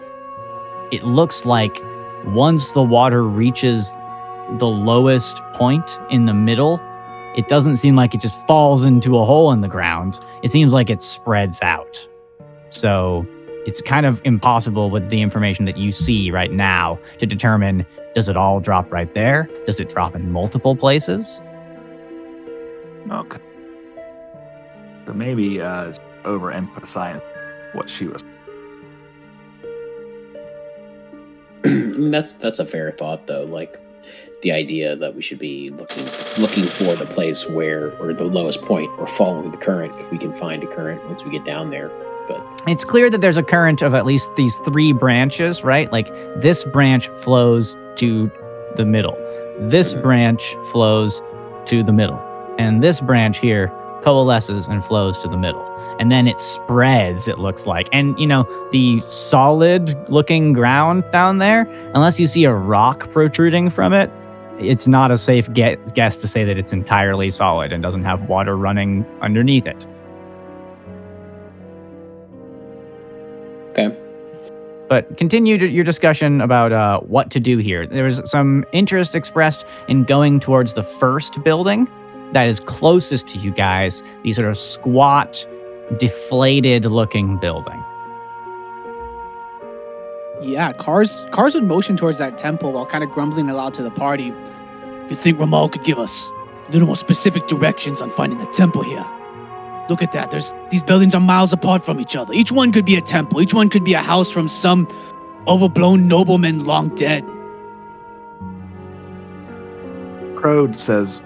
it 0.91 1.03
looks 1.03 1.45
like 1.45 1.81
once 2.25 2.73
the 2.73 2.83
water 2.83 3.23
reaches 3.23 3.93
the 4.59 4.67
lowest 4.67 5.37
point 5.53 5.97
in 6.09 6.25
the 6.25 6.33
middle, 6.33 6.79
it 7.37 7.47
doesn't 7.47 7.77
seem 7.77 7.95
like 7.95 8.13
it 8.13 8.19
just 8.19 8.45
falls 8.45 8.85
into 8.85 9.17
a 9.17 9.23
hole 9.23 9.51
in 9.53 9.61
the 9.61 9.67
ground. 9.67 10.19
It 10.43 10.51
seems 10.51 10.73
like 10.73 10.89
it 10.89 11.01
spreads 11.01 11.59
out. 11.61 12.05
So 12.69 13.25
it's 13.65 13.81
kind 13.81 14.05
of 14.05 14.21
impossible 14.25 14.89
with 14.89 15.09
the 15.09 15.21
information 15.21 15.65
that 15.65 15.77
you 15.77 15.91
see 15.91 16.31
right 16.31 16.51
now 16.51 16.99
to 17.19 17.25
determine 17.25 17.85
does 18.13 18.27
it 18.27 18.35
all 18.35 18.59
drop 18.59 18.91
right 18.91 19.13
there? 19.13 19.49
Does 19.65 19.79
it 19.79 19.89
drop 19.89 20.15
in 20.15 20.31
multiple 20.31 20.75
places? 20.75 21.41
Okay. 23.09 23.39
So 25.05 25.13
maybe 25.13 25.61
uh, 25.61 25.93
overemphasize 26.23 27.21
what 27.73 27.89
she 27.89 28.07
was. 28.07 28.23
that's 32.11 32.33
that's 32.33 32.59
a 32.59 32.65
fair 32.65 32.91
thought 32.91 33.27
though. 33.27 33.45
Like 33.45 33.79
the 34.41 34.51
idea 34.51 34.95
that 34.95 35.15
we 35.15 35.21
should 35.21 35.39
be 35.39 35.69
looking 35.69 36.05
looking 36.39 36.63
for 36.63 36.95
the 36.95 37.05
place 37.05 37.47
where 37.47 37.95
or 37.97 38.13
the 38.13 38.25
lowest 38.25 38.61
point 38.61 38.89
or 38.97 39.07
following 39.07 39.51
the 39.51 39.57
current 39.57 39.93
if 39.95 40.11
we 40.11 40.17
can 40.17 40.33
find 40.33 40.63
a 40.63 40.67
current 40.67 41.03
once 41.05 41.23
we 41.23 41.31
get 41.31 41.45
down 41.45 41.69
there. 41.69 41.91
But 42.27 42.45
It's 42.67 42.85
clear 42.85 43.09
that 43.09 43.21
there's 43.21 43.37
a 43.37 43.43
current 43.43 43.81
of 43.81 43.93
at 43.93 44.05
least 44.05 44.35
these 44.35 44.55
three 44.57 44.91
branches, 44.91 45.63
right? 45.63 45.91
Like 45.91 46.07
this 46.41 46.63
branch 46.63 47.07
flows 47.09 47.75
to 47.95 48.29
the 48.75 48.85
middle, 48.85 49.17
this 49.59 49.93
Mhm. 49.95 50.03
branch 50.03 50.55
flows 50.71 51.21
to 51.65 51.83
the 51.83 51.91
middle, 51.91 52.19
and 52.57 52.81
this 52.83 52.99
branch 52.99 53.39
here 53.39 53.71
coalesces 54.03 54.67
and 54.67 54.83
flows 54.83 55.17
to 55.19 55.27
the 55.27 55.37
middle. 55.37 55.65
And 55.99 56.11
then 56.11 56.27
it 56.27 56.39
spreads, 56.39 57.27
it 57.27 57.37
looks 57.37 57.67
like. 57.67 57.87
And, 57.91 58.17
you 58.19 58.25
know, 58.25 58.47
the 58.71 58.99
solid 59.01 59.95
looking 60.09 60.53
ground 60.53 61.03
down 61.11 61.37
there, 61.37 61.67
unless 61.93 62.19
you 62.19 62.25
see 62.25 62.45
a 62.45 62.53
rock 62.53 63.09
protruding 63.09 63.69
from 63.69 63.93
it, 63.93 64.09
it's 64.57 64.87
not 64.87 65.11
a 65.11 65.17
safe 65.17 65.51
guess 65.53 66.17
to 66.17 66.27
say 66.27 66.43
that 66.43 66.57
it's 66.57 66.73
entirely 66.73 67.29
solid 67.29 67.71
and 67.71 67.83
doesn't 67.83 68.03
have 68.03 68.27
water 68.29 68.55
running 68.57 69.05
underneath 69.21 69.67
it. 69.67 69.85
Okay. 73.71 73.95
But 74.87 75.17
continue 75.17 75.55
your 75.55 75.85
discussion 75.85 76.41
about 76.41 76.73
uh, 76.73 76.99
what 76.99 77.31
to 77.31 77.39
do 77.39 77.57
here. 77.57 77.87
There 77.87 78.03
was 78.03 78.21
some 78.25 78.65
interest 78.73 79.15
expressed 79.15 79.65
in 79.87 80.03
going 80.03 80.41
towards 80.41 80.73
the 80.73 80.83
first 80.83 81.41
building 81.43 81.89
that 82.33 82.47
is 82.47 82.59
closest 82.59 83.27
to 83.29 83.37
you 83.39 83.51
guys, 83.51 84.03
the 84.23 84.33
sort 84.33 84.49
of 84.49 84.57
squat, 84.57 85.47
deflated 85.97 86.85
looking 86.85 87.37
building. 87.37 87.81
Yeah, 90.41 90.73
cars 90.73 91.23
cars 91.31 91.53
would 91.53 91.63
motion 91.63 91.95
towards 91.95 92.17
that 92.17 92.37
temple 92.37 92.73
while 92.73 92.85
kind 92.85 93.03
of 93.03 93.11
grumbling 93.11 93.49
aloud 93.49 93.73
to 93.75 93.83
the 93.83 93.91
party. 93.91 94.33
You 95.09 95.15
think 95.15 95.39
Ramal 95.39 95.69
could 95.69 95.83
give 95.83 95.99
us 95.99 96.31
a 96.67 96.71
little 96.71 96.87
more 96.87 96.97
specific 96.97 97.47
directions 97.47 98.01
on 98.01 98.09
finding 98.11 98.39
the 98.39 98.47
temple 98.47 98.81
here? 98.81 99.05
Look 99.91 100.01
at 100.01 100.13
that. 100.13 100.31
There's 100.31 100.53
these 100.69 100.83
buildings 100.83 101.13
are 101.13 101.19
miles 101.19 101.51
apart 101.51 101.83
from 101.83 101.99
each 101.99 102.15
other. 102.15 102.31
Each 102.31 102.49
one 102.49 102.71
could 102.71 102.85
be 102.85 102.95
a 102.95 103.01
temple. 103.01 103.41
Each 103.41 103.53
one 103.53 103.67
could 103.67 103.83
be 103.83 103.93
a 103.93 104.01
house 104.01 104.31
from 104.31 104.47
some 104.47 104.87
overblown 105.49 106.07
nobleman 106.07 106.63
long 106.63 106.95
dead. 106.95 107.25
Crow 110.37 110.71
says, 110.71 111.25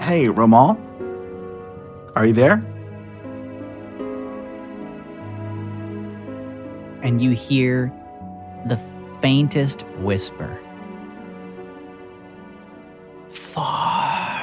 Hey, 0.00 0.28
Ramal, 0.28 0.80
are 2.16 2.26
you 2.26 2.32
there? 2.32 2.54
And 7.04 7.22
you 7.22 7.30
hear 7.30 7.92
the 8.66 8.80
faintest 9.20 9.84
whisper. 9.98 10.60
Far 13.28 14.39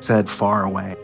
Said 0.00 0.28
far 0.28 0.64
away. 0.64 0.94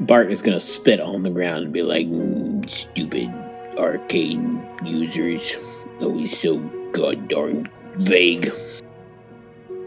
Bart 0.00 0.30
is 0.30 0.42
gonna 0.42 0.60
spit 0.60 1.00
on 1.00 1.22
the 1.22 1.30
ground 1.30 1.64
and 1.64 1.72
be 1.72 1.82
like, 1.82 2.06
"Mm, 2.06 2.68
"Stupid 2.68 3.32
arcane 3.78 4.60
users, 4.84 5.56
always 6.00 6.36
so 6.38 6.58
god 6.92 7.28
darn 7.28 7.68
vague." 7.96 8.52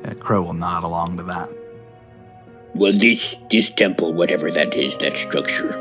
Yeah, 0.05 0.13
Crow 0.13 0.43
will 0.43 0.53
nod 0.53 0.83
along 0.83 1.17
to 1.17 1.23
that. 1.23 1.49
Well, 2.73 2.93
this 2.93 3.35
this 3.49 3.69
temple, 3.69 4.13
whatever 4.13 4.49
that 4.51 4.75
is, 4.75 4.95
that 4.97 5.17
structure, 5.17 5.75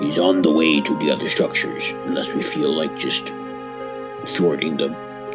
is 0.00 0.18
on 0.18 0.42
the 0.42 0.50
way 0.50 0.80
to 0.80 0.98
the 0.98 1.10
other 1.10 1.28
structures, 1.28 1.92
unless 2.06 2.34
we 2.34 2.42
feel 2.42 2.72
like 2.72 2.96
just 2.98 3.34
thwarting 4.26 4.76
the 4.78 4.94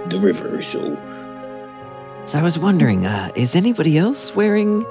the 0.09 0.19
river. 0.19 0.61
So 0.61 0.97
So 2.27 2.37
I 2.37 2.41
was 2.41 2.59
wondering, 2.59 3.05
uh, 3.05 3.31
is 3.35 3.55
anybody 3.55 3.97
else 3.97 4.35
wearing 4.35 4.81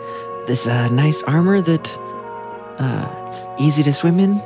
this 0.46 0.66
uh, 0.66 0.88
nice 0.88 1.22
armor 1.24 1.60
that 1.60 1.86
uh, 2.78 3.26
it's 3.28 3.46
easy 3.60 3.82
to 3.82 3.92
swim 3.92 4.18
in? 4.18 4.36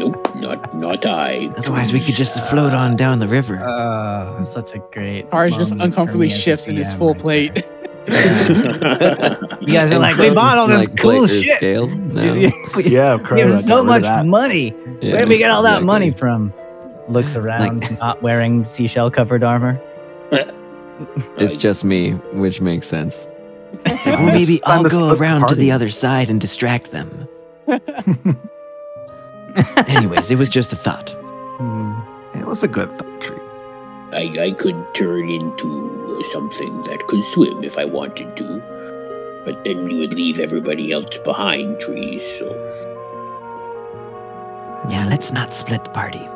nope, 0.00 0.34
not 0.34 0.74
not 0.74 1.06
I. 1.06 1.48
Otherwise, 1.56 1.92
we 1.92 2.00
could 2.00 2.16
just 2.16 2.44
float 2.50 2.74
on 2.74 2.96
down 2.96 3.20
the 3.20 3.28
river. 3.28 3.62
Uh, 3.62 4.42
such 4.44 4.74
a 4.74 4.80
great. 4.90 5.30
Cars 5.30 5.56
just 5.56 5.74
uncomfortably 5.74 6.26
me 6.26 6.32
as 6.32 6.38
a 6.40 6.42
shifts 6.42 6.66
in 6.66 6.74
his 6.74 6.92
full 6.92 7.12
right 7.12 7.20
plate. 7.20 7.64
You 9.62 9.74
guys 9.74 9.92
are 9.92 10.00
like, 10.00 10.16
we 10.16 10.34
bought 10.34 10.58
all 10.58 10.66
this 10.66 10.88
like, 10.88 10.98
cool 10.98 11.28
shit. 11.28 11.56
Scale? 11.58 11.86
No. 11.86 12.50
we 12.74 12.82
Yeah, 12.84 13.16
Crow. 13.18 13.36
we 13.36 13.42
I 13.44 13.48
have 13.48 13.62
so 13.62 13.84
much 13.84 14.02
money. 14.26 14.74
Yeah, 15.00 15.12
Where 15.12 15.20
did 15.20 15.28
we 15.28 15.38
get 15.38 15.52
all 15.52 15.62
that 15.62 15.84
money 15.84 16.08
exactly. 16.08 16.18
from? 16.18 16.52
Looks 17.06 17.36
around, 17.36 17.96
not 18.00 18.20
wearing 18.20 18.64
seashell 18.64 19.08
covered 19.12 19.44
armor. 19.44 19.80
It's 21.36 21.56
just 21.56 21.84
me, 21.84 22.12
which 22.32 22.60
makes 22.60 22.86
sense. 22.86 23.26
Yeah, 23.86 24.20
Or 24.22 24.26
maybe 24.26 24.62
I'll 24.64 24.82
go 24.82 24.88
split 24.90 25.16
the 25.18 25.22
around 25.22 25.48
to 25.48 25.54
the 25.54 25.72
other 25.72 25.88
side 25.88 26.28
and 26.30 26.40
distract 26.40 26.90
them. 26.92 27.26
Anyways, 29.88 30.30
it 30.30 30.36
was 30.36 30.48
just 30.48 30.72
a 30.72 30.76
thought. 30.76 31.10
Hmm. 31.58 31.94
It 32.38 32.46
was 32.46 32.62
a 32.62 32.68
good 32.68 32.90
thought 32.92 33.20
tree. 33.20 33.38
I, 34.12 34.44
I 34.46 34.50
could 34.52 34.76
turn 34.94 35.30
into 35.30 36.22
something 36.32 36.82
that 36.84 37.00
could 37.08 37.22
swim 37.32 37.64
if 37.64 37.78
I 37.78 37.84
wanted 37.86 38.36
to, 38.36 39.42
but 39.44 39.64
then 39.64 39.90
you 39.90 39.98
would 40.00 40.12
leave 40.12 40.38
everybody 40.38 40.92
else 40.92 41.16
behind 41.18 41.80
trees. 41.80 42.22
So 42.38 42.46
Yeah, 44.90 45.06
let's 45.08 45.32
not 45.32 45.52
split 45.52 45.82
the 45.84 45.90
party. 45.90 46.28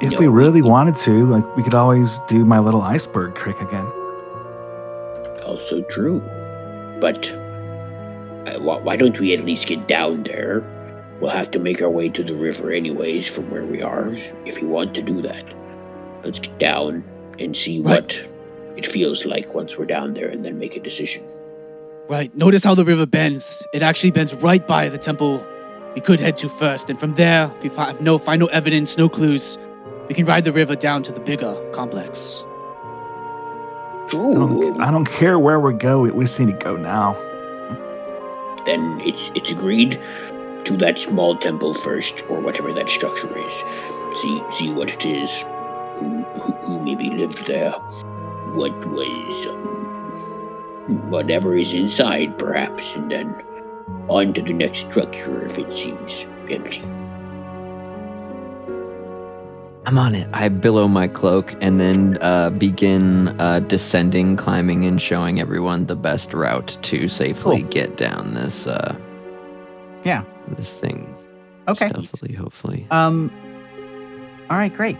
If 0.00 0.12
No, 0.12 0.18
we 0.20 0.28
we- 0.28 0.34
really 0.42 0.62
wanted 0.62 0.96
to, 0.96 1.26
like, 1.26 1.56
we 1.56 1.62
could 1.62 1.74
always 1.74 2.18
do 2.28 2.44
my 2.44 2.58
little 2.60 2.82
iceberg 2.82 3.34
trick 3.34 3.60
again. 3.60 3.86
also 5.44 5.80
true. 5.88 6.20
But 7.00 7.32
uh, 8.46 8.58
why, 8.60 8.76
why 8.78 8.96
don't 8.96 9.18
we 9.18 9.32
at 9.32 9.40
least 9.44 9.66
get 9.66 9.88
down 9.88 10.24
there? 10.24 10.62
We'll 11.20 11.30
have 11.30 11.50
to 11.52 11.58
make 11.58 11.80
our 11.80 11.88
way 11.90 12.10
to 12.10 12.22
the 12.22 12.34
river 12.34 12.70
anyways 12.70 13.28
from 13.30 13.50
where 13.50 13.64
we 13.64 13.80
are. 13.82 14.08
If 14.44 14.60
you 14.60 14.68
want 14.68 14.94
to 14.96 15.02
do 15.02 15.22
that, 15.22 15.44
let's 16.22 16.38
get 16.38 16.58
down 16.58 17.02
and 17.38 17.56
see 17.56 17.80
Right. 17.80 17.92
what 18.02 18.22
it 18.76 18.84
feels 18.86 19.24
like 19.24 19.54
once 19.54 19.78
we're 19.78 19.86
down 19.86 20.14
there, 20.14 20.28
and 20.28 20.44
then 20.44 20.58
make 20.58 20.76
a 20.76 20.80
decision. 20.80 21.24
Right. 22.08 22.34
Notice 22.36 22.62
how 22.62 22.74
the 22.74 22.84
river 22.84 23.06
bends. 23.06 23.66
It 23.72 23.82
actually 23.82 24.10
bends 24.12 24.34
right 24.34 24.64
by 24.66 24.88
the 24.90 24.98
temple 24.98 25.42
we 25.94 26.00
could 26.02 26.20
head 26.20 26.36
to 26.38 26.48
first. 26.48 26.88
And 26.90 26.98
from 27.00 27.14
there, 27.14 27.50
if 27.56 27.62
we 27.64 27.68
find 27.70 28.00
no, 28.00 28.18
find 28.18 28.38
no 28.40 28.46
evidence, 28.46 28.96
no 28.98 29.08
clues, 29.08 29.58
we 30.08 30.14
can 30.14 30.24
ride 30.26 30.44
the 30.44 30.52
river 30.52 30.74
down 30.76 31.02
to 31.04 31.12
the 31.12 31.20
bigger 31.20 31.54
complex. 31.72 32.44
I 34.08 34.10
don't, 34.12 34.80
I 34.80 34.90
don't 34.90 35.04
care 35.04 35.38
where 35.38 35.60
we 35.60 35.74
go. 35.74 36.00
We 36.02 36.24
just 36.24 36.40
need 36.40 36.58
to 36.58 36.64
go 36.64 36.76
now. 36.76 37.14
then 38.66 39.00
it's 39.02 39.30
it's 39.34 39.50
agreed 39.50 40.00
to 40.64 40.76
that 40.76 40.98
small 40.98 41.36
temple 41.36 41.74
first, 41.74 42.22
or 42.28 42.40
whatever 42.40 42.72
that 42.72 42.88
structure 42.88 43.36
is. 43.38 43.64
See 44.14 44.42
see 44.50 44.72
what 44.72 44.90
it 44.90 45.06
is. 45.06 45.44
Who, 45.98 46.22
who, 46.22 46.52
who 46.64 46.80
maybe 46.80 47.10
lived 47.10 47.46
there? 47.46 47.72
What 48.52 48.74
was 48.86 49.46
um, 49.46 51.10
whatever 51.10 51.56
is 51.56 51.74
inside, 51.74 52.38
perhaps, 52.38 52.96
and 52.96 53.10
then 53.10 53.42
on 54.08 54.32
to 54.34 54.42
the 54.42 54.52
next 54.52 54.90
structure 54.90 55.44
if 55.44 55.58
it 55.58 55.72
seems 55.72 56.26
empty. 56.48 56.82
I'm 59.88 59.96
on 59.96 60.14
it. 60.14 60.28
I 60.34 60.50
billow 60.50 60.86
my 60.86 61.08
cloak 61.08 61.54
and 61.62 61.80
then 61.80 62.18
uh, 62.20 62.50
begin 62.50 63.28
uh, 63.40 63.60
descending, 63.60 64.36
climbing, 64.36 64.84
and 64.84 65.00
showing 65.00 65.40
everyone 65.40 65.86
the 65.86 65.96
best 65.96 66.34
route 66.34 66.76
to 66.82 67.08
safely 67.08 67.62
Cool. 67.62 67.70
get 67.70 67.96
down 67.96 68.34
this. 68.34 68.66
Uh, 68.66 68.94
Yeah. 70.04 70.24
This 70.58 70.74
thing. 70.74 71.08
Okay. 71.68 71.88
Stealthily, 71.88 72.34
hopefully. 72.34 72.86
Um. 72.90 73.30
All 74.50 74.58
right, 74.58 74.74
great. 74.74 74.98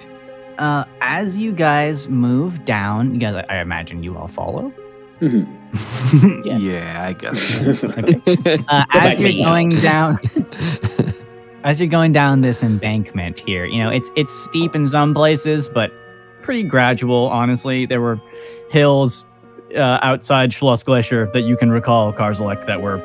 Uh, 0.57 0.85
as 1.03 1.37
you 1.37 1.53
guys 1.53 2.09
move 2.09 2.65
down, 2.65 3.13
you 3.13 3.21
guys, 3.21 3.35
I, 3.51 3.57
I 3.57 3.61
imagine 3.61 4.03
you 4.03 4.17
all 4.17 4.27
follow. 4.29 4.73
Yes. 6.45 6.63
Yeah, 6.63 7.05
I 7.07 7.13
guess. 7.13 7.85
Uh, 8.69 8.85
as 8.93 9.21
you're 9.21 9.45
going 9.45 9.69
down, 9.81 10.17
as 11.65 11.81
you're 11.81 11.89
going 11.89 12.13
down 12.13 12.41
this 12.41 12.63
embankment 12.63 13.41
here, 13.41 13.65
you 13.67 13.83
know 13.83 13.91
it's 13.91 14.11
it's 14.17 14.33
steep 14.33 14.75
in 14.75 14.87
some 14.89 15.15
places, 15.15 15.69
but 15.69 15.93
pretty 16.43 16.63
gradual. 16.63 17.29
Honestly, 17.29 17.87
there 17.87 18.01
were 18.01 18.21
hills 18.71 19.25
uh, 19.75 19.99
outside 20.03 20.51
Schloss 20.51 20.85
Gletscher 20.85 21.31
that 21.33 21.43
you 21.43 21.57
can 21.57 21.71
recall, 21.71 22.13
Karzalek, 22.13 22.65
that 22.67 22.81
were 22.81 22.99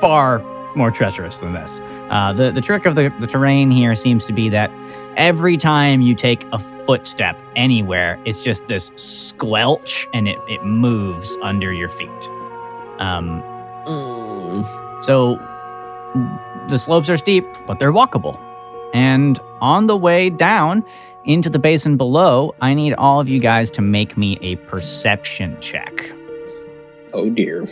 far 0.00 0.40
more 0.74 0.90
treacherous 0.90 1.38
than 1.38 1.52
this. 1.52 1.80
Uh, 2.10 2.32
the 2.32 2.50
the 2.50 2.60
trick 2.60 2.86
of 2.86 2.94
the, 2.94 3.12
the 3.20 3.26
terrain 3.26 3.70
here 3.70 3.94
seems 3.94 4.24
to 4.26 4.32
be 4.32 4.48
that 4.48 4.70
every 5.16 5.56
time 5.56 6.00
you 6.00 6.14
take 6.14 6.44
a 6.52 6.58
footstep 6.86 7.36
anywhere, 7.56 8.18
it's 8.24 8.42
just 8.42 8.66
this 8.68 8.90
squelch 8.96 10.06
and 10.14 10.28
it, 10.28 10.38
it 10.48 10.64
moves 10.64 11.36
under 11.42 11.72
your 11.72 11.88
feet. 11.88 12.30
Um, 12.98 13.42
Mm. 13.86 14.64
so 15.02 15.36
the 16.68 16.78
slopes 16.78 17.08
are 17.10 17.16
steep, 17.16 17.44
but 17.66 17.78
they're 17.78 17.92
walkable. 17.92 18.38
And 18.94 19.38
on 19.60 19.86
the 19.86 19.96
way 19.96 20.30
down 20.30 20.84
into 21.24 21.50
the 21.50 21.58
basin 21.58 21.96
below, 21.96 22.54
I 22.60 22.72
need 22.74 22.94
all 22.94 23.20
of 23.20 23.28
you 23.28 23.38
guys 23.38 23.70
to 23.72 23.82
make 23.82 24.16
me 24.16 24.38
a 24.40 24.56
perception 24.56 25.56
check. 25.60 26.10
oh 27.12 27.28
dear. 27.30 27.66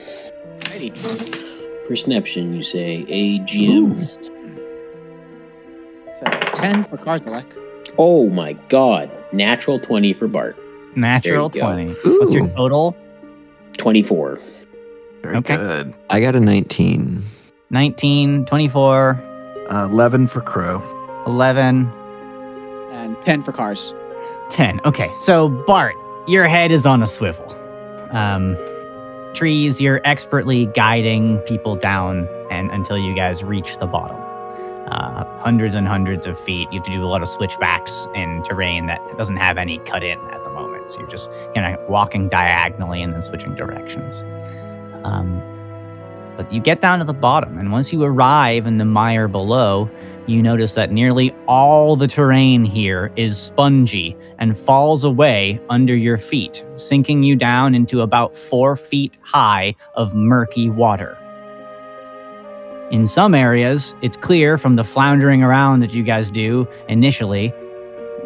Perception, 1.89 2.53
you 2.53 2.63
say? 2.63 3.05
AGM. 3.09 4.01
It's 6.09 6.21
a 6.23 6.31
10 6.53 6.85
for 6.85 6.97
Karzalek. 6.97 7.47
Oh 7.99 8.29
my 8.29 8.55
god. 8.69 9.11
Natural 9.33 9.79
20 9.79 10.13
for 10.13 10.27
Bart. 10.27 10.59
Natural 10.97 11.49
There 11.49 11.63
you 11.63 11.95
20. 11.95 12.19
What's 12.19 12.35
your 12.35 12.45
Ooh. 12.47 12.55
total? 12.57 12.97
24. 13.79 14.41
Very 15.23 15.37
Okay. 15.37 15.57
good. 15.57 15.95
I 16.11 16.21
got 16.21 16.35
a 16.35 16.41
19. 16.41 17.23
19, 17.71 18.45
24, 18.47 19.21
Uh, 19.69 19.89
11 19.91 20.27
for 20.29 20.41
Crow. 20.41 20.81
11, 21.27 21.91
and 22.93 23.21
ten 23.23 23.43
for 23.43 23.51
cars. 23.53 23.93
10. 24.51 24.81
Okay, 24.85 25.11
so 25.17 25.49
Bart, 25.49 25.95
your 26.29 26.47
head 26.47 26.71
is 26.71 26.87
on 26.87 27.03
a 27.03 27.07
swivel. 27.07 27.53
Um, 28.13 28.57
trees, 29.35 29.81
you're 29.81 30.01
expertly 30.05 30.67
guiding 30.67 31.39
people 31.41 31.75
down 31.75 32.29
and 32.51 32.71
until 32.71 32.97
you 32.97 33.15
guys 33.17 33.43
reach 33.43 33.77
the 33.79 33.87
bottom. 33.87 34.17
Uh, 34.89 35.25
hundreds 35.41 35.75
and 35.75 35.89
hundreds 35.89 36.27
of 36.27 36.39
feet. 36.39 36.69
You 36.71 36.79
have 36.79 36.85
to 36.85 36.93
do 36.93 37.05
a 37.05 37.09
lot 37.11 37.21
of 37.21 37.27
switchbacks 37.27 38.07
in 38.15 38.45
terrain 38.45 38.87
that 38.87 39.01
doesn't 39.19 39.37
have 39.37 39.59
any 39.59 39.79
cut 39.79 40.05
in 40.05 40.21
at 40.31 40.45
the 40.45 40.51
moment. 40.51 40.93
So 40.93 41.01
you're 41.01 41.09
just 41.09 41.29
kind 41.57 41.75
of 41.75 41.89
walking 41.89 42.29
diagonally 42.29 43.03
and 43.03 43.13
then 43.13 43.21
switching 43.21 43.57
directions. 43.57 44.23
Um, 45.03 45.43
but 46.37 46.53
you 46.53 46.61
get 46.61 46.81
down 46.81 46.99
to 46.99 47.05
the 47.05 47.15
bottom, 47.15 47.59
and 47.59 47.73
once 47.73 47.93
you 47.93 48.03
arrive 48.03 48.67
in 48.67 48.77
the 48.77 48.85
mire 48.85 49.29
below, 49.29 49.91
you 50.27 50.43
notice 50.43 50.75
that 50.75 50.93
nearly 50.93 51.35
all 51.47 51.97
the 51.97 52.07
terrain 52.07 52.65
here 52.65 53.13
is 53.17 53.39
spongy 53.39 54.17
and 54.39 54.59
falls 54.59 55.05
away 55.05 55.61
under 55.71 55.95
your 55.95 56.19
feet, 56.19 56.65
sinking 56.77 57.23
you 57.23 57.37
down 57.37 57.75
into 57.75 58.01
about 58.01 58.35
four 58.35 58.77
feet 58.77 59.17
high 59.23 59.75
of 59.95 60.15
murky 60.15 60.69
water. 60.69 61.17
In 62.91 63.09
some 63.09 63.35
areas, 63.35 63.95
it's 64.03 64.17
clear 64.17 64.59
from 64.59 64.77
the 64.77 64.85
floundering 64.85 65.43
around 65.43 65.81
that 65.81 65.95
you 65.95 66.03
guys 66.03 66.31
do 66.31 66.69
initially 66.89 67.53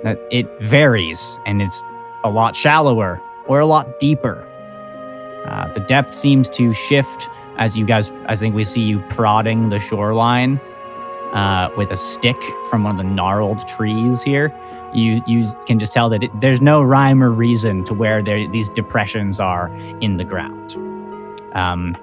that 0.03 0.19
it 0.31 0.47
varies 0.61 1.39
and 1.47 1.63
it's 1.63 1.83
a 2.25 2.31
lot 2.31 2.57
shallower 2.57 3.21
or 3.47 3.61
a 3.61 3.67
lot 3.67 3.99
deeper. 3.99 4.47
Uh, 5.47 5.73
the 5.73 5.81
depth 5.81 6.15
seems 6.15 6.49
to 6.51 6.73
shift 6.73 7.29
as 7.61 7.77
you 7.77 7.85
guys, 7.85 8.11
I 8.27 8.35
think 8.35 8.55
we 8.55 8.65
see 8.65 8.81
you 8.81 8.99
prodding 9.11 9.69
the 9.69 9.79
shoreline 9.79 10.59
uh, 11.33 11.69
with 11.77 11.93
a 11.93 11.97
stick 11.97 12.37
from 12.71 12.83
one 12.85 12.99
of 12.99 13.07
the 13.07 13.13
gnarled 13.13 13.69
trees 13.69 14.23
here. 14.23 14.53
You 14.93 15.23
you 15.29 15.45
can 15.67 15.79
just 15.79 15.93
tell 15.93 16.09
that 16.09 16.25
it, 16.25 16.41
there's 16.41 16.61
no 16.61 16.83
rhyme 16.83 17.23
or 17.23 17.31
reason 17.31 17.85
to 17.85 17.95
where 17.95 18.23
these 18.23 18.69
depressions 18.71 19.39
are 19.39 19.69
in 20.01 20.17
the 20.17 20.25
ground. 20.25 20.75
Um, 21.55 21.97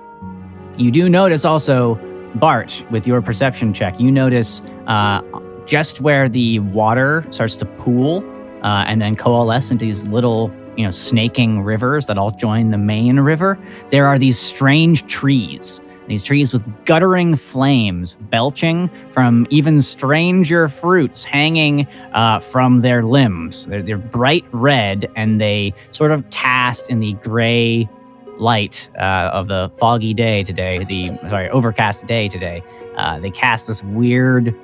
you 0.77 0.91
do 0.91 1.09
notice 1.09 1.43
also, 1.43 1.95
Bart, 2.35 2.85
with 2.91 3.07
your 3.07 3.21
perception 3.21 3.73
check, 3.73 3.99
you 3.99 4.11
notice 4.11 4.61
uh, 4.85 5.21
just 5.65 6.01
where 6.01 6.29
the 6.29 6.59
water 6.59 7.25
starts 7.31 7.57
to 7.57 7.65
pool 7.65 8.23
uh, 8.63 8.85
and 8.87 9.01
then 9.01 9.15
coalesce 9.15 9.71
into 9.71 9.85
these 9.85 10.07
little, 10.07 10.49
you 10.77 10.85
know, 10.85 10.91
snaking 10.91 11.61
rivers 11.61 12.05
that 12.05 12.17
all 12.17 12.31
join 12.31 12.71
the 12.71 12.77
main 12.77 13.19
river. 13.19 13.57
There 13.89 14.05
are 14.05 14.17
these 14.17 14.39
strange 14.39 15.05
trees 15.07 15.81
these 16.07 16.23
trees 16.23 16.53
with 16.53 16.85
guttering 16.85 17.35
flames 17.35 18.13
belching 18.13 18.89
from 19.11 19.45
even 19.49 19.81
stranger 19.81 20.67
fruits 20.67 21.23
hanging 21.23 21.87
uh, 22.13 22.39
from 22.39 22.79
their 22.79 23.03
limbs. 23.03 23.65
They're, 23.67 23.83
they're 23.83 23.97
bright 23.97 24.45
red 24.51 25.11
and 25.15 25.39
they 25.39 25.73
sort 25.91 26.11
of 26.11 26.29
cast 26.29 26.89
in 26.89 26.99
the 26.99 27.13
gray 27.13 27.89
light 28.37 28.89
uh, 28.97 29.31
of 29.33 29.47
the 29.47 29.71
foggy 29.77 30.13
day 30.13 30.43
today, 30.43 30.79
the 30.79 31.17
sorry, 31.29 31.49
overcast 31.49 32.05
day 32.05 32.27
today. 32.29 32.63
Uh, 32.95 33.19
they 33.19 33.29
cast 33.29 33.67
this 33.67 33.83
weird 33.83 34.55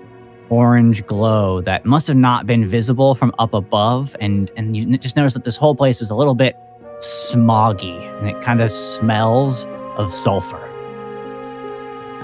orange 0.54 1.06
glow 1.06 1.62
that 1.62 1.86
must 1.86 2.08
have 2.08 2.18
not 2.18 2.46
been 2.46 2.66
visible 2.66 3.16
from 3.16 3.34
up 3.40 3.54
above. 3.54 4.16
And, 4.20 4.52
and 4.58 4.76
you 4.76 4.98
just 4.98 5.16
notice 5.16 5.34
that 5.34 5.44
this 5.44 5.56
whole 5.56 5.76
place 5.76 6.02
is 6.02 6.10
a 6.10 6.16
little 6.16 6.36
bit 6.36 6.58
smoggy 7.00 7.98
and 8.20 8.30
it 8.30 8.42
kind 8.44 8.62
of 8.62 8.72
smells 8.72 9.66
of 9.98 10.14
sulfur 10.14 10.74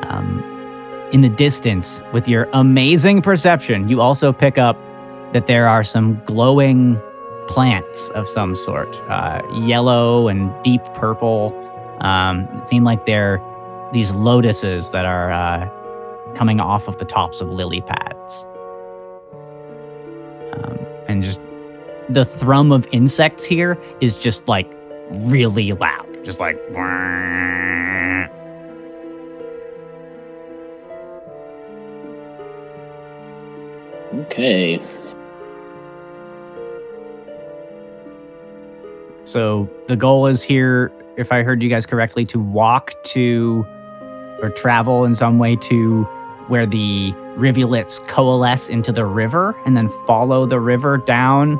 um, 0.09 0.43
in 1.11 1.21
the 1.21 1.29
distance 1.29 2.01
with 2.11 2.27
your 2.27 2.47
amazing 2.53 3.21
perception, 3.21 3.89
you 3.89 4.01
also 4.01 4.31
pick 4.31 4.57
up 4.57 4.77
that 5.33 5.47
there 5.47 5.67
are 5.67 5.83
some 5.83 6.21
glowing 6.25 6.99
plants 7.47 8.09
of 8.09 8.27
some 8.27 8.55
sort, 8.55 8.95
uh, 9.09 9.41
yellow 9.65 10.27
and 10.27 10.51
deep 10.63 10.83
purple. 10.93 11.55
Um, 12.01 12.41
it 12.57 12.65
seemed 12.65 12.85
like 12.85 13.05
they're 13.05 13.41
these 13.91 14.11
lotuses 14.13 14.91
that 14.91 15.05
are 15.05 15.31
uh, 15.31 15.67
coming 16.39 16.61
off 16.61 16.87
of 16.87 16.97
the 16.99 17.03
tops 17.03 17.41
of 17.41 17.49
lily 17.49 17.81
pads. 17.81 18.45
Um, 20.53 20.79
and 21.09 21.21
just 21.21 21.41
the 22.07 22.23
thrum 22.23 22.71
of 22.71 22.87
insects 22.93 23.43
here 23.43 23.77
is 23.99 24.15
just 24.15 24.47
like 24.47 24.71
really 25.09 25.73
loud, 25.73 26.07
just 26.23 26.39
like. 26.39 26.57
Okay. 34.13 34.79
So 39.25 39.69
the 39.87 39.97
goal 39.97 40.25
is 40.25 40.41
here, 40.41 40.89
if 41.17 41.33
I 41.33 41.43
heard 41.43 41.61
you 41.61 41.67
guys 41.67 41.85
correctly, 41.85 42.23
to 42.27 42.39
walk 42.39 42.93
to 43.07 43.67
or 44.41 44.49
travel 44.51 45.03
in 45.03 45.15
some 45.15 45.37
way 45.37 45.57
to 45.57 46.07
where 46.49 46.65
the 46.65 47.13
rivulets 47.37 47.99
coalesce 48.07 48.69
into 48.69 48.91
the 48.91 49.05
river 49.05 49.55
and 49.65 49.77
then 49.77 49.87
follow 50.05 50.45
the 50.45 50.59
river 50.59 50.97
down 50.97 51.59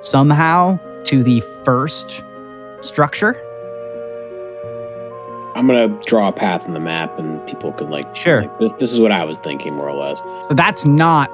somehow 0.00 0.78
to 1.04 1.22
the 1.22 1.40
first 1.64 2.24
structure. 2.80 3.40
I'm 5.54 5.66
gonna 5.66 5.88
draw 6.06 6.28
a 6.28 6.32
path 6.32 6.66
in 6.66 6.72
the 6.72 6.80
map, 6.80 7.18
and 7.18 7.46
people 7.46 7.72
can 7.72 7.90
like. 7.90 8.16
Sure. 8.16 8.42
like, 8.42 8.58
this 8.58 8.72
this 8.72 8.90
is 8.92 8.98
what 9.00 9.12
I 9.12 9.24
was 9.24 9.38
thinking, 9.38 9.74
more 9.74 9.88
or 9.90 9.94
less. 9.94 10.18
So 10.48 10.54
that's 10.54 10.84
not 10.86 11.30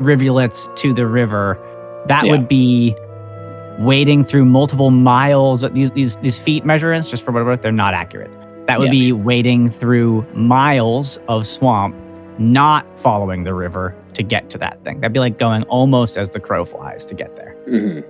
rivulets 0.00 0.70
to 0.76 0.92
the 0.94 1.06
river. 1.06 1.58
That 2.06 2.24
Yeah. 2.24 2.32
would 2.32 2.48
be 2.48 2.96
wading 3.78 4.24
through 4.24 4.46
multiple 4.46 4.90
miles. 4.90 5.60
These 5.72 5.92
these 5.92 6.16
these 6.16 6.38
feet 6.38 6.64
measurements, 6.64 7.10
just 7.10 7.22
for 7.22 7.32
whatever, 7.32 7.54
they're 7.56 7.70
not 7.70 7.92
accurate. 7.92 8.30
That 8.68 8.78
would 8.78 8.88
Yeah. 8.88 8.92
be 8.92 9.12
wading 9.12 9.70
through 9.70 10.24
miles 10.34 11.18
of 11.26 11.46
swamp, 11.46 11.96
not 12.38 12.86
following 12.98 13.42
the 13.44 13.54
river 13.54 13.94
to 14.14 14.22
get 14.22 14.50
to 14.50 14.58
that 14.58 14.84
thing. 14.84 15.00
That'd 15.00 15.12
be 15.14 15.20
like 15.20 15.38
going 15.38 15.62
almost 15.64 16.16
as 16.18 16.30
the 16.30 16.38
crow 16.38 16.64
flies 16.64 17.04
to 17.06 17.14
get 17.14 17.34
there. 17.34 17.56
hmm 17.66 18.00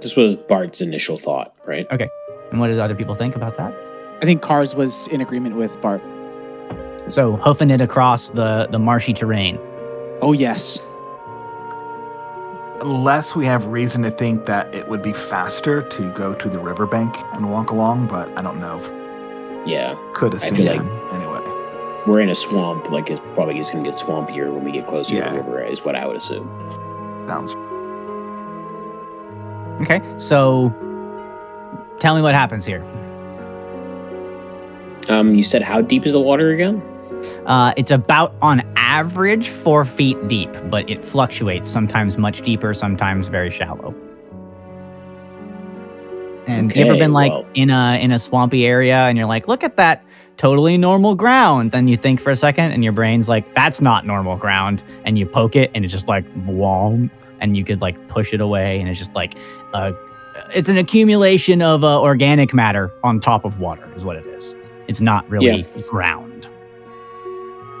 This 0.00 0.14
was 0.16 0.36
Bart's 0.36 0.80
initial 0.80 1.18
thought, 1.18 1.52
right? 1.66 1.86
Okay. 1.90 2.08
And 2.52 2.60
what 2.60 2.68
did 2.68 2.78
other 2.78 2.94
people 2.94 3.14
think 3.14 3.34
about 3.34 3.56
that? 3.56 3.74
I 4.22 4.24
think 4.24 4.42
Cars 4.42 4.74
was 4.74 5.08
in 5.08 5.20
agreement 5.20 5.56
with 5.56 5.78
Bart. 5.80 6.00
So 7.08 7.36
hoofing 7.36 7.70
it 7.70 7.80
across 7.80 8.28
the 8.30 8.66
the 8.70 8.78
marshy 8.78 9.12
terrain. 9.12 9.58
Oh 10.22 10.32
yes. 10.32 10.80
Unless 12.80 13.34
we 13.34 13.46
have 13.46 13.66
reason 13.66 14.02
to 14.02 14.10
think 14.10 14.46
that 14.46 14.72
it 14.74 14.88
would 14.88 15.02
be 15.02 15.12
faster 15.12 15.82
to 15.82 16.12
go 16.12 16.34
to 16.34 16.48
the 16.48 16.58
riverbank 16.58 17.16
and 17.32 17.50
walk 17.50 17.70
along, 17.70 18.06
but 18.06 18.28
I 18.38 18.42
don't 18.42 18.60
know. 18.60 18.78
Yeah, 19.66 19.94
Could 20.14 20.34
I 20.34 20.36
assume 20.38 20.64
like- 20.66 20.80
anyway. 21.12 21.40
we're 22.06 22.20
in 22.20 22.28
a 22.28 22.34
swamp. 22.34 22.90
Like 22.90 23.10
it's 23.10 23.20
probably 23.34 23.54
just 23.54 23.72
gonna 23.72 23.84
get 23.84 23.94
swampier 23.94 24.52
when 24.52 24.64
we 24.64 24.70
get 24.72 24.86
closer 24.86 25.10
to 25.10 25.16
Yeah. 25.16 25.30
the 25.32 25.38
river. 25.42 25.60
Is 25.62 25.84
what 25.84 25.96
I 25.96 26.06
would 26.06 26.16
assume. 26.16 26.48
Sounds 27.26 27.52
Okay, 29.82 30.00
so 30.16 30.72
tell 31.98 32.14
me 32.16 32.22
what 32.22 32.34
happens 32.34 32.64
here. 32.64 32.82
Um, 35.08 35.34
you 35.34 35.42
said 35.42 35.62
how 35.62 35.80
deep 35.82 36.06
is 36.06 36.12
the 36.12 36.20
water 36.20 36.52
again? 36.52 36.80
Uh, 37.46 37.72
it's 37.76 37.90
about 37.90 38.34
on 38.42 38.62
average 38.76 39.48
four 39.48 39.84
feet 39.84 40.16
deep, 40.28 40.50
but 40.70 40.88
it 40.88 41.04
fluctuates. 41.04 41.68
Sometimes 41.68 42.16
much 42.16 42.40
deeper, 42.42 42.72
sometimes 42.72 43.28
very 43.28 43.50
shallow. 43.50 43.94
And 46.46 46.74
you 46.74 46.84
ever 46.84 46.96
been 46.96 47.12
like 47.12 47.32
well- 47.32 47.46
in 47.54 47.70
a 47.70 47.98
in 48.00 48.10
a 48.12 48.18
swampy 48.18 48.66
area, 48.66 48.96
and 48.96 49.18
you're 49.18 49.26
like, 49.26 49.48
look 49.48 49.64
at 49.64 49.76
that 49.76 50.02
totally 50.36 50.76
normal 50.76 51.14
ground. 51.14 51.72
Then 51.72 51.88
you 51.88 51.96
think 51.96 52.20
for 52.20 52.30
a 52.30 52.36
second, 52.36 52.72
and 52.72 52.84
your 52.84 52.92
brain's 52.92 53.28
like, 53.28 53.54
that's 53.54 53.80
not 53.80 54.06
normal 54.06 54.36
ground, 54.36 54.82
and 55.04 55.18
you 55.18 55.26
poke 55.26 55.56
it, 55.56 55.70
and 55.74 55.84
it's 55.84 55.92
just 55.92 56.08
like 56.08 56.24
womp, 56.46 57.10
and 57.40 57.56
you 57.56 57.64
could 57.64 57.80
like 57.80 58.08
push 58.08 58.32
it 58.32 58.40
away, 58.40 58.78
and 58.78 58.88
it's 58.88 58.98
just 58.98 59.14
like, 59.14 59.34
uh, 59.72 59.92
it's 60.54 60.68
an 60.68 60.76
accumulation 60.76 61.62
of 61.62 61.82
uh, 61.84 62.00
organic 62.00 62.52
matter 62.52 62.92
on 63.02 63.18
top 63.20 63.44
of 63.44 63.58
water, 63.60 63.88
is 63.94 64.04
what 64.04 64.16
it 64.16 64.26
is. 64.26 64.54
It's 64.88 65.00
not 65.00 65.28
really 65.28 65.62
ground. 65.88 66.48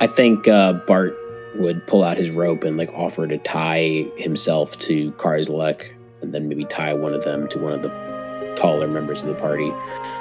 I 0.00 0.06
think 0.06 0.48
uh, 0.48 0.72
Bart 0.72 1.16
would 1.54 1.86
pull 1.86 2.02
out 2.04 2.18
his 2.18 2.30
rope 2.30 2.64
and 2.64 2.76
like 2.76 2.92
offer 2.92 3.26
to 3.26 3.38
tie 3.38 4.06
himself 4.16 4.78
to 4.80 5.12
Karzalek, 5.12 5.92
and 6.22 6.34
then 6.34 6.48
maybe 6.48 6.64
tie 6.64 6.94
one 6.94 7.14
of 7.14 7.24
them 7.24 7.48
to 7.48 7.58
one 7.58 7.72
of 7.72 7.82
the 7.82 8.15
taller 8.56 8.88
members 8.88 9.22
of 9.22 9.28
the 9.28 9.34
party, 9.34 9.70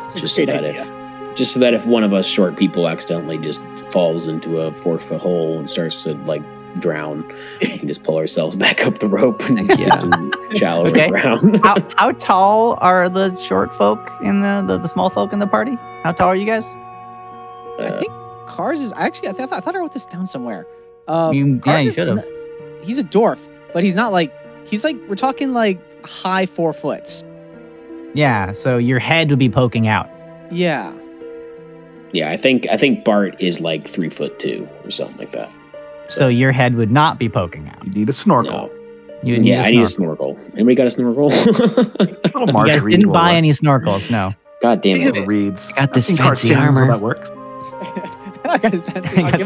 It's 0.03 0.15
a 0.15 0.19
just 0.19 0.36
so 0.36 0.45
that 0.45 0.63
idea. 0.63 0.81
if 0.83 1.36
just 1.36 1.53
so 1.53 1.59
that 1.59 1.73
if 1.73 1.86
one 1.86 2.03
of 2.03 2.13
us 2.13 2.25
short 2.25 2.55
people 2.55 2.88
accidentally 2.88 3.38
just 3.38 3.61
falls 3.91 4.27
into 4.27 4.61
a 4.61 4.71
four 4.71 4.97
foot 4.97 5.19
hole 5.21 5.57
and 5.59 5.69
starts 5.69 6.03
to 6.03 6.13
like 6.25 6.41
drown, 6.79 7.25
we 7.61 7.77
can 7.77 7.88
just 7.88 8.03
pull 8.03 8.17
ourselves 8.17 8.55
back 8.65 8.86
up 8.86 8.99
the 8.99 9.07
rope 9.07 9.41
and 9.49 9.59
Heck 9.69 9.79
yeah. 9.79 10.01
shallower 10.57 10.88
Okay. 10.88 11.09
ground. 11.09 11.59
how, 11.63 11.75
how 11.97 12.11
tall 12.13 12.77
are 12.81 13.07
the 13.09 13.36
short 13.38 13.73
folk 13.75 13.99
in 14.21 14.41
the, 14.41 14.63
the 14.67 14.77
the 14.77 14.88
small 14.88 15.09
folk 15.09 15.33
in 15.33 15.39
the 15.39 15.47
party? 15.47 15.75
How 16.03 16.11
tall 16.13 16.29
are 16.29 16.36
you 16.36 16.45
guys? 16.45 16.65
I 17.77 17.88
Uh, 17.89 17.99
think 17.99 18.11
Cars 18.47 18.79
is 18.81 18.93
actually. 18.95 19.29
I, 19.29 19.31
th- 19.33 19.49
I 19.51 19.59
thought 19.59 19.75
I 19.75 19.79
wrote 19.79 19.91
this 19.93 20.05
down 20.05 20.27
somewhere. 20.27 20.65
Um, 21.07 21.33
You- 21.33 21.61
yeah, 21.65 21.79
you 21.79 21.91
should've. 21.91 22.23
he's 22.83 22.97
a 22.99 23.03
dwarf, 23.03 23.39
but 23.73 23.83
he's 23.83 23.95
not 23.95 24.11
like 24.13 24.31
he's 24.67 24.83
like 24.83 24.95
we're 25.09 25.15
talking 25.15 25.51
like 25.53 25.79
high 26.05 26.45
four 26.45 26.71
foots. 26.73 27.23
Yeah, 28.16 28.51
so 28.53 28.78
your 28.78 28.97
head 28.99 29.30
would 29.30 29.39
be 29.39 29.49
poking 29.49 29.88
out. 29.88 30.09
Yeah. 30.51 30.91
Yeah, 32.13 32.32
I 32.32 32.38
think 32.38 32.68
I 32.70 32.78
think 32.78 33.03
Bart 33.03 33.36
is 33.41 33.59
like 33.59 33.88
three 33.88 34.09
foot 34.09 34.39
two 34.39 34.68
or 34.84 34.89
something 34.91 35.18
like 35.18 35.32
that. 35.32 35.49
So 36.07 36.28
your 36.28 36.51
head 36.51 36.76
would 36.76 36.91
not 36.91 37.20
be 37.20 37.28
poking 37.30 37.68
out. 37.68 37.84
You 37.86 37.91
need 37.91 38.09
a 38.09 38.13
snorkel. 38.13 38.51
No. 38.51 38.72
You 39.24 39.36
would 39.36 39.45
Yeah, 39.45 39.61
I 39.63 39.72
need 39.72 39.82
a 39.82 39.86
snorkel. 39.88 40.36
snorkel. 40.36 40.53
Anybody 40.55 40.76
got 40.76 40.86
a 40.88 40.91
snorkel? 40.91 41.28
A 41.28 41.36
little 42.39 42.47
You 42.47 42.68
guys 42.68 42.84
didn't 42.84 43.11
buy 43.11 43.30
work. 43.32 43.36
any 43.38 43.49
snorkels, 43.51 44.09
no. 44.09 44.34
God 44.61 44.82
damn 44.82 44.97
Think 44.97 45.09
of 45.09 45.18
it. 45.18 45.20
the 45.22 45.26
reeds. 45.26 45.72
Got 45.74 45.93
this 45.93 46.05
I've 46.05 46.05
seen 46.05 46.18
fancy 46.18 46.49
cartoons 46.53 46.78
armor. 46.78 46.88
That 46.88 47.01
works. 47.01 47.32
I'll 48.45 48.59
give 48.59 48.74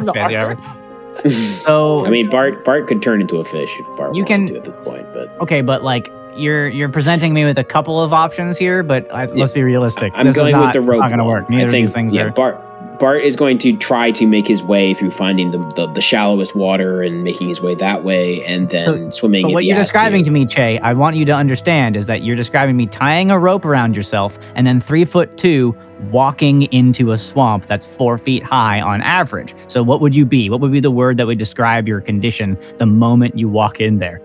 him 0.02 0.06
the 0.06 0.14
Fancy 0.14 0.36
armor. 0.36 0.56
armor. 0.62 0.76
So 1.30 2.06
I 2.06 2.10
mean, 2.10 2.30
Bart 2.30 2.64
Bart 2.64 2.88
could 2.88 3.02
turn 3.02 3.20
into 3.20 3.38
a 3.38 3.44
fish 3.46 3.70
if 3.78 3.98
Bart 3.98 4.16
You 4.16 4.24
wanted 4.24 4.28
can- 4.28 4.48
to 4.48 4.56
at 4.58 4.64
this 4.64 4.78
point, 4.78 5.06
but 5.14 5.28
okay, 5.42 5.60
but 5.62 5.84
like 5.84 6.08
you're 6.40 6.68
you're 6.70 6.90
presenting 6.90 7.34
me 7.34 7.46
with 7.46 7.58
a 7.58 7.64
couple 7.64 8.02
of 8.02 8.14
options 8.14 8.58
here, 8.58 8.84
but 8.84 9.14
I, 9.14 9.26
let's 9.26 9.52
be 9.52 9.64
realistic. 9.64 10.14
I'm 10.16 10.26
This 10.26 10.36
is 10.36 10.42
going 10.42 10.52
not, 10.54 10.68
with 10.68 10.74
the 10.74 10.82
rope. 10.82 11.02
Not 11.02 11.10
going 11.10 11.20
to 11.20 11.26
work. 11.26 11.50
Neither 11.50 11.68
I 11.68 11.72
think 11.72 11.86
of 11.86 11.90
these 11.90 11.94
things 11.94 12.14
yeah, 12.14 12.26
are. 12.26 12.32
Bart 12.32 12.66
Bart 13.00 13.24
is 13.24 13.38
going 13.38 13.58
to 13.60 13.78
try 13.78 14.12
to 14.12 14.28
make 14.28 14.46
his 14.46 14.62
way 14.62 14.94
through 14.94 15.12
finding 15.12 15.52
the, 15.52 15.58
the, 15.76 15.88
the 15.88 16.02
shallowest 16.02 16.54
water 16.54 17.02
and 17.02 17.24
making 17.24 17.48
his 17.48 17.62
way 17.62 17.74
that 17.76 18.04
way, 18.04 18.44
and 18.46 18.70
then 18.70 19.12
swimming. 19.12 19.44
But 19.48 19.54
what 19.54 19.66
you're 19.66 19.78
describing 19.78 20.24
to. 20.24 20.26
to 20.26 20.32
me, 20.32 20.46
Che, 20.46 20.80
I 20.80 20.94
want 20.94 21.16
you 21.16 21.24
to 21.26 21.32
understand 21.32 21.96
is 21.96 22.08
that 22.08 22.24
you're 22.24 22.36
describing 22.36 22.76
me 22.76 22.88
tying 22.88 23.32
a 23.32 23.40
rope 23.40 23.64
around 23.64 23.96
yourself 23.96 24.38
and 24.56 24.68
then 24.68 24.82
three 24.82 25.06
foot 25.06 25.38
two 25.38 25.76
walking 26.12 26.64
into 26.74 27.12
a 27.12 27.18
swamp 27.18 27.68
that's 27.68 27.86
four 27.86 28.18
feet 28.18 28.44
high 28.44 28.82
on 28.82 29.02
average. 29.02 29.56
So 29.68 29.82
what 29.82 30.02
would 30.02 30.16
you 30.16 30.26
be? 30.26 30.50
What 30.50 30.60
would 30.60 30.72
be 30.72 30.80
the 30.80 30.92
word 30.92 31.18
that 31.18 31.28
would 31.28 31.40
describe 31.40 31.88
your 31.88 32.02
condition 32.02 32.58
the 32.78 32.86
moment 32.86 33.38
you 33.38 33.48
walk 33.48 33.80
in 33.80 33.98
there? 33.98 34.22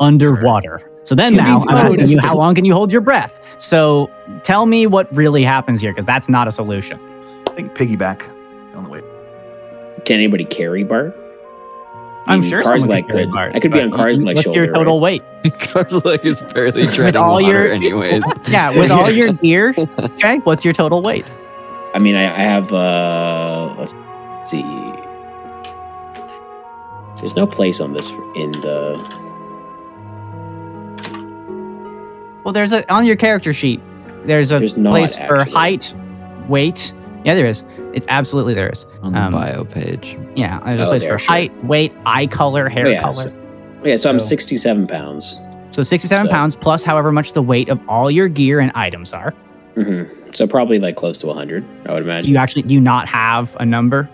Underwater. 0.00 0.87
So 1.08 1.14
then 1.14 1.32
He's 1.32 1.40
now 1.40 1.62
I'm 1.68 1.86
asking 1.86 2.08
you, 2.08 2.20
how 2.20 2.36
long 2.42 2.54
can 2.54 2.66
you 2.66 2.74
hold 2.74 2.92
your 2.92 3.00
breath? 3.00 3.40
So 3.56 4.10
tell 4.42 4.66
me 4.66 4.86
what 4.86 5.10
really 5.10 5.42
happens 5.42 5.80
here, 5.80 5.90
because 5.90 6.04
that's 6.04 6.28
not 6.28 6.46
a 6.46 6.52
solution. 6.52 7.00
I 7.48 7.52
think 7.52 7.72
piggyback 7.72 8.22
on 8.76 8.84
the 8.84 8.90
way. 8.90 9.00
Can 10.04 10.16
anybody 10.16 10.44
carry 10.44 10.84
Bart? 10.84 11.16
I 12.26 12.34
I'm 12.34 12.40
mean, 12.40 12.50
sure 12.50 12.60
Cars 12.62 12.84
like 12.86 13.08
could. 13.08 13.32
Bart, 13.32 13.52
I 13.56 13.60
could 13.60 13.72
be 13.72 13.80
on 13.80 13.90
Cars 13.90 14.18
you- 14.18 14.26
like 14.26 14.36
What's 14.36 14.44
shoulder. 14.44 14.64
your 14.66 14.74
total 14.74 15.00
right? 15.00 15.22
weight? 15.44 15.58
Car's 15.60 15.94
leg 16.04 16.26
is 16.26 16.42
barely 16.52 16.86
treading 16.86 17.18
all 17.18 17.40
water 17.42 17.46
your- 17.46 17.68
anyways. 17.72 18.22
Yeah, 18.46 18.76
with 18.78 18.90
all 18.90 19.10
your 19.10 19.32
gear, 19.32 19.72
Che, 20.18 20.38
what's 20.44 20.62
your 20.62 20.74
total 20.74 21.00
weight? 21.00 21.24
I 21.94 22.00
mean, 22.00 22.16
I, 22.16 22.24
I 22.24 22.40
have. 22.40 22.70
uh 22.70 23.74
Let's 23.78 23.94
see. 24.44 24.60
There's 27.16 27.34
no 27.34 27.46
place 27.46 27.80
on 27.80 27.94
this 27.94 28.10
in 28.36 28.52
the. 28.52 29.27
Well, 32.48 32.54
there's 32.54 32.72
a 32.72 32.90
on 32.90 33.04
your 33.04 33.14
character 33.16 33.52
sheet. 33.52 33.78
There's 34.22 34.52
a 34.52 34.58
There's 34.58 34.74
not, 34.74 34.88
place 34.88 35.14
for 35.14 35.36
actually. 35.36 35.52
height, 35.52 35.94
weight. 36.48 36.94
Yeah, 37.22 37.34
there 37.34 37.44
is. 37.44 37.62
It 37.92 38.06
absolutely 38.08 38.54
there 38.54 38.70
is. 38.70 38.86
on 39.02 39.12
the 39.12 39.18
Um, 39.18 39.32
bio 39.34 39.66
page. 39.66 40.16
Yeah, 40.34 40.58
there's 40.64 40.80
a 40.80 40.86
Oh, 40.86 40.88
place 40.88 41.02
there, 41.02 41.12
for 41.12 41.18
sure. 41.18 41.30
height, 41.30 41.64
weight, 41.66 41.92
eye 42.06 42.26
color, 42.26 42.70
hair 42.70 42.86
Oh, 42.86 42.88
yeah, 42.88 43.02
color. 43.02 43.12
so- 43.24 43.32
Yeah, 43.84 43.96
so 43.96 44.08
I'm 44.08 44.18
67 44.18 44.86
pounds. 44.86 45.36
So 45.68 45.82
67 45.82 46.24
so- 46.28 46.32
pounds 46.32 46.56
plus 46.56 46.82
however 46.84 47.12
much 47.12 47.34
the 47.34 47.42
weight 47.42 47.68
of 47.68 47.80
all 47.86 48.10
your 48.10 48.30
gear 48.30 48.60
and 48.60 48.72
items 48.74 49.12
are. 49.12 49.34
hmm 49.74 50.04
So 50.32 50.46
probably 50.46 50.78
like 50.78 50.96
close 50.96 51.18
to 51.18 51.26
100, 51.26 51.62
I 51.84 51.92
would 51.92 52.04
Do 52.04 52.10
imagine. 52.10 52.30
you 52.30 52.38
actually 52.38 52.62
do 52.62 52.72
you 52.72 52.80
not 52.80 53.08
have 53.08 53.54
a 53.60 53.66
number? 53.66 54.08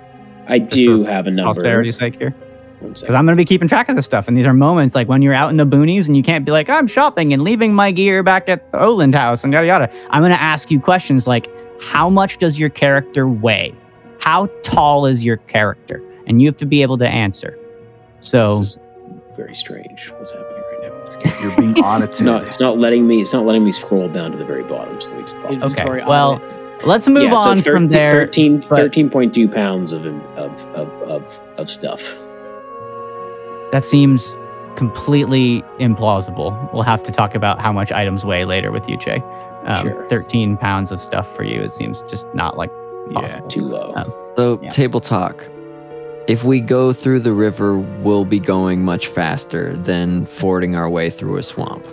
I 0.49 0.59
do 0.59 1.05
for 1.05 1.11
have 1.13 1.29
a 1.29 1.31
number. 1.31 1.51
Austerity's 1.51 1.95
sake 1.99 2.19
here. 2.19 2.35
One 2.81 2.93
Because. 2.93 3.03
I'm 3.15 3.27
going 3.27 3.37
to 3.37 3.41
be 3.41 3.45
keeping 3.45 3.69
track 3.69 3.89
of 3.89 3.97
this 3.97 4.05
stuff. 4.05 4.29
And 4.29 4.37
these 4.37 4.47
are 4.47 4.55
moments 4.55 4.95
like 4.95 5.09
when 5.09 5.23
you're 5.23 5.35
out 5.35 5.51
in 5.51 5.57
the 5.57 5.67
boonies 5.67 6.07
and 6.07 6.17
you 6.17 6.23
can't 6.23 6.45
be 6.45 6.53
like, 6.53 6.69
I'm 6.69 6.87
shopping 6.87 7.33
and 7.33 7.43
leaving 7.43 7.75
my 7.75 7.91
gear 7.91 8.23
back 8.23 8.49
at 8.49 8.71
the 8.73 8.81
Oland 8.81 9.15
house 9.15 9.45
and 9.45 9.53
yada 9.53 9.67
yada. 9.67 9.91
I'm 10.11 10.23
going 10.23 10.33
to 10.33 10.43
ask 10.43 10.71
you 10.71 10.81
questions 10.81 11.27
like, 11.27 11.49
how 11.81 12.09
much 12.09 12.39
does 12.39 12.59
your 12.59 12.71
character 12.71 13.29
weigh? 13.29 13.75
How 14.21 14.47
tall 14.63 15.07
is 15.07 15.25
your 15.25 15.37
character? 15.37 16.03
And 16.27 16.41
you 16.41 16.49
have 16.49 16.57
to 16.59 16.67
be 16.67 16.83
able 16.83 16.99
to 16.99 17.09
answer. 17.09 17.59
So 18.21 18.61
This 18.61 18.69
is 18.69 18.79
very 19.37 19.55
strange. 19.55 20.11
What's 20.13 20.33
happening 20.33 20.63
right 20.73 21.25
now? 21.25 21.41
You're 21.43 21.57
being 21.57 21.79
audited. 21.85 22.09
It's 22.11 22.21
not. 22.21 22.45
It's 22.45 22.61
not 22.61 22.79
letting 22.79 23.07
me. 23.07 23.21
It's 23.21 23.33
not 23.33 23.45
letting 23.45 23.65
me 23.65 23.73
scroll 23.73 24.09
down 24.09 24.33
to 24.33 24.39
the 24.39 24.45
very 24.45 24.63
bottom. 24.65 24.99
So 25.01 25.11
let 25.11 25.17
me 25.19 25.23
just 25.25 25.37
pop. 25.37 25.45
Okay, 25.45 25.55
Inventory 25.55 26.05
well, 26.05 26.43
let's 26.85 27.07
move 27.09 27.25
Yeah, 27.25 27.37
so 27.37 27.51
on 27.51 27.57
13 27.59 27.75
from 27.75 27.89
there. 27.89 28.13
13, 28.13 28.63
13.2 28.63 29.53
pounds 29.55 29.93
of, 29.93 30.07
of 30.07 30.65
of 30.75 30.89
of 31.03 31.41
of 31.59 31.71
stuff. 31.71 32.15
That 33.75 33.85
seems 33.85 34.37
completely 34.77 35.65
implausible. 35.81 36.73
We'll 36.73 36.85
have 36.85 37.03
to 37.03 37.11
talk 37.11 37.35
about 37.35 37.61
how 37.61 37.73
much 37.73 37.91
items 37.91 38.25
weigh 38.25 38.45
later 38.45 38.71
with 38.71 38.89
you, 38.89 38.97
Jay. 38.97 39.21
Um, 39.65 39.89
Sure. 39.89 40.07
13 40.09 40.57
pounds 40.57 40.93
of 40.93 41.01
stuff 41.01 41.35
for 41.35 41.43
you. 41.43 41.61
It 41.61 41.73
seems 41.73 42.01
just 42.03 42.25
not 42.37 42.57
like 42.57 42.71
Yeah. 43.09 43.21
possible. 43.21 43.49
Too 43.49 43.63
low. 43.63 43.93
Um, 43.97 44.13
So 44.37 44.61
Yeah. 44.63 44.71
table 44.71 45.01
talk. 45.01 45.45
If 46.29 46.45
we 46.45 46.61
go 46.61 46.93
through 46.93 47.19
the 47.21 47.33
river, 47.33 47.77
we'll 48.05 48.25
be 48.25 48.39
going 48.39 48.85
much 48.85 49.09
faster 49.09 49.75
than 49.75 50.27
fording 50.27 50.77
our 50.77 50.89
way 50.89 51.11
through 51.11 51.39
a 51.39 51.43
swamp. 51.43 51.85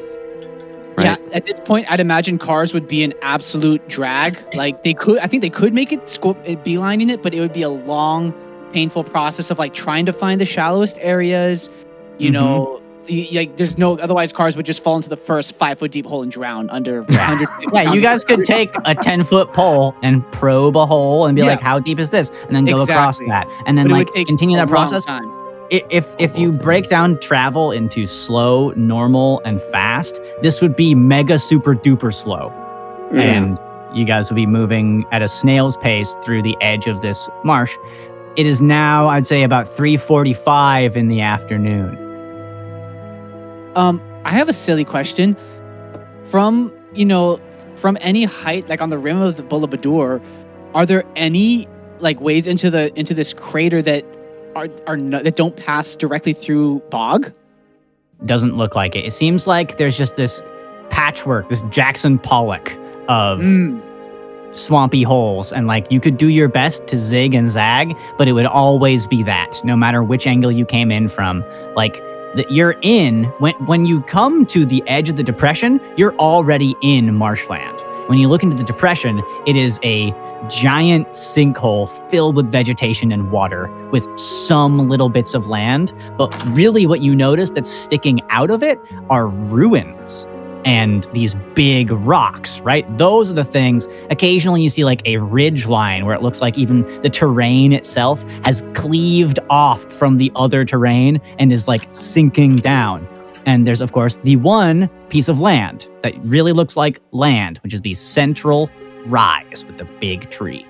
Right? 0.96 1.06
Yeah, 1.06 1.16
at 1.34 1.48
this 1.48 1.60
point, 1.62 1.92
I'd 1.92 2.00
imagine 2.00 2.38
cars 2.38 2.76
would 2.76 2.88
be 2.88 3.04
an 3.04 3.16
absolute 3.24 3.88
drag. 3.88 4.38
Like 4.56 4.84
they 4.84 4.94
could, 4.94 5.18
I 5.18 5.26
think 5.26 5.42
they 5.42 5.50
could 5.50 5.74
make 5.74 5.92
it 5.92 6.08
scope 6.10 6.38
it 6.46 6.64
beelining 6.64 7.10
it, 7.10 7.24
but 7.24 7.34
it 7.34 7.40
would 7.40 7.54
be 7.54 7.64
a 7.64 7.70
long, 7.70 8.32
painful 8.72 9.04
process 9.04 9.52
of 9.52 9.60
like 9.60 9.74
trying 9.74 10.06
to 10.06 10.14
find 10.14 10.40
the 10.42 10.46
shallowest 10.46 10.98
areas. 11.00 11.70
You 12.18 12.30
Mhm. 12.30 12.34
know, 12.34 12.82
the, 13.08 13.28
like 13.34 13.58
there's 13.58 13.78
no 13.78 13.98
otherwise 13.98 14.32
cars 14.32 14.56
would 14.56 14.66
just 14.66 14.84
fall 14.84 14.96
into 14.96 15.10
the 15.10 15.18
first 15.18 15.56
five 15.56 15.80
foot 15.80 15.92
deep 15.92 16.06
hole 16.06 16.22
and 16.22 16.32
drown 16.32 16.70
under 16.70 17.02
100. 17.10 17.50
Yeah, 17.74 17.94
you 17.94 18.02
guys 18.02 18.24
could 18.24 18.46
take 18.46 18.70
a 18.86 18.94
10 18.96 19.24
foot 19.24 19.52
pole 19.54 19.96
and 20.04 20.24
probe 20.32 20.78
a 20.78 20.86
hole 20.86 21.26
and 21.26 21.36
be 21.36 21.42
Yeah. 21.42 21.48
like, 21.50 21.62
how 21.62 21.80
deep 21.80 22.00
is 22.00 22.10
this? 22.12 22.32
And 22.48 22.56
then 22.56 22.66
go 22.66 22.76
across 22.82 23.20
that. 23.28 23.48
And 23.66 23.78
then 23.78 23.90
like 23.90 24.08
continue 24.14 24.56
that 24.58 24.68
process. 24.70 25.04
time. 25.06 25.24
If 25.72 26.06
if 26.20 26.38
you 26.38 26.52
break 26.52 26.90
down 26.90 27.18
travel 27.20 27.72
into 27.72 28.06
slow, 28.06 28.72
normal, 28.76 29.42
and 29.46 29.62
fast, 29.72 30.20
this 30.42 30.60
would 30.62 30.76
be 30.76 30.94
mega 30.94 31.40
super 31.40 31.76
duper 31.76 32.14
slow. 32.14 32.52
and 33.14 33.58
you 33.94 34.06
guys 34.06 34.30
would 34.30 34.36
be 34.38 34.46
moving 34.46 35.06
at 35.12 35.22
a 35.22 35.28
snail's 35.28 35.76
pace 35.78 36.14
through 36.24 36.42
the 36.42 36.56
edge 36.62 36.88
of 36.88 37.02
this 37.02 37.30
marsh. 37.44 37.76
It 38.38 38.46
is 38.46 38.62
now, 38.62 39.08
I'd 39.08 39.28
say, 39.28 39.44
about 39.44 39.68
3:45 39.68 40.96
in 40.96 41.10
the 41.10 41.22
afternoon. 41.22 41.98
Um, 43.76 44.02
I 44.24 44.32
have 44.32 44.50
a 44.50 44.54
silly 44.54 44.86
question. 44.86 45.36
From 46.24 46.72
you 46.94 47.06
know, 47.06 47.40
from 47.76 47.98
any 48.02 48.24
height, 48.24 48.70
like 48.70 48.82
on 48.82 48.90
the 48.90 48.98
rim 48.98 49.18
of 49.18 49.38
the 49.38 49.44
Bullabadur, 49.44 50.22
are 50.74 50.86
there 50.86 51.04
any 51.16 51.68
like 52.00 52.22
ways 52.22 52.48
into 52.48 52.70
the 52.70 52.98
into 52.98 53.14
this 53.14 53.34
crater 53.34 53.82
that 53.82 54.06
are 54.56 54.70
are 54.88 54.98
no, 54.98 55.22
that 55.22 55.36
don't 55.36 55.56
pass 55.58 55.96
directly 55.96 56.34
through 56.34 56.80
bog? 56.90 57.32
Doesn't 58.26 58.56
look 58.56 58.76
like 58.76 58.96
it. 58.96 59.06
It 59.06 59.12
seems 59.12 59.48
like 59.48 59.78
there's 59.78 59.98
just 59.98 60.16
this 60.16 60.42
patchwork, 60.90 61.50
this 61.50 61.62
Jackson 61.64 62.20
Pollock 62.20 62.78
of 63.08 63.40
Mm, 63.40 63.82
swampy 64.52 65.04
holes, 65.04 65.52
and 65.52 65.68
like 65.68 65.92
you 65.92 66.00
could 66.00 66.18
do 66.18 66.30
your 66.30 66.48
best 66.48 66.88
to 66.88 66.98
zig 66.98 67.34
and 67.34 67.50
zag, 67.52 67.96
but 68.18 68.28
it 68.28 68.34
would 68.34 68.46
always 68.46 69.08
be 69.08 69.24
that, 69.24 69.64
no 69.64 69.76
matter 69.76 70.04
which 70.04 70.28
angle 70.28 70.52
you 70.52 70.66
came 70.66 70.92
in 70.92 71.10
from. 71.10 71.44
Like 71.76 72.02
that 72.36 72.52
you're 72.52 72.76
in 72.82 73.26
when 73.40 73.54
when 73.66 73.86
you 73.86 74.02
come 74.04 74.46
to 74.48 74.66
the 74.66 74.84
edge 74.88 75.10
of 75.10 75.16
the 75.16 75.24
depression, 75.24 75.80
you're 75.98 76.16
already 76.16 76.76
in 76.82 77.16
marshland. 77.16 77.82
When 78.08 78.18
you 78.18 78.28
look 78.28 78.44
into 78.44 78.58
the 78.58 78.64
depression, 78.64 79.22
it 79.46 79.56
is 79.56 79.80
a 79.84 80.12
giant 80.50 81.08
sinkhole 81.10 81.88
filled 82.10 82.36
with 82.36 82.52
vegetation 82.52 83.12
and 83.12 83.32
water 83.32 83.70
with 83.92 84.08
some 84.20 84.90
little 84.90 85.10
bits 85.10 85.34
of 85.34 85.48
land, 85.48 85.94
but 86.18 86.34
really 86.48 86.86
what 86.86 87.02
you 87.02 87.16
notice 87.16 87.52
that's 87.52 87.70
sticking 87.70 88.22
out 88.30 88.50
of 88.50 88.64
it 88.64 88.82
are 89.10 89.28
ruins 89.28 90.26
and 90.66 91.08
these 91.14 91.36
big 91.54 91.92
rocks, 91.92 92.60
right? 92.62 92.86
Those 92.98 93.30
are 93.32 93.34
the 93.34 93.44
things. 93.44 93.88
Occasionally 94.10 94.62
you 94.62 94.70
see 94.70 94.86
like 94.86 95.02
a 95.06 95.18
ridge 95.18 95.68
line 95.68 96.06
where 96.06 96.16
it 96.16 96.22
looks 96.22 96.42
like 96.42 96.58
even 96.58 96.84
the 97.02 97.10
terrain 97.10 97.74
itself 97.74 98.24
has 98.44 98.64
cleaved 98.74 99.40
off 99.50 99.82
from 99.84 100.18
the 100.18 100.32
other 100.36 100.66
terrain 100.66 101.20
and 101.40 101.52
is 101.52 101.68
like 101.68 101.88
sinking 101.94 102.58
down. 102.58 103.08
And 103.46 103.66
there's, 103.66 103.82
of 103.82 103.92
course, 103.92 104.18
the 104.18 104.36
one 104.36 104.88
piece 105.10 105.28
of 105.28 105.40
land 105.40 105.90
that 106.02 106.14
really 106.24 106.52
looks 106.52 106.78
like 106.78 107.00
land, 107.12 107.58
which 107.64 107.74
is 107.74 107.82
the 107.82 107.96
central 107.96 108.70
rise 109.08 109.66
with 109.66 109.78
the 109.78 109.86
big 110.00 110.30
tree. 110.30 110.66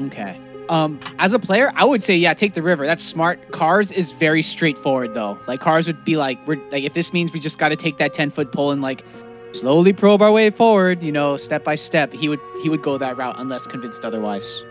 okay. 0.00 0.40
Um, 0.70 1.00
as 1.18 1.32
a 1.32 1.40
player, 1.40 1.72
I 1.74 1.84
would 1.84 2.00
say 2.00 2.14
yeah, 2.14 2.32
take 2.32 2.54
the 2.54 2.62
river. 2.62 2.86
That's 2.86 3.02
smart. 3.02 3.50
Cars 3.50 3.90
is 3.90 4.12
very 4.12 4.40
straightforward 4.40 5.14
though. 5.14 5.36
Like 5.48 5.60
cars 5.60 5.88
would 5.88 6.04
be 6.04 6.16
like, 6.16 6.38
we're 6.46 6.60
like 6.70 6.84
if 6.84 6.94
this 6.94 7.12
means 7.12 7.32
we 7.32 7.40
just 7.40 7.58
got 7.58 7.70
to 7.70 7.76
take 7.76 7.98
that 7.98 8.14
ten 8.14 8.30
foot 8.30 8.52
pole 8.52 8.70
and 8.70 8.80
like 8.80 9.04
slowly 9.50 9.92
probe 9.92 10.22
our 10.22 10.30
way 10.30 10.48
forward, 10.48 11.02
you 11.02 11.10
know, 11.10 11.36
step 11.36 11.64
by 11.64 11.74
step. 11.74 12.12
He 12.12 12.28
would 12.28 12.38
he 12.62 12.68
would 12.68 12.82
go 12.82 12.98
that 12.98 13.16
route 13.16 13.34
unless 13.36 13.66
convinced 13.66 14.04
otherwise. 14.04 14.62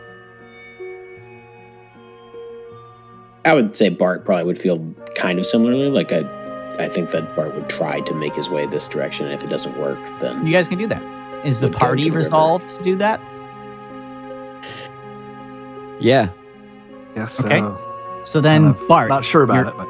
I 3.43 3.53
would 3.53 3.75
say 3.75 3.89
Bart 3.89 4.23
probably 4.23 4.45
would 4.45 4.59
feel 4.59 4.79
kind 5.15 5.37
of 5.37 5.45
similarly. 5.45 5.89
Like 5.89 6.13
I, 6.13 6.19
I 6.79 6.87
think 6.87 7.11
that 7.11 7.35
Bart 7.35 7.53
would 7.55 7.67
try 7.67 7.99
to 7.99 8.13
make 8.13 8.35
his 8.35 8.49
way 8.49 8.65
this 8.67 8.87
direction. 8.87 9.25
And 9.25 9.35
if 9.35 9.43
it 9.43 9.49
doesn't 9.49 9.77
work, 9.77 9.99
then 10.21 10.47
You 10.47 10.53
guys 10.53 10.69
can 10.69 10.77
do 10.77 10.87
that. 10.87 11.03
Is 11.45 11.59
the 11.59 11.69
party 11.69 12.05
to 12.05 12.11
the 12.11 12.17
resolved 12.17 12.69
to 12.69 12.83
do 12.83 12.95
that? 12.97 13.19
Yeah. 15.99 16.29
Yes. 17.15 17.39
Okay. 17.43 17.59
so 17.59 17.77
So 18.23 18.41
then, 18.41 18.63
kind 18.63 18.75
of 18.75 18.87
Bart. 18.87 19.09
Not 19.09 19.25
sure 19.25 19.43
about 19.43 19.67
it, 19.67 19.73
but 19.77 19.87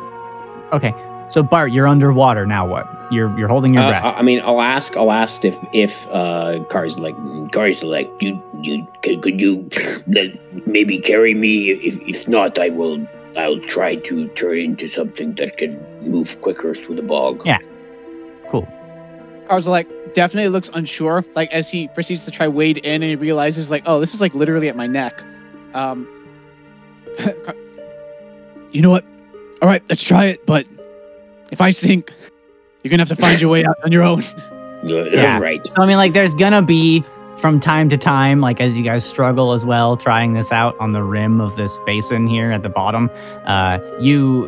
Okay. 0.76 0.94
So 1.30 1.44
Bart, 1.44 1.72
you're 1.72 1.88
underwater 1.88 2.46
now. 2.46 2.66
What? 2.68 2.88
You're 3.12 3.38
you're 3.38 3.48
holding 3.48 3.74
your 3.74 3.84
Uh, 3.84 3.90
breath. 3.90 4.04
I 4.04 4.20
I 4.20 4.22
mean, 4.24 4.42
I'll 4.44 4.62
ask. 4.62 4.96
I'll 4.98 5.12
ask 5.12 5.46
if 5.46 5.58
if 5.74 6.08
uh, 6.12 6.64
cars 6.70 6.98
like 7.00 7.16
cars 7.52 7.84
like 7.84 8.10
you 8.22 8.42
you 8.62 8.88
could, 9.04 9.22
could 9.22 9.40
you 9.42 9.68
like, 10.08 10.40
maybe 10.68 10.98
carry 11.00 11.34
me? 11.34 11.72
If 11.72 11.96
if 12.08 12.28
not, 12.28 12.58
I 12.58 12.70
will. 12.70 13.06
I'll 13.38 13.60
try 13.60 13.96
to 13.96 14.28
turn 14.30 14.58
into 14.58 14.88
something 14.88 15.34
that 15.36 15.58
can 15.58 15.78
move 16.02 16.42
quicker 16.42 16.74
through 16.74 16.96
the 16.96 17.04
bog. 17.04 17.44
Yeah. 17.46 17.60
cool. 18.50 18.68
Cars 19.48 19.68
like 19.68 19.88
definitely 20.16 20.50
looks 20.50 20.70
unsure. 20.74 21.24
Like 21.36 21.52
as 21.54 21.70
he 21.70 21.88
proceeds 21.90 22.26
to 22.26 22.32
try 22.32 22.48
wade 22.48 22.78
in, 22.80 23.02
and 23.04 23.10
he 23.10 23.16
realizes 23.16 23.70
like, 23.70 23.84
oh, 23.86 24.00
this 24.00 24.14
is 24.16 24.22
like 24.22 24.34
literally 24.34 24.68
at 24.68 24.76
my 24.76 24.88
neck. 24.88 25.24
Um, 25.74 26.08
you 28.72 28.82
know 28.82 28.90
what? 28.90 29.06
All 29.62 29.68
right, 29.68 29.84
let's 29.90 30.04
try 30.04 30.26
it. 30.26 30.46
But 30.46 30.66
if 31.52 31.62
I 31.62 31.72
sink, 31.72 32.12
you're 32.84 32.90
gonna 32.90 33.02
have 33.02 33.10
to 33.10 33.16
find 33.16 33.40
your 33.42 33.50
way 33.50 33.66
out 33.66 33.76
on 33.84 33.92
your 33.92 34.04
own. 34.04 34.24
Yeah. 34.82 35.40
Right. 35.40 35.68
So 35.68 35.74
I 35.82 35.86
mean, 35.86 35.98
like, 35.98 36.14
there's 36.14 36.34
gonna 36.34 36.62
be 36.62 37.04
from 37.38 37.60
time 37.60 37.90
to 37.90 37.98
time, 37.98 38.40
like 38.42 38.62
as 38.62 38.78
you 38.78 38.84
guys 38.84 39.04
struggle 39.04 39.52
as 39.52 39.66
well, 39.66 39.98
trying 39.98 40.34
this 40.34 40.52
out 40.54 40.78
on 40.80 40.94
the 40.94 41.04
rim 41.04 41.42
of 41.42 41.56
this 41.58 41.78
basin 41.86 42.28
here 42.28 42.52
at 42.52 42.64
the 42.64 42.70
bottom. 42.70 43.10
Uh, 43.46 43.80
you 44.00 44.46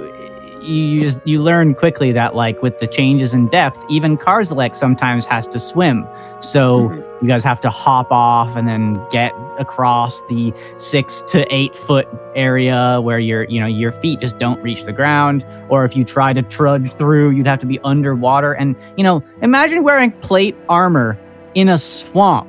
you 0.62 1.01
just 1.01 1.20
you 1.26 1.41
learn 1.41 1.74
quickly 1.76 2.12
that 2.12 2.36
like 2.36 2.62
with 2.62 2.80
the 2.80 2.88
changes 2.88 3.34
in 3.34 3.47
depth, 3.47 3.84
even 3.89 4.18
Karzalek 4.18 4.76
sometimes 4.76 5.26
has 5.26 5.47
to 5.47 5.59
swim. 5.59 6.05
So 6.39 6.89
Mhm. 6.89 7.05
you 7.22 7.28
guys 7.28 7.43
have 7.43 7.59
to 7.62 7.70
hop 7.70 8.12
off 8.12 8.55
and 8.55 8.68
then 8.68 8.99
get 9.12 9.34
across 9.59 10.22
the 10.30 10.53
six 10.78 11.22
to 11.28 11.45
eight 11.53 11.76
foot 11.76 12.07
area 12.36 12.99
where 13.01 13.20
your 13.20 13.43
you 13.45 13.59
know 13.59 13.68
your 13.68 13.91
feet 13.91 14.20
just 14.20 14.38
don't 14.39 14.62
reach 14.64 14.84
the 14.86 14.93
ground 14.93 15.45
or 15.70 15.84
if 15.86 15.95
you 15.95 16.03
try 16.03 16.34
to 16.34 16.41
trudge 16.41 16.91
through 16.93 17.30
you'd 17.32 17.45
have 17.47 17.59
to 17.59 17.66
be 17.66 17.80
underwater 17.84 18.53
and 18.53 18.76
you 18.97 19.03
know 19.03 19.22
imagine 19.41 19.84
wearing 19.84 20.12
plate 20.22 20.55
armor 20.70 21.18
in 21.53 21.68
a 21.70 21.78
swamp 21.78 22.47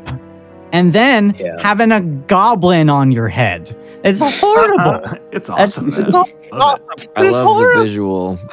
and 0.73 0.93
then 0.93 1.35
Yeah. 1.39 1.55
having 1.63 1.93
a 1.93 2.01
goblin 2.01 2.89
on 2.91 3.13
your 3.13 3.29
head 3.29 3.77
it's 4.05 4.21
horrible 4.41 5.19
it's 5.33 5.49
awesome. 5.49 5.91
man. 5.91 6.03
it's 6.05 6.15
all 6.15 6.29
Love 6.53 6.79
it. 6.79 6.83
awesome 6.89 7.11
I 7.17 7.23
It's 7.25 7.33
love 7.33 7.45
horrible. 7.47 7.81
the 7.83 7.87
visual. 7.89 8.39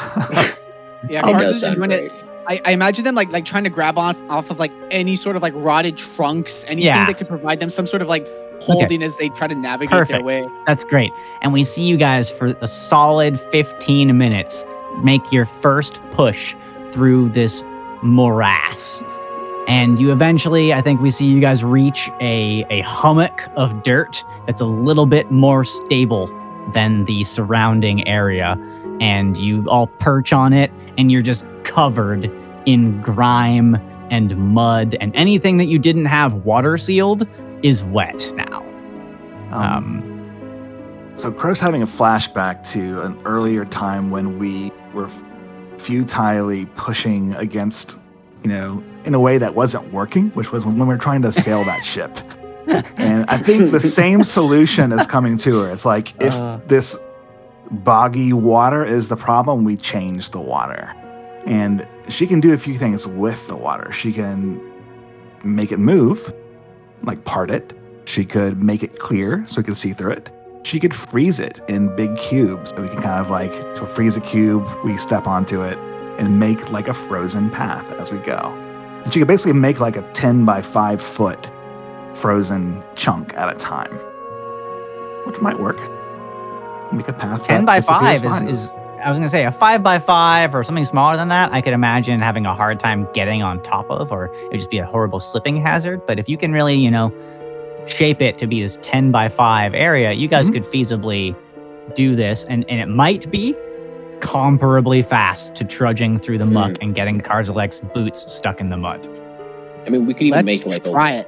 Yeah, 1.10 1.28
It 1.30 1.34
does 1.34 1.50
is 1.52 1.62
sound 1.62 1.78
doing 1.78 1.90
great. 1.92 2.04
it. 2.12 2.12
I, 2.48 2.60
I 2.66 2.72
imagine 2.72 3.06
them 3.06 3.16
like 3.16 3.32
like 3.32 3.46
trying 3.46 3.64
to 3.64 3.70
grab 3.70 3.98
off 3.98 4.22
off 4.30 4.50
of 4.52 4.60
like 4.60 4.72
any 4.92 5.16
sort 5.16 5.36
of 5.38 5.42
like 5.42 5.54
rotted 5.56 5.98
trunks, 5.98 6.66
anything 6.66 6.86
Yeah. 6.88 7.06
that 7.06 7.18
could 7.18 7.28
provide 7.30 7.60
them 7.62 7.70
some 7.70 7.88
sort 7.88 8.02
of 8.02 8.10
like 8.10 8.28
holding 8.62 9.02
as 9.02 9.16
they 9.16 9.30
try 9.30 9.48
to 9.48 9.56
navigate 9.56 10.08
their 10.10 10.22
way. 10.22 10.46
That's 10.68 10.84
great. 10.84 11.12
And 11.42 11.54
we 11.54 11.64
see 11.64 11.84
you 11.84 11.96
guys 11.96 12.30
for 12.30 12.48
a 12.62 12.68
solid 12.68 13.40
15 13.40 14.18
minutes 14.18 14.66
make 15.02 15.22
your 15.32 15.46
first 15.46 16.02
push 16.12 16.54
through 16.92 17.30
this 17.30 17.64
morass. 18.04 19.02
And 19.70 20.00
you 20.00 20.12
eventually, 20.12 20.74
I 20.74 20.82
think 20.82 21.00
we 21.00 21.12
see 21.12 21.26
you 21.26 21.40
guys 21.40 21.64
reach 21.64 22.10
a, 22.20 22.66
a 22.70 22.82
hummock 22.82 23.48
of 23.56 23.84
dirt 23.84 24.24
that's 24.48 24.60
a 24.60 24.66
little 24.66 25.06
bit 25.06 25.32
more 25.32 25.64
stable 25.64 26.28
than 26.74 27.06
the 27.06 27.24
surrounding 27.24 28.06
area. 28.08 28.58
And 29.00 29.38
you 29.38 29.66
all 29.70 29.88
perch 29.88 30.34
on 30.34 30.52
it, 30.52 30.72
and 30.98 31.12
you're 31.12 31.22
just 31.22 31.46
covered 31.64 32.30
in 32.66 33.00
grime 33.02 33.76
and 34.10 34.36
mud, 34.38 34.96
and 35.00 35.16
anything 35.16 35.58
that 35.58 35.68
you 35.68 35.78
didn't 35.78 36.06
have 36.06 36.34
water 36.46 36.76
sealed 36.76 37.28
is 37.62 37.84
wet 37.84 38.34
now. 38.36 38.66
Um, 39.52 40.02
Um, 40.02 41.14
So 41.16 41.32
Crow's 41.32 41.60
having 41.60 41.82
a 41.82 41.88
flashback 41.88 42.64
to 42.72 43.02
an 43.02 43.20
earlier 43.26 43.66
time 43.66 44.10
when 44.10 44.40
we 44.40 44.72
were 44.94 45.10
futilely 45.78 46.66
pushing 46.76 47.36
against, 47.36 48.00
you 48.44 48.50
know, 48.50 48.82
in 49.06 49.14
a 49.14 49.20
way 49.20 49.38
that 49.38 49.56
wasn't 49.56 49.92
working, 49.94 50.30
which 50.32 50.52
was 50.52 50.66
when 50.66 50.78
we 50.78 50.86
were 50.86 50.98
trying 50.98 51.22
to 51.24 51.32
sail 51.32 51.64
that 51.66 51.84
ship. 51.94 52.20
And 52.98 53.26
I 53.30 53.38
think 53.38 53.72
the 53.72 53.80
same 53.80 54.24
solution 54.24 54.92
is 54.92 55.08
coming 55.08 55.38
to 55.38 55.60
her. 55.62 55.72
It's 55.72 55.86
like 55.86 56.14
if 56.22 56.34
Uh. 56.34 56.60
this 56.68 56.96
boggy 57.72 58.34
water 58.34 58.86
is 58.86 59.10
the 59.10 59.16
problem, 59.16 59.64
we 59.64 59.76
change 59.76 60.30
the 60.32 60.40
water. 60.40 60.94
And 61.46 61.86
she 62.10 62.28
can 62.28 62.40
do 62.40 62.54
a 62.54 62.58
few 62.58 62.78
things 62.78 63.08
with 63.08 63.48
the 63.48 63.56
water. 63.56 63.92
She 63.92 64.12
can 64.14 64.60
make 65.44 65.72
it 65.72 65.80
move, 65.80 66.32
like 67.04 67.24
part 67.26 67.50
it. 67.50 67.74
She 68.06 68.26
could 68.26 68.62
make 68.62 68.84
it 68.84 69.00
clear 69.00 69.44
so 69.48 69.62
we 69.62 69.64
can 69.66 69.76
see 69.76 69.94
through 69.94 70.12
it. 70.12 70.30
She 70.64 70.80
could 70.80 70.94
freeze 70.94 71.40
it 71.40 71.62
in 71.70 71.96
big 71.96 72.16
cubes 72.18 72.72
so 72.72 72.82
we 72.82 72.90
can 72.90 73.02
kind 73.02 73.20
of 73.22 73.30
like 73.32 73.52
so 73.78 73.86
freeze 73.86 74.18
a 74.18 74.22
cube, 74.22 74.68
we 74.84 74.98
step 74.98 75.26
onto 75.26 75.62
it 75.64 75.78
and 76.20 76.40
make 76.40 76.72
like 76.72 76.88
a 76.88 76.94
frozen 76.94 77.50
path 77.50 77.90
as 77.94 78.12
we 78.12 78.18
go. 78.20 78.54
And 79.04 79.14
she 79.14 79.20
could 79.20 79.28
basically 79.28 79.54
make 79.54 79.80
like 79.80 79.96
a 79.98 80.02
10 80.14 80.46
by 80.46 80.62
5 80.62 81.02
foot 81.02 81.50
frozen 82.14 82.84
chunk 82.96 83.34
at 83.38 83.50
a 83.54 83.56
time, 83.58 83.94
which 85.26 85.40
might 85.42 85.60
work. 85.60 85.78
Make 86.92 87.08
a 87.08 87.14
path. 87.14 87.44
10 87.44 87.66
by 87.66 87.82
5 87.82 88.26
is, 88.26 88.42
is, 88.42 88.72
I 89.04 89.10
was 89.10 89.20
going 89.20 89.22
to 89.24 89.30
say 89.30 89.46
a 89.46 89.52
5 89.52 89.84
by 89.84 90.00
5 90.00 90.54
or 90.56 90.64
something 90.64 90.84
smaller 90.86 91.16
than 91.16 91.30
that 91.30 91.54
i 91.54 91.62
could 91.62 91.72
imagine 91.72 92.20
having 92.20 92.46
a 92.46 92.54
hard 92.54 92.80
time 92.82 93.08
getting 93.14 93.42
on 93.44 93.62
top 93.64 93.90
of 93.90 94.12
or 94.12 94.26
it 94.26 94.48
would 94.50 94.58
just 94.58 94.70
be 94.72 94.80
a 94.80 94.86
horrible 94.86 95.20
slipping 95.22 95.56
hazard 95.62 96.06
but 96.06 96.20
if 96.20 96.28
you 96.28 96.36
can 96.38 96.52
really 96.52 96.76
you 96.76 96.92
know 96.92 97.14
shape 97.88 98.22
it 98.22 98.38
to 98.40 98.46
be 98.48 98.60
this 98.62 98.78
10 98.82 99.12
by 99.12 99.30
5 99.30 99.74
area 99.74 100.12
you 100.12 100.28
guys 100.28 100.50
Mhm. 100.50 100.54
could 100.54 100.64
feasibly 100.64 101.34
do 101.96 102.14
this 102.16 102.44
and, 102.46 102.66
and 102.70 102.82
it 102.82 102.88
might 102.88 103.32
be 103.32 103.56
comparably 104.22 105.06
fast 105.06 105.56
to 105.56 105.64
trudging 105.64 106.20
through 106.20 106.38
the 106.38 106.46
muck 106.46 106.78
and 106.82 106.96
getting 106.96 107.20
Karzalek's 107.22 107.80
boots 107.80 108.32
stuck 108.32 108.60
in 108.60 108.70
the 108.70 108.78
mud 108.78 109.08
I 109.86 109.90
mean, 109.90 110.06
we 110.06 110.14
could 110.14 110.24
even 110.28 110.46
Let's 110.46 110.66
make 110.66 110.66
like 110.66 110.86
a 110.88 110.92
try 110.92 111.12
it. 111.14 111.28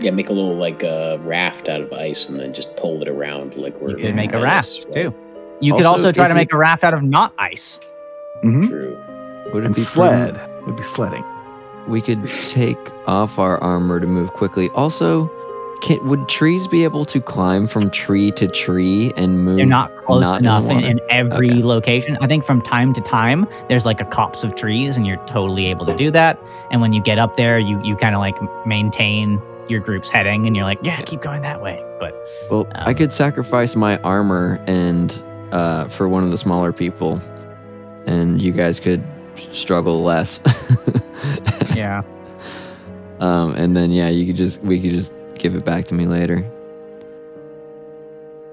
yeah, 0.00 0.10
make 0.10 0.28
a 0.28 0.32
little 0.32 0.56
like 0.56 0.82
uh, 0.84 1.18
raft 1.20 1.68
out 1.68 1.80
of 1.80 1.92
ice 1.92 2.28
and 2.28 2.38
then 2.38 2.52
just 2.52 2.76
pull 2.76 3.00
it 3.00 3.08
around 3.08 3.56
like 3.56 3.80
we're 3.80 3.90
you 3.90 3.96
could 3.96 4.14
make 4.16 4.32
a 4.32 4.40
raft 4.40 4.68
ice, 4.68 4.84
right? 4.86 4.94
too 4.94 5.14
you 5.60 5.72
could 5.74 5.86
Also, 5.86 6.04
also 6.08 6.12
try 6.12 6.28
to 6.28 6.34
make 6.34 6.52
a 6.52 6.56
raft 6.58 6.84
out 6.84 6.92
of 6.94 7.02
not 7.02 7.32
ice 7.38 7.80
Mhm. 8.44 8.68
True. 8.68 8.98
Would 9.54 9.62
it 9.62 9.66
And 9.66 9.74
be 9.74 9.80
sled 9.80 10.38
would 10.66 10.76
be 10.76 10.82
sledding. 10.82 11.24
We 11.88 12.02
could 12.02 12.26
take 12.26 12.76
off 13.06 13.38
our 13.38 13.58
armor 13.62 14.00
to 14.00 14.06
move 14.06 14.32
quickly. 14.32 14.68
Also, 14.74 15.30
can, 15.86 16.06
would 16.08 16.28
trees 16.28 16.68
be 16.68 16.84
able 16.84 17.06
to 17.06 17.20
climb 17.20 17.66
from 17.66 17.90
tree 17.90 18.32
to 18.32 18.48
tree 18.48 19.12
and 19.16 19.44
move? 19.44 19.56
They're 19.58 19.66
not 19.66 19.96
close 19.96 20.22
not 20.22 20.40
enough 20.40 20.70
in, 20.70 20.84
in 20.84 21.00
every 21.10 21.50
Okay. 21.50 21.62
location. 21.62 22.18
I 22.20 22.26
think 22.28 22.44
from 22.44 22.60
time 22.62 22.92
to 22.94 23.02
time, 23.02 23.46
there's 23.68 23.86
like 23.86 24.00
a 24.00 24.04
copse 24.04 24.44
of 24.44 24.56
trees, 24.56 24.96
and 24.98 25.06
you're 25.06 25.24
totally 25.26 25.66
able 25.66 25.86
to 25.86 25.96
do 25.96 26.10
that. 26.12 26.38
And 26.70 26.80
when 26.82 26.92
you 26.92 27.02
get 27.02 27.18
up 27.18 27.36
there, 27.36 27.58
you 27.58 27.80
you 27.84 27.96
kind 27.96 28.14
of 28.14 28.20
like 28.20 28.36
maintain 28.66 29.42
your 29.68 29.80
group's 29.80 30.10
heading, 30.10 30.46
and 30.46 30.56
you're 30.56 30.64
like, 30.66 30.80
yeah, 30.82 31.00
keep 31.02 31.22
going 31.22 31.42
that 31.42 31.62
way. 31.62 31.78
But 32.00 32.14
Well, 32.50 32.68
I 32.84 32.92
Um, 32.92 32.94
could 32.94 33.12
sacrifice 33.12 33.76
my 33.76 33.98
armor 33.98 34.60
and 34.66 35.22
uh, 35.52 35.88
for 35.88 36.08
one 36.08 36.24
of 36.24 36.32
the 36.32 36.38
smaller 36.38 36.72
people, 36.72 37.22
and 38.06 38.42
you 38.42 38.52
guys 38.52 38.80
could 38.80 39.04
struggle 39.52 40.02
less. 40.02 40.40
yeah, 41.74 42.02
um, 43.20 43.54
and 43.54 43.76
then 43.76 43.90
yeah, 43.90 44.08
you 44.08 44.26
could 44.26 44.36
just 44.36 44.60
we 44.62 44.80
could 44.80 44.90
just 44.92 45.12
give 45.38 45.54
it 45.54 45.64
back 45.64 45.86
to 45.86 45.94
me 45.94 46.06
later. 46.06 46.44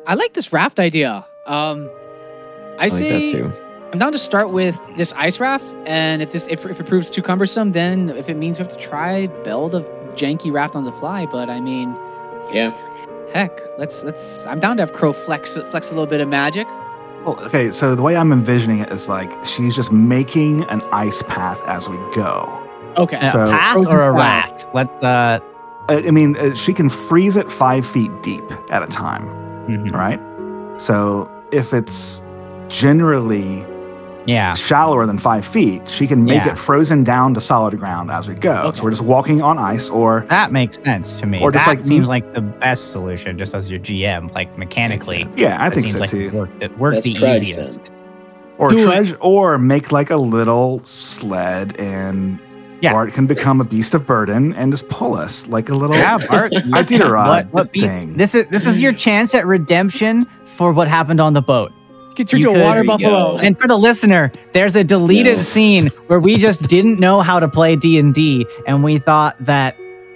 I 0.05 0.15
like 0.15 0.33
this 0.33 0.51
raft 0.51 0.79
idea. 0.79 1.25
Um, 1.45 1.89
I, 2.77 2.77
I 2.77 2.81
like 2.83 2.91
say 2.91 3.31
that 3.31 3.37
too. 3.37 3.53
I'm 3.93 3.99
down 3.99 4.11
to 4.11 4.19
start 4.19 4.51
with 4.51 4.77
this 4.97 5.13
ice 5.13 5.39
raft, 5.39 5.75
and 5.85 6.21
if 6.21 6.31
this 6.31 6.47
if, 6.47 6.65
if 6.65 6.79
it 6.79 6.85
proves 6.87 7.09
too 7.09 7.21
cumbersome, 7.21 7.71
then 7.73 8.09
if 8.09 8.27
it 8.27 8.35
means 8.37 8.57
we 8.59 8.65
have 8.65 8.73
to 8.73 8.79
try 8.79 9.27
build 9.43 9.75
a 9.75 9.81
janky 10.15 10.51
raft 10.51 10.75
on 10.75 10.83
the 10.83 10.91
fly. 10.91 11.25
But 11.27 11.49
I 11.49 11.59
mean, 11.59 11.95
Yeah. 12.51 12.71
heck, 13.33 13.51
let's 13.77 14.03
let's. 14.03 14.45
I'm 14.47 14.59
down 14.59 14.77
to 14.77 14.83
have 14.83 14.93
Crow 14.93 15.13
flex 15.13 15.55
flex 15.55 15.91
a 15.91 15.93
little 15.93 16.07
bit 16.07 16.21
of 16.21 16.27
magic. 16.27 16.67
Well, 17.23 17.39
okay, 17.45 17.71
so 17.71 17.95
the 17.95 18.01
way 18.01 18.17
I'm 18.17 18.33
envisioning 18.33 18.79
it 18.79 18.91
is 18.91 19.07
like 19.07 19.31
she's 19.45 19.75
just 19.75 19.91
making 19.91 20.63
an 20.65 20.81
ice 20.91 21.21
path 21.29 21.59
as 21.67 21.87
we 21.87 21.95
go. 22.13 22.51
Okay, 22.97 23.17
a 23.21 23.25
So- 23.31 23.49
path 23.51 23.77
or 23.77 23.81
a 23.81 23.87
fire. 24.05 24.13
raft. 24.13 24.67
Let's 24.73 25.03
uh, 25.03 25.39
I 25.89 26.07
I 26.07 26.11
mean, 26.11 26.35
uh, 26.37 26.53
she 26.55 26.73
can 26.73 26.89
freeze 26.89 27.35
it 27.37 27.51
five 27.51 27.85
feet 27.85 28.11
deep 28.21 28.43
at 28.71 28.83
a 28.83 28.87
time, 28.87 29.27
mhm. 29.67 29.91
right? 29.91 30.19
So 30.81 31.29
if 31.51 31.73
it's 31.73 32.23
generally 32.69 33.65
yeah, 34.25 34.53
shallower 34.53 35.05
than 35.05 35.17
five 35.17 35.45
feet, 35.45 35.81
she 35.89 36.07
can 36.07 36.23
make 36.23 36.45
Yeah. 36.45 36.53
it 36.53 36.57
frozen 36.57 37.03
down 37.03 37.33
to 37.33 37.41
solid 37.41 37.77
ground 37.77 38.09
as 38.09 38.29
we 38.29 38.35
go. 38.35 38.53
Okay. 38.67 38.77
So 38.77 38.83
we're 38.85 38.91
just 38.91 39.01
walking 39.03 39.41
on 39.41 39.59
ice, 39.59 39.89
or 39.89 40.25
that 40.29 40.53
makes 40.53 40.81
sense 40.81 41.19
to 41.19 41.25
me. 41.27 41.41
Or 41.41 41.51
just 41.51 41.65
that 41.65 41.71
like- 41.77 41.85
seems 41.85 42.07
like 42.07 42.33
the 42.33 42.39
best 42.39 42.91
solution, 42.93 43.37
just 43.37 43.53
as 43.53 43.69
your 43.69 43.81
GM, 43.81 44.29
like 44.33 44.57
mechanically. 44.57 45.27
yeah, 45.35 45.57
I 45.59 45.69
think 45.69 45.87
seems 45.87 45.93
so 45.95 45.99
like 45.99 46.09
too. 46.09 46.27
it 46.27 46.33
worked, 46.33 46.63
it 46.63 46.77
worked 46.79 47.03
the 47.03 47.13
trudge 47.13 47.41
easiest. 47.43 47.91
or 48.57 48.69
Do 48.69 48.85
treasure, 48.85 49.17
or 49.19 49.57
make 49.57 49.91
like 49.91 50.09
a 50.09 50.15
little 50.15 50.79
sled, 50.85 51.75
and 51.77 52.39
Yeah. 52.83 52.91
Bart 52.93 53.13
can 53.13 53.25
become 53.25 53.61
a 53.61 53.63
beast 53.63 53.93
of 53.93 54.05
burden 54.05 54.53
and 54.53 54.71
just 54.71 54.89
pull 54.89 55.15
us 55.15 55.47
like 55.47 55.69
a 55.69 55.73
little. 55.75 55.95
Yeah, 56.03 56.17
Bart. 56.29 56.51
Iditarod 56.53 57.27
what, 57.27 57.47
what 57.53 57.71
beast? 57.71 57.93
thing. 57.93 58.13
This 58.17 58.35
is 58.35 58.45
this 58.49 58.65
is 58.67 58.79
your 58.81 58.91
chance 58.93 59.33
at 59.33 59.45
redemption 59.47 60.25
for 60.43 60.71
what 60.73 60.87
happened 60.87 61.19
on 61.21 61.33
the 61.33 61.41
boat. 61.41 61.71
Get 62.15 62.27
turned 62.27 62.43
You 62.43 62.49
to 62.49 62.55
a 62.55 62.57
could- 62.57 62.63
water 62.63 62.83
There 62.85 62.99
you 62.99 63.07
buffalo. 63.09 63.37
And 63.37 63.57
for 63.59 63.67
the 63.67 63.77
listener, 63.77 64.31
there's 64.51 64.75
a 64.75 64.83
deleted 64.83 65.37
No. 65.37 65.43
scene 65.43 65.87
where 66.07 66.19
we 66.19 66.37
just 66.37 66.63
didn't 66.67 66.99
know 66.99 67.21
how 67.21 67.39
to 67.39 67.47
play 67.47 67.75
D&D 67.75 68.45
and 68.67 68.83
we 68.83 68.99
thought 68.99 69.35
that 69.39 69.75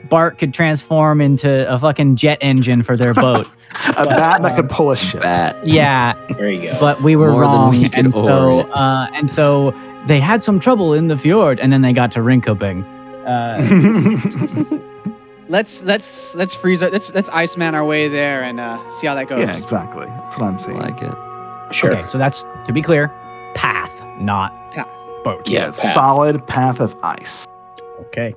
Bart 0.10 0.38
could 0.38 0.54
transform 0.54 1.22
into 1.22 1.72
a 1.74 1.80
fucking 1.80 2.16
jet 2.18 2.38
engine 2.42 2.84
for 2.84 2.96
their 2.98 3.14
boat. 3.14 3.48
a 3.98 4.06
bat 4.06 4.42
that 4.44 4.56
could 4.56 4.70
pull 4.70 4.92
a 4.92 4.96
ship. 4.96 5.22
Bat. 5.22 5.66
yeah, 5.68 6.14
There 6.38 6.52
you 6.52 6.62
go. 6.72 6.80
but 6.80 7.02
we 7.02 7.16
were 7.16 7.32
More 7.32 7.42
than 7.46 7.52
wrong 7.52 7.72
we 7.72 7.90
and 7.94 8.12
so 8.12 8.24
order 8.54 8.68
it. 8.68 8.72
uh, 8.74 9.08
and 9.14 9.34
so 9.34 9.72
they 10.06 10.20
had 10.20 10.44
some 10.44 10.60
trouble 10.60 10.94
in 10.94 11.08
the 11.08 11.18
fjord 11.18 11.60
and 11.60 11.74
then 11.74 11.82
they 11.82 11.94
got 11.94 12.12
to 12.14 12.20
Rinkobing. 12.20 12.84
Uh, 13.26 14.78
Let's 15.50 15.82
let's 15.84 16.36
let's 16.36 16.54
freeze. 16.54 16.84
Our, 16.84 16.90
let's 16.90 17.14
let's 17.14 17.30
Iceman 17.30 17.74
our 17.74 17.86
way 17.86 18.10
there 18.10 18.44
and 18.44 18.60
uh, 18.60 18.78
see 18.92 19.08
how 19.08 19.16
that 19.16 19.30
goes. 19.30 19.40
yeah, 19.40 19.58
exactly. 19.64 20.06
That's 20.06 20.38
what 20.38 20.46
I'm 20.46 20.60
seeing. 20.60 20.76
I 20.78 20.88
saying. 20.90 20.96
like 20.98 21.02
it. 21.70 21.74
sure. 21.74 21.96
Okay, 21.96 22.06
so 22.10 22.18
that's 22.18 22.46
to 22.66 22.74
be 22.74 22.82
clear, 22.82 23.08
path, 23.56 24.04
not 24.20 24.52
Path. 24.74 24.90
boat. 25.24 25.50
yeah, 25.50 25.60
Yeah, 25.60 25.66
path. 25.68 25.94
solid 25.94 26.46
path 26.48 26.82
of 26.82 26.94
ice. 27.02 27.46
Okay. 28.02 28.36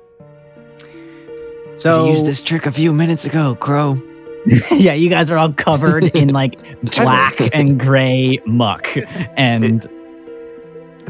So 1.75 2.05
So 2.05 2.11
used 2.13 2.25
this 2.25 2.41
trick 2.41 2.65
a 2.65 2.71
few 2.71 2.93
minutes 2.93 3.25
ago, 3.25 3.55
Crow. 3.55 4.01
yeah, 4.71 4.93
you 4.93 5.09
guys 5.09 5.29
are 5.29 5.37
all 5.37 5.51
covered 5.51 6.05
in 6.15 6.29
like 6.29 6.57
black 6.95 7.41
and 7.53 7.77
gray 7.77 8.39
muck, 8.45 8.87
and 9.35 9.85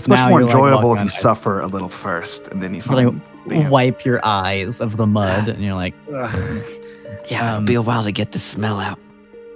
It's 0.02 0.08
much 0.08 0.18
Now 0.18 0.30
more 0.30 0.40
you're, 0.42 0.48
like, 0.50 0.56
enjoyable 0.56 0.94
if 0.96 1.00
you 1.02 1.06
ice. 1.06 1.22
suffer 1.22 1.60
a 1.60 1.68
little 1.68 1.88
first, 1.90 2.48
and 2.48 2.60
then 2.62 2.74
you 2.74 2.82
Really 2.90 3.04
find 3.06 3.22
the 3.46 3.56
end. 3.58 3.70
wipe 3.70 4.04
your 4.04 4.20
eyes 4.26 4.82
of 4.82 4.98
the 4.98 5.06
mud, 5.06 5.48
and 5.48 5.64
you're 5.64 5.76
like, 5.76 5.94
Yeah, 6.10 7.56
Um, 7.56 7.64
it'll 7.64 7.68
be 7.68 7.76
a 7.76 7.82
while 7.84 8.04
to 8.04 8.12
get 8.12 8.32
the 8.32 8.40
smell 8.40 8.80
out. 8.80 8.98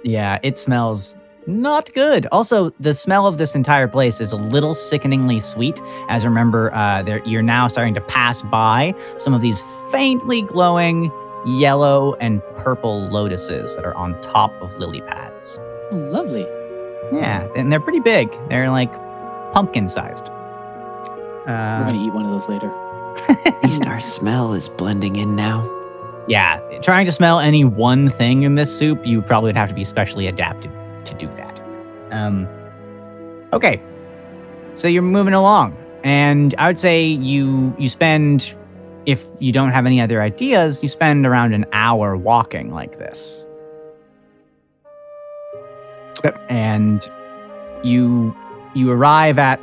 yeah, 0.04 0.38
it 0.44 0.56
smells 0.56 1.16
not 1.48 1.92
good. 1.94 2.26
Also, 2.30 2.70
the 2.78 2.94
smell 2.94 3.26
of 3.26 3.38
this 3.38 3.54
entire 3.56 3.88
place 3.88 4.20
is 4.20 4.30
a 4.32 4.36
little 4.36 4.74
sickeningly 4.76 5.40
sweet. 5.40 5.80
As 6.08 6.24
remember, 6.24 6.72
uh, 6.74 7.02
you're 7.24 7.42
now 7.42 7.66
starting 7.68 7.94
to 7.94 8.00
pass 8.00 8.42
by 8.42 8.94
some 9.16 9.34
of 9.34 9.40
these 9.40 9.60
faintly 9.90 10.42
glowing 10.42 11.10
yellow 11.44 12.14
and 12.20 12.40
purple 12.56 13.08
lotuses 13.08 13.74
that 13.76 13.84
are 13.84 13.94
on 13.94 14.20
top 14.20 14.52
of 14.62 14.76
lily 14.78 15.00
pads. 15.02 15.60
Oh, 15.90 15.96
lovely. 15.96 16.46
Yeah, 17.12 17.46
and 17.56 17.72
they're 17.72 17.78
pretty 17.80 18.00
big. 18.00 18.28
They're 18.48 18.70
like 18.70 18.92
pumpkin 19.52 19.88
sized. 19.88 20.28
We're 21.46 21.52
Uh, 21.52 21.84
gonna 21.84 21.98
eat 22.04 22.12
one 22.12 22.24
of 22.24 22.30
those 22.32 22.48
later. 22.48 22.70
At 23.44 23.64
least 23.64 23.86
our 23.86 24.00
smell 24.00 24.52
is 24.52 24.68
blending 24.68 25.16
in 25.16 25.36
now. 25.36 25.68
yeah, 26.28 26.58
trying 26.82 27.06
to 27.06 27.12
smell 27.12 27.38
any 27.38 27.64
one 27.64 28.08
thing 28.08 28.42
in 28.42 28.56
this 28.56 28.76
soup, 28.76 29.06
you 29.06 29.22
probably 29.22 29.48
would 29.48 29.56
have 29.56 29.68
to 29.68 29.74
be 29.74 29.84
specially 29.84 30.26
adapted 30.26 30.70
to 31.04 31.14
do 31.14 31.28
that. 31.36 31.60
Um, 32.10 32.48
okay, 33.52 33.80
so 34.74 34.88
you're 34.88 35.02
moving 35.02 35.34
along, 35.34 35.76
and 36.02 36.52
I 36.58 36.66
would 36.66 36.78
say 36.80 37.04
you 37.04 37.74
you 37.78 37.88
spend, 37.88 38.52
if 39.06 39.24
you 39.38 39.52
don't 39.52 39.70
have 39.70 39.86
any 39.86 40.00
other 40.00 40.20
ideas, 40.20 40.82
you 40.82 40.88
spend 40.88 41.24
around 41.26 41.54
an 41.54 41.64
hour 41.72 42.16
walking 42.16 42.72
like 42.72 42.98
this. 42.98 43.46
Okay. 46.18 46.36
And 46.48 47.08
you 47.84 48.34
you 48.74 48.90
arrive 48.90 49.38
at 49.38 49.60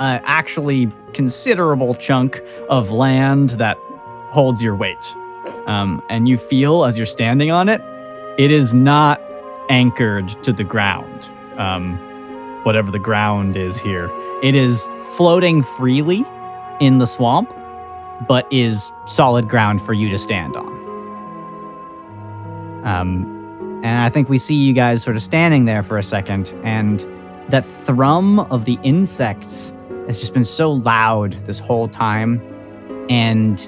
a 0.00 0.20
actually 0.24 0.90
considerable 1.12 1.94
chunk 1.94 2.40
of 2.68 2.90
land 2.90 3.50
that 3.50 3.76
holds 4.30 4.62
your 4.62 4.74
weight. 4.74 5.14
Um, 5.66 6.02
and 6.08 6.28
you 6.28 6.38
feel 6.38 6.84
as 6.84 6.96
you're 6.96 7.06
standing 7.06 7.50
on 7.50 7.68
it, 7.68 7.82
it 8.38 8.50
is 8.50 8.72
not 8.72 9.20
anchored 9.68 10.28
to 10.42 10.52
the 10.52 10.64
ground. 10.64 11.28
Um, 11.58 11.98
whatever 12.64 12.90
the 12.90 12.98
ground 12.98 13.56
is 13.56 13.78
here, 13.78 14.10
it 14.42 14.54
is 14.54 14.86
floating 15.16 15.62
freely 15.62 16.24
in 16.80 16.98
the 16.98 17.06
swamp, 17.06 17.54
but 18.26 18.50
is 18.50 18.90
solid 19.06 19.48
ground 19.48 19.82
for 19.82 19.92
you 19.92 20.08
to 20.08 20.18
stand 20.18 20.56
on. 20.56 20.80
Um, 22.84 23.80
and 23.84 23.98
I 24.02 24.08
think 24.08 24.30
we 24.30 24.38
see 24.38 24.54
you 24.54 24.72
guys 24.72 25.02
sort 25.02 25.16
of 25.16 25.22
standing 25.22 25.66
there 25.66 25.82
for 25.82 25.98
a 25.98 26.02
second, 26.02 26.54
and 26.64 27.04
that 27.50 27.66
thrum 27.66 28.40
of 28.40 28.64
the 28.64 28.78
insects 28.82 29.74
has 30.10 30.20
just 30.20 30.34
been 30.34 30.44
so 30.44 30.72
loud 30.72 31.32
this 31.46 31.58
whole 31.58 31.86
time, 31.88 32.40
and 33.08 33.60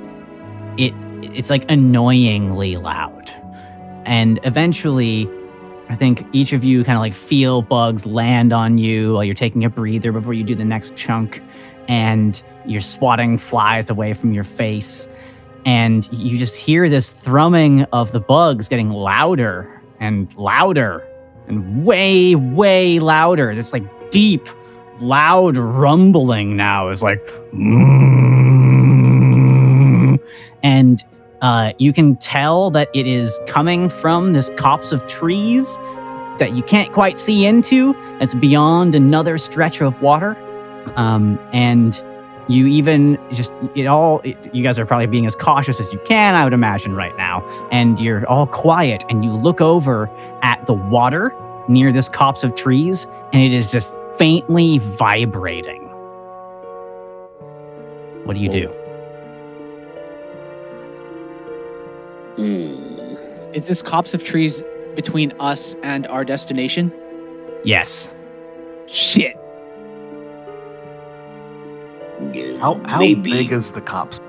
it 0.77 0.93
it's 1.23 1.51
like 1.51 1.71
annoyingly 1.71 2.77
loud. 2.77 3.31
And 4.05 4.41
eventually, 4.43 5.29
I 5.89 5.95
think 5.95 6.27
each 6.33 6.53
of 6.53 6.65
you 6.65 6.83
kind 6.83 6.97
of 6.97 7.01
like 7.01 7.15
feel 7.15 7.63
bugs 7.63 8.05
land 8.07 8.53
on 8.53 8.77
you 8.77 9.15
while 9.15 9.25
you're 9.25 9.37
taking 9.37 9.65
a 9.65 9.71
breather 9.71 10.11
before 10.11 10.35
you 10.35 10.43
do 10.43 10.57
the 10.57 10.65
next 10.65 10.97
chunk, 10.97 11.41
and 11.87 12.43
you're 12.67 12.81
swatting 12.81 13.39
flies 13.39 13.89
away 13.89 14.13
from 14.13 14.33
your 14.33 14.45
face. 14.45 15.09
And 15.65 16.09
you 16.13 16.39
just 16.39 16.57
hear 16.57 16.89
this 16.89 17.11
thrumming 17.13 17.85
of 17.93 18.11
the 18.11 18.19
bugs 18.19 18.69
getting 18.69 18.91
louder 18.91 19.81
and 20.01 20.35
louder 20.37 21.07
and 21.47 21.85
way, 21.85 22.35
way 22.35 22.99
louder. 22.99 23.55
This 23.55 23.73
like 23.73 24.11
deep, 24.11 24.49
loud 25.01 25.57
rumbling 25.57 26.57
now 26.57 26.89
is 26.89 27.03
like, 27.03 27.21
and 30.63 31.05
uh, 31.41 31.73
you 31.79 31.93
can 31.93 32.17
tell 32.17 32.71
that 32.71 32.89
it 32.95 33.07
is 33.07 33.39
coming 33.47 33.89
from 33.89 34.33
this 34.33 34.51
copse 34.57 34.93
of 34.93 35.07
trees 35.07 35.77
that 36.39 36.53
you 36.55 36.63
can't 36.63 36.93
quite 36.93 37.19
see 37.19 37.45
into. 37.45 37.95
It's 38.21 38.35
beyond 38.35 38.95
another 38.95 39.39
stretch 39.39 39.81
of 39.81 40.01
water, 40.01 40.37
um, 40.97 41.39
and 41.53 42.01
you 42.49 42.67
even 42.67 43.19
just 43.33 43.53
it 43.75 43.87
all. 43.87 44.21
It, 44.21 44.55
you 44.55 44.63
guys 44.63 44.79
are 44.79 44.87
probably 44.87 45.07
being 45.07 45.27
as 45.27 45.35
cautious 45.37 45.81
as 45.81 45.93
you 45.93 46.01
can, 46.05 46.35
I 46.35 46.45
would 46.45 46.53
imagine, 46.53 46.95
right 46.95 47.17
now. 47.17 47.43
And 47.71 47.99
you're 48.01 48.27
all 48.29 48.47
quiet, 48.47 49.05
and 49.09 49.25
you 49.25 49.33
look 49.33 49.61
over 49.61 50.09
at 50.43 50.65
the 50.67 50.75
water 50.75 51.35
near 51.69 51.93
this 51.93 52.09
copse 52.09 52.45
of 52.45 52.55
trees, 52.55 53.07
and 53.33 53.43
it 53.43 53.53
is 53.53 53.73
just 53.73 53.89
faintly 54.23 54.79
vibrating. 54.79 55.83
What 58.23 58.37
do 58.37 58.41
you 58.41 58.49
do? 58.49 58.69
Hmm. 62.37 63.53
Is 63.53 63.65
this 63.67 63.83
copse 63.83 64.15
of 64.15 64.23
trees 64.23 64.63
between 64.95 65.33
us 65.41 65.75
and 65.83 66.07
our 66.07 66.25
destination? 66.25 66.93
Yes. 67.65 68.15
Shit. 68.87 69.35
How, 72.61 72.81
how 72.85 73.01
Maybe. 73.01 73.33
big 73.33 73.51
is 73.51 73.73
the 73.73 73.81
cops? 73.81 74.21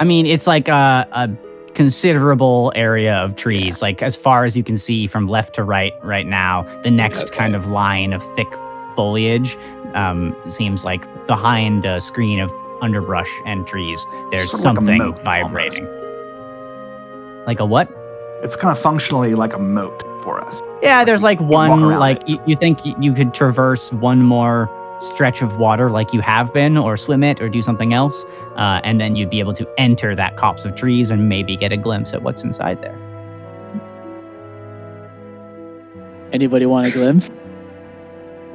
I 0.00 0.04
mean, 0.04 0.26
it's 0.26 0.48
like 0.48 0.66
a, 0.66 1.06
a 1.12 1.30
considerable 1.74 2.72
area 2.74 3.14
of 3.18 3.36
trees, 3.36 3.82
like 3.82 4.02
as 4.02 4.16
far 4.16 4.44
as 4.44 4.56
you 4.56 4.64
can 4.64 4.76
see 4.76 5.06
from 5.06 5.28
left 5.28 5.54
to 5.54 5.62
right 5.62 5.92
right 6.02 6.26
now. 6.26 6.62
The 6.82 6.90
next 6.90 7.26
Okay. 7.26 7.36
kind 7.36 7.54
of 7.54 7.68
line 7.68 8.12
of 8.12 8.20
thick 8.34 8.48
foliage 8.94 9.56
um, 9.94 10.34
seems 10.48 10.84
like 10.84 11.04
behind 11.26 11.84
a 11.84 12.00
screen 12.00 12.40
of 12.40 12.52
underbrush 12.82 13.30
and 13.46 13.66
trees. 13.66 14.04
There's 14.30 14.50
Sort 14.50 14.60
of 14.60 14.62
something 14.62 14.98
moat, 14.98 15.18
vibrating. 15.22 15.86
Like 17.46 17.60
a 17.60 17.64
what? 17.66 17.88
It's 18.42 18.56
kind 18.56 18.76
of 18.76 18.82
functionally 18.82 19.34
like 19.34 19.54
a 19.54 19.58
moat 19.58 20.02
for 20.22 20.40
us. 20.40 20.60
Yeah, 20.82 21.04
there's 21.04 21.22
like 21.22 21.40
one, 21.40 21.80
like 21.98 22.20
it. 22.22 22.30
you, 22.30 22.42
you 22.48 22.56
think 22.56 22.84
y- 22.84 22.94
you 22.98 23.12
could 23.14 23.32
traverse 23.32 23.92
one 23.92 24.22
more 24.22 24.70
stretch 25.00 25.42
of 25.42 25.56
water 25.58 25.90
like 25.90 26.12
you 26.12 26.20
have 26.20 26.52
been, 26.52 26.76
or 26.76 26.96
swim 26.96 27.22
it, 27.24 27.40
or 27.40 27.48
do 27.48 27.62
something 27.62 27.92
else, 27.92 28.24
uh, 28.56 28.80
and 28.84 29.00
then 29.00 29.16
you'd 29.16 29.30
be 29.30 29.38
able 29.40 29.52
to 29.54 29.66
enter 29.78 30.14
that 30.14 30.36
copse 30.36 30.64
of 30.64 30.74
trees 30.76 31.10
and 31.10 31.28
maybe 31.28 31.56
get 31.56 31.72
a 31.72 31.76
glimpse 31.76 32.12
at 32.12 32.22
what's 32.22 32.44
inside 32.44 32.80
there. 32.82 32.96
Anybody 36.32 36.66
want 36.66 36.86
a 36.86 36.90
glimpse? 36.90 37.30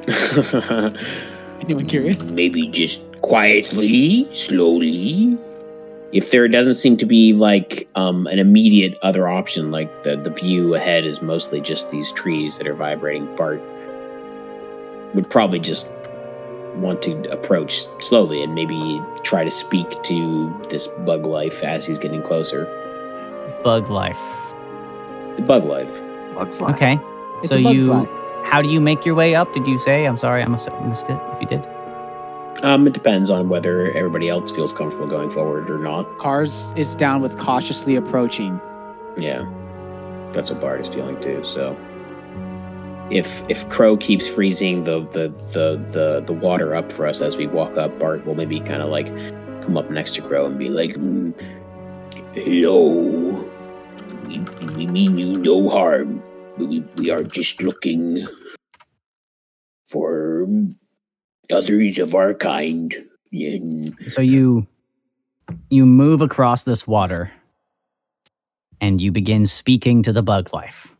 Anyone 1.60 1.86
curious? 1.86 2.30
Maybe 2.30 2.68
just 2.68 3.02
quietly, 3.22 4.28
slowly. 4.34 5.36
If 6.12 6.30
there 6.30 6.48
doesn't 6.48 6.74
seem 6.74 6.96
to 6.96 7.06
be 7.06 7.32
like 7.32 7.88
um, 7.94 8.26
an 8.26 8.38
immediate 8.38 8.98
other 9.02 9.28
option, 9.28 9.70
like 9.70 10.02
the, 10.02 10.16
the 10.16 10.30
view 10.30 10.74
ahead 10.74 11.04
is 11.04 11.22
mostly 11.22 11.60
just 11.60 11.90
these 11.90 12.10
trees 12.12 12.58
that 12.58 12.66
are 12.66 12.74
vibrating, 12.74 13.34
Bart 13.36 13.60
would 15.14 15.28
probably 15.28 15.60
just 15.60 15.86
want 16.76 17.02
to 17.02 17.30
approach 17.30 17.86
slowly 18.02 18.42
and 18.42 18.54
maybe 18.54 19.00
try 19.22 19.44
to 19.44 19.50
speak 19.50 20.02
to 20.04 20.52
this 20.68 20.86
bug 20.88 21.24
life 21.24 21.62
as 21.62 21.86
he's 21.86 21.98
getting 21.98 22.22
closer. 22.22 22.64
Bug 23.62 23.90
life. 23.90 24.18
The 25.36 25.42
bug 25.42 25.64
life. 25.64 26.00
Bugs 26.34 26.60
life. 26.60 26.74
Okay. 26.76 26.98
It's 27.38 27.48
so 27.48 27.58
a 27.58 27.62
bug's 27.62 27.76
you 27.86 27.92
life. 27.92 28.08
How 28.50 28.60
do 28.60 28.68
you 28.68 28.80
make 28.80 29.06
your 29.06 29.14
way 29.14 29.34
up? 29.34 29.52
Did 29.54 29.66
you 29.66 29.78
say? 29.78 30.06
I'm 30.06 30.18
sorry, 30.18 30.42
I 30.42 30.46
must 30.48 30.68
have 30.68 30.86
missed 30.86 31.08
it. 31.08 31.18
If 31.34 31.40
you 31.42 31.46
did, 31.46 31.66
Um, 32.62 32.86
it 32.86 32.92
depends 32.92 33.30
on 33.30 33.48
whether 33.48 33.90
everybody 33.92 34.28
else 34.28 34.50
feels 34.50 34.72
comfortable 34.72 35.06
going 35.06 35.30
forward 35.30 35.70
or 35.70 35.78
not. 35.78 36.18
Cars 36.18 36.72
is 36.76 36.94
down 36.94 37.22
with 37.22 37.38
cautiously 37.38 37.96
approaching. 37.96 38.60
Yeah, 39.16 39.46
that's 40.32 40.50
what 40.50 40.60
Bart 40.60 40.80
is 40.80 40.88
feeling 40.88 41.18
too. 41.20 41.42
So, 41.44 41.74
if 43.10 43.42
if 43.48 43.66
Crow 43.70 43.96
keeps 43.96 44.28
freezing 44.28 44.82
the 44.82 45.00
the 45.12 45.28
the 45.52 45.80
the, 45.90 46.22
the 46.26 46.32
water 46.32 46.74
up 46.74 46.92
for 46.92 47.06
us 47.06 47.20
as 47.22 47.36
we 47.36 47.46
walk 47.46 47.78
up, 47.78 47.98
Bart 47.98 48.26
will 48.26 48.34
maybe 48.34 48.60
kind 48.60 48.82
of 48.82 48.90
like 48.90 49.06
come 49.62 49.76
up 49.78 49.88
next 49.90 50.14
to 50.16 50.22
Crow 50.22 50.46
and 50.46 50.58
be 50.58 50.68
like, 50.68 50.96
"Mm, 50.96 51.32
"Hello, 52.34 53.46
we, 54.26 54.38
we 54.76 54.86
mean 54.86 55.16
you 55.16 55.32
no 55.34 55.68
harm. 55.70 56.19
We 56.60 56.84
we 56.96 57.10
are 57.10 57.22
just 57.22 57.62
looking 57.62 58.26
for 59.88 60.46
others 61.50 61.98
of 61.98 62.14
our 62.14 62.34
kind." 62.34 62.94
And 63.32 63.94
so 64.12 64.20
you 64.20 64.66
you 65.70 65.86
move 65.86 66.20
across 66.20 66.64
this 66.64 66.86
water, 66.86 67.32
and 68.80 69.00
you 69.00 69.10
begin 69.12 69.46
speaking 69.46 70.02
to 70.02 70.12
the 70.12 70.22
bug 70.22 70.52
life. 70.52 70.94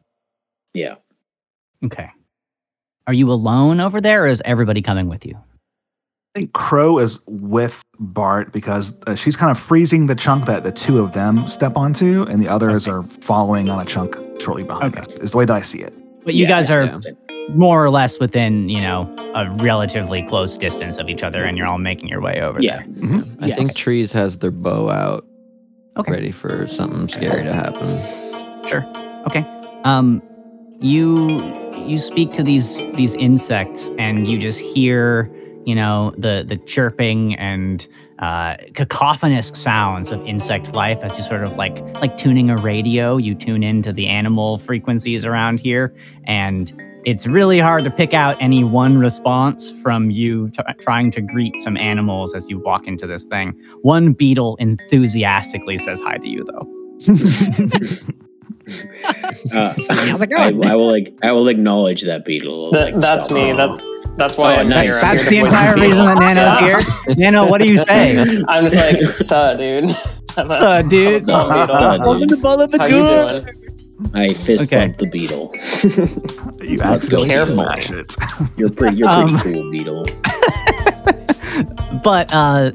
yeah, 0.74 0.96
Okay. 1.84 2.08
Are 3.06 3.14
you 3.14 3.30
alone 3.32 3.80
over 3.80 4.00
there, 4.00 4.24
or 4.24 4.26
is 4.28 4.42
everybody 4.44 4.82
coming 4.82 5.08
with 5.08 5.26
you? 5.26 5.36
I 6.36 6.40
think 6.40 6.52
Crow 6.52 6.98
is 6.98 7.18
with 7.26 7.82
Bart 7.98 8.52
because 8.52 8.94
uh, 9.08 9.16
she's 9.16 9.36
kind 9.36 9.50
of 9.50 9.58
freezing 9.58 10.06
the 10.06 10.14
chunk 10.14 10.46
that 10.46 10.62
the 10.62 10.70
two 10.70 11.00
of 11.02 11.12
them 11.12 11.48
step 11.48 11.76
onto, 11.76 12.22
and 12.28 12.40
the 12.40 12.46
others 12.46 12.86
Okay. 12.86 12.96
are 12.96 13.02
following 13.02 13.68
on 13.68 13.80
a 13.80 13.84
chunk 13.84 14.16
shortly 14.40 14.62
behind 14.62 14.96
Okay. 14.96 15.12
us. 15.12 15.18
Is 15.20 15.32
the 15.32 15.38
way 15.38 15.44
that 15.44 15.52
I 15.54 15.60
see 15.62 15.80
it. 15.80 15.92
But 16.24 16.34
you 16.36 16.44
Yeah, 16.44 16.50
guys 16.50 16.70
are 16.70 16.84
yeah. 16.84 17.00
more 17.56 17.84
or 17.84 17.90
less 17.90 18.20
within, 18.20 18.68
you 18.68 18.80
know, 18.80 19.12
a 19.34 19.50
relatively 19.50 20.22
close 20.22 20.56
distance 20.56 20.98
of 20.98 21.08
each 21.08 21.24
other, 21.24 21.42
and 21.44 21.58
you're 21.58 21.66
all 21.66 21.78
making 21.78 22.08
your 22.08 22.20
way 22.20 22.40
over 22.40 22.62
yeah. 22.62 22.84
there. 23.00 23.24
I 23.40 23.50
think 23.50 23.74
Trees 23.74 24.12
has 24.12 24.38
their 24.38 24.52
bow 24.52 24.88
out, 24.88 25.26
Okay. 25.96 26.12
ready 26.12 26.30
for 26.30 26.68
something 26.68 27.08
scary 27.08 27.42
to 27.42 27.52
happen. 27.52 27.98
Sure. 28.68 28.86
Okay. 29.26 29.44
Um, 29.82 30.22
you 30.80 31.42
you 31.76 31.98
speak 31.98 32.32
to 32.34 32.44
these 32.44 32.76
these 32.94 33.16
insects, 33.16 33.90
and 33.98 34.28
you 34.28 34.38
just 34.38 34.60
hear, 34.60 35.28
you 35.70 35.76
know, 35.76 36.12
the 36.18 36.44
the 36.44 36.56
chirping 36.56 37.36
and 37.36 37.86
uh, 38.18 38.56
cacophonous 38.74 39.52
sounds 39.54 40.10
of 40.10 40.20
insect 40.26 40.74
life 40.74 40.98
as 41.04 41.16
you 41.16 41.22
sort 41.22 41.44
of 41.44 41.54
like 41.54 41.78
like 42.02 42.16
tuning 42.16 42.50
a 42.50 42.56
radio. 42.56 43.16
You 43.16 43.36
tune 43.36 43.62
into 43.62 43.92
the 43.92 44.08
animal 44.08 44.58
frequencies 44.58 45.24
around 45.24 45.60
here, 45.60 45.94
and 46.24 46.72
it's 47.04 47.24
really 47.28 47.60
hard 47.60 47.84
to 47.84 47.90
pick 47.90 48.12
out 48.12 48.36
any 48.42 48.64
one 48.64 48.98
response 48.98 49.70
from 49.80 50.10
you 50.10 50.50
t- 50.50 50.62
trying 50.80 51.12
to 51.12 51.20
greet 51.20 51.54
some 51.60 51.76
animals 51.76 52.34
as 52.34 52.50
you 52.50 52.58
walk 52.58 52.88
into 52.88 53.06
this 53.06 53.26
thing. 53.26 53.56
One 53.82 54.12
beetle 54.12 54.56
enthusiastically 54.56 55.78
says 55.78 56.02
hi 56.02 56.18
to 56.18 56.28
you, 56.28 56.44
though. 56.44 56.66
Uh, 59.52 59.74
I. 59.90 60.54
I 60.62 60.76
will 60.76 60.86
like 60.90 61.12
I 61.22 61.32
will 61.32 61.48
acknowledge 61.48 62.02
that 62.02 62.24
beetle. 62.24 62.70
Th- 62.70 62.92
like, 62.92 63.00
that's 63.00 63.26
stop. 63.26 63.36
me. 63.36 63.52
That's 63.52 63.80
that's 64.20 64.36
why 64.36 64.56
Oh, 64.56 64.60
I'm 64.60 64.68
nice. 64.68 65.00
here. 65.00 65.08
I'm 65.10 65.16
That's 65.16 65.28
here 65.28 65.40
the 65.42 65.46
entire 65.46 65.74
reason 65.74 66.04
that 66.04 66.18
Nano's 66.18 66.58
here. 66.58 67.16
Nano, 67.16 67.48
what 67.48 67.60
do 67.60 67.66
you 67.66 67.78
say? 67.78 68.42
I'm 68.48 68.64
just 68.64 68.76
like, 68.76 69.02
suh, 69.10 69.54
dude. 69.54 69.90
Suh, 70.30 70.82
dude. 70.82 71.12
What's 71.14 71.28
up, 71.28 71.48
beetle? 71.50 71.66
Suh, 71.66 71.96
dude. 71.96 72.06
Open 72.06 72.28
the 72.28 72.36
ball 72.36 72.60
of 72.60 72.70
the 72.70 72.78
How 72.78 72.86
you 72.86 72.92
door. 72.98 73.40
doing? 73.40 74.10
I 74.14 74.32
fist 74.32 74.64
Okay. 74.64 74.78
bump 74.86 74.98
the 74.98 75.06
beetle. 75.06 75.52
You 76.62 76.76
Let's 76.78 77.08
go. 77.08 77.24
Careful. 77.24 77.54
smash 77.54 77.90
it. 77.90 78.14
You're 78.56 78.70
pretty. 78.70 78.98
You're 78.98 79.08
pretty 79.08 79.34
Um, 79.34 79.38
cool, 79.40 79.70
beetle. 79.70 80.06
But 82.04 82.32
uh, 82.32 82.70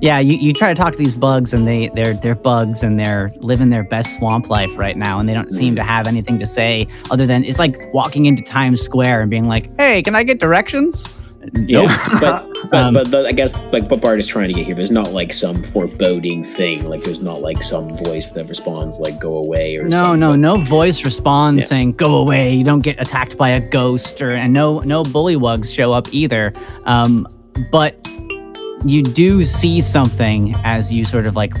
yeah, 0.00 0.18
you, 0.18 0.36
you 0.36 0.52
try 0.52 0.72
to 0.72 0.80
talk 0.80 0.92
to 0.92 0.98
these 0.98 1.16
bugs, 1.16 1.52
and 1.52 1.66
they 1.66 1.88
they're 1.90 2.14
they're 2.14 2.34
bugs, 2.34 2.82
and 2.82 2.98
they're 2.98 3.30
living 3.38 3.70
their 3.70 3.84
best 3.84 4.16
swamp 4.16 4.48
life 4.48 4.70
right 4.76 4.96
now, 4.96 5.18
and 5.20 5.28
they 5.28 5.34
don't 5.34 5.50
seem 5.52 5.74
to 5.76 5.82
have 5.82 6.06
anything 6.06 6.38
to 6.38 6.46
say 6.46 6.86
other 7.10 7.26
than 7.26 7.44
it's 7.44 7.58
like 7.58 7.78
walking 7.92 8.26
into 8.26 8.42
Times 8.42 8.80
Square 8.80 9.22
and 9.22 9.30
being 9.30 9.46
like, 9.46 9.74
"Hey, 9.78 10.02
can 10.02 10.14
I 10.14 10.22
get 10.22 10.38
directions?" 10.40 11.06
Yeah, 11.54 11.86
but 12.20 12.44
but, 12.70 12.74
Um, 12.74 12.94
but 12.94 13.10
the, 13.12 13.24
I 13.28 13.30
guess 13.30 13.56
like 13.72 13.88
what 13.88 14.00
Bart 14.00 14.18
is 14.18 14.26
trying 14.26 14.48
to 14.48 14.54
get 14.54 14.66
here. 14.66 14.74
There's 14.74 14.90
not 14.90 15.12
like 15.12 15.32
some 15.32 15.62
foreboding 15.62 16.42
thing. 16.42 16.88
Like 16.90 17.04
there's 17.04 17.20
not 17.20 17.40
like 17.40 17.62
some 17.62 17.88
voice 17.88 18.30
that 18.30 18.48
responds 18.48 18.98
like 18.98 19.20
"go 19.20 19.38
away" 19.38 19.76
or 19.76 19.84
No, 19.88 20.02
something. 20.02 20.20
no, 20.20 20.34
no 20.34 20.56
voice 20.56 21.04
responds 21.04 21.60
Yeah. 21.60 21.66
saying 21.66 21.92
"Go 21.92 22.16
away." 22.16 22.52
You 22.52 22.64
don't 22.64 22.80
get 22.80 23.00
attacked 23.00 23.36
by 23.36 23.50
a 23.50 23.60
ghost, 23.60 24.20
or 24.20 24.30
and 24.30 24.52
no 24.52 24.80
no 24.80 25.04
bullywugs 25.04 25.72
show 25.72 25.92
up 25.92 26.12
either. 26.12 26.52
Um, 26.84 27.28
but 27.70 27.94
you 28.84 29.02
do 29.02 29.42
see 29.42 29.80
something 29.80 30.54
as 30.64 30.92
you 30.92 31.04
sort 31.04 31.26
of 31.26 31.36
like 31.36 31.54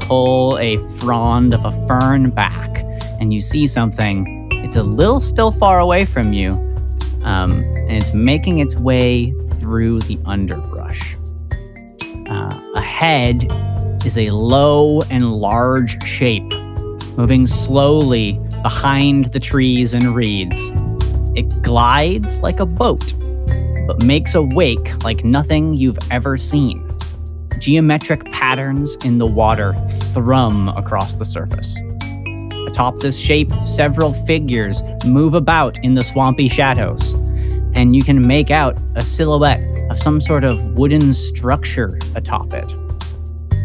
pull 0.00 0.58
a 0.58 0.76
frond 0.98 1.54
of 1.54 1.64
a 1.64 1.86
fern 1.86 2.30
back, 2.30 2.78
and 3.20 3.32
you 3.32 3.40
see 3.40 3.66
something. 3.66 4.48
It's 4.64 4.76
a 4.76 4.82
little 4.82 5.20
still 5.20 5.50
far 5.50 5.78
away 5.80 6.04
from 6.04 6.32
you, 6.32 6.52
um, 7.22 7.52
and 7.52 7.92
it's 7.92 8.14
making 8.14 8.58
its 8.58 8.76
way 8.76 9.32
through 9.58 10.00
the 10.00 10.18
underbrush. 10.26 11.16
Uh, 12.28 12.60
ahead 12.74 13.46
is 14.04 14.18
a 14.18 14.30
low 14.30 15.02
and 15.02 15.32
large 15.32 16.02
shape 16.04 16.52
moving 17.16 17.46
slowly 17.46 18.40
behind 18.62 19.26
the 19.26 19.40
trees 19.40 19.94
and 19.94 20.14
reeds. 20.14 20.72
It 21.34 21.62
glides 21.62 22.40
like 22.40 22.60
a 22.60 22.66
boat, 22.66 23.12
but 23.86 24.02
makes 24.02 24.34
a 24.34 24.42
wake 24.42 25.02
like 25.04 25.24
nothing 25.24 25.74
you've 25.74 25.98
ever 26.10 26.36
seen. 26.36 26.88
Geometric 27.58 28.24
patterns 28.32 28.96
in 29.04 29.18
the 29.18 29.26
water 29.26 29.74
thrum 30.12 30.68
across 30.70 31.14
the 31.14 31.24
surface. 31.24 31.80
Atop 32.66 32.98
this 33.00 33.18
shape, 33.18 33.52
several 33.62 34.12
figures 34.12 34.82
move 35.04 35.34
about 35.34 35.78
in 35.84 35.94
the 35.94 36.02
swampy 36.02 36.48
shadows, 36.48 37.14
and 37.74 37.94
you 37.94 38.02
can 38.02 38.26
make 38.26 38.50
out 38.50 38.78
a 38.96 39.04
silhouette 39.04 39.62
of 39.90 39.98
some 39.98 40.20
sort 40.20 40.42
of 40.42 40.62
wooden 40.72 41.12
structure 41.12 41.98
atop 42.14 42.52
it. 42.52 42.74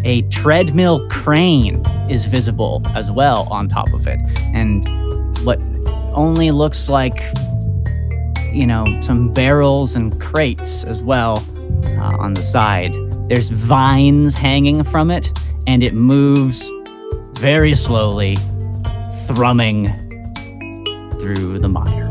A 0.04 0.22
treadmill 0.30 1.08
crane 1.10 1.86
is 2.10 2.26
visible 2.26 2.82
as 2.96 3.10
well 3.10 3.48
on 3.52 3.68
top 3.68 3.92
of 3.94 4.08
it, 4.08 4.20
and 4.54 4.86
what 5.46 5.60
only 6.14 6.52
looks 6.52 6.90
like, 6.90 7.24
you 8.58 8.66
know, 8.66 8.86
some 9.02 9.32
barrels 9.32 9.94
and 9.94 10.20
crates 10.20 10.84
as 10.84 11.04
well 11.04 11.46
uh, 12.00 12.18
on 12.18 12.34
the 12.34 12.42
side. 12.42 12.92
There's 13.30 13.52
vines 13.52 14.34
hanging 14.34 14.84
from 14.84 15.12
it, 15.12 15.32
and 15.68 15.84
it 15.84 15.94
moves 15.94 16.72
very 17.34 17.76
slowly, 17.76 18.36
thrumming 19.28 19.94
through 21.20 21.60
the 21.60 21.70
mire. 21.70 22.08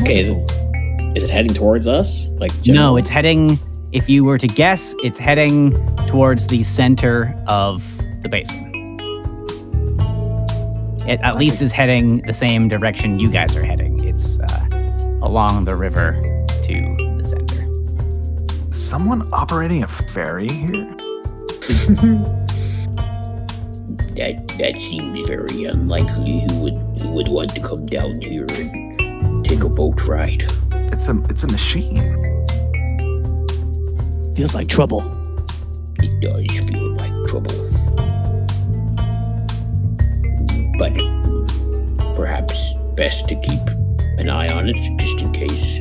Okay, 0.00 0.20
is 0.20 0.28
it 0.28 1.16
is 1.16 1.24
it 1.24 1.30
heading 1.30 1.52
towards 1.52 1.88
us? 1.88 2.28
Like 2.38 2.52
No, 2.64 2.96
it's 2.96 3.08
heading. 3.08 3.58
If 3.90 4.08
you 4.08 4.22
were 4.22 4.38
to 4.38 4.46
guess, 4.46 4.94
it's 5.02 5.18
heading 5.18 5.72
towards 6.06 6.46
the 6.46 6.62
center 6.62 7.34
of 7.48 7.82
the 8.22 8.28
basin. 8.28 8.69
It 11.10 11.18
at 11.22 11.36
least 11.36 11.60
is 11.60 11.72
heading 11.72 12.22
the 12.22 12.32
same 12.32 12.68
direction 12.68 13.18
you 13.18 13.32
guys 13.32 13.56
are 13.56 13.64
heading. 13.64 13.98
It's 14.06 14.38
uh, 14.38 14.68
along 15.22 15.64
the 15.64 15.74
river 15.74 16.12
to 16.62 16.96
the 17.18 17.24
center. 17.24 18.72
Someone 18.72 19.28
operating 19.32 19.82
a 19.82 19.88
ferry 19.88 20.46
here? 20.46 20.84
that 24.14 24.54
that 24.58 24.78
seems 24.78 25.26
very 25.26 25.64
unlikely. 25.64 26.46
Who 26.48 26.60
would 26.60 26.74
who 27.02 27.08
would 27.10 27.26
want 27.26 27.56
to 27.56 27.60
come 27.60 27.86
down 27.86 28.20
here 28.20 28.46
and 28.48 29.44
take 29.44 29.64
a 29.64 29.68
boat 29.68 30.00
ride? 30.04 30.48
It's 30.92 31.08
a 31.08 31.20
it's 31.28 31.42
a 31.42 31.48
machine. 31.48 31.98
Feels 34.36 34.54
like 34.54 34.68
trouble. 34.68 35.02
It 35.98 36.20
does 36.20 36.46
feel 36.68 36.94
like 36.94 37.12
trouble. 37.28 37.69
But 40.80 40.94
perhaps 42.16 42.72
best 42.96 43.28
to 43.28 43.34
keep 43.36 43.60
an 44.18 44.30
eye 44.30 44.48
on 44.48 44.66
it 44.66 44.76
just 44.98 45.20
in 45.20 45.30
case. 45.30 45.78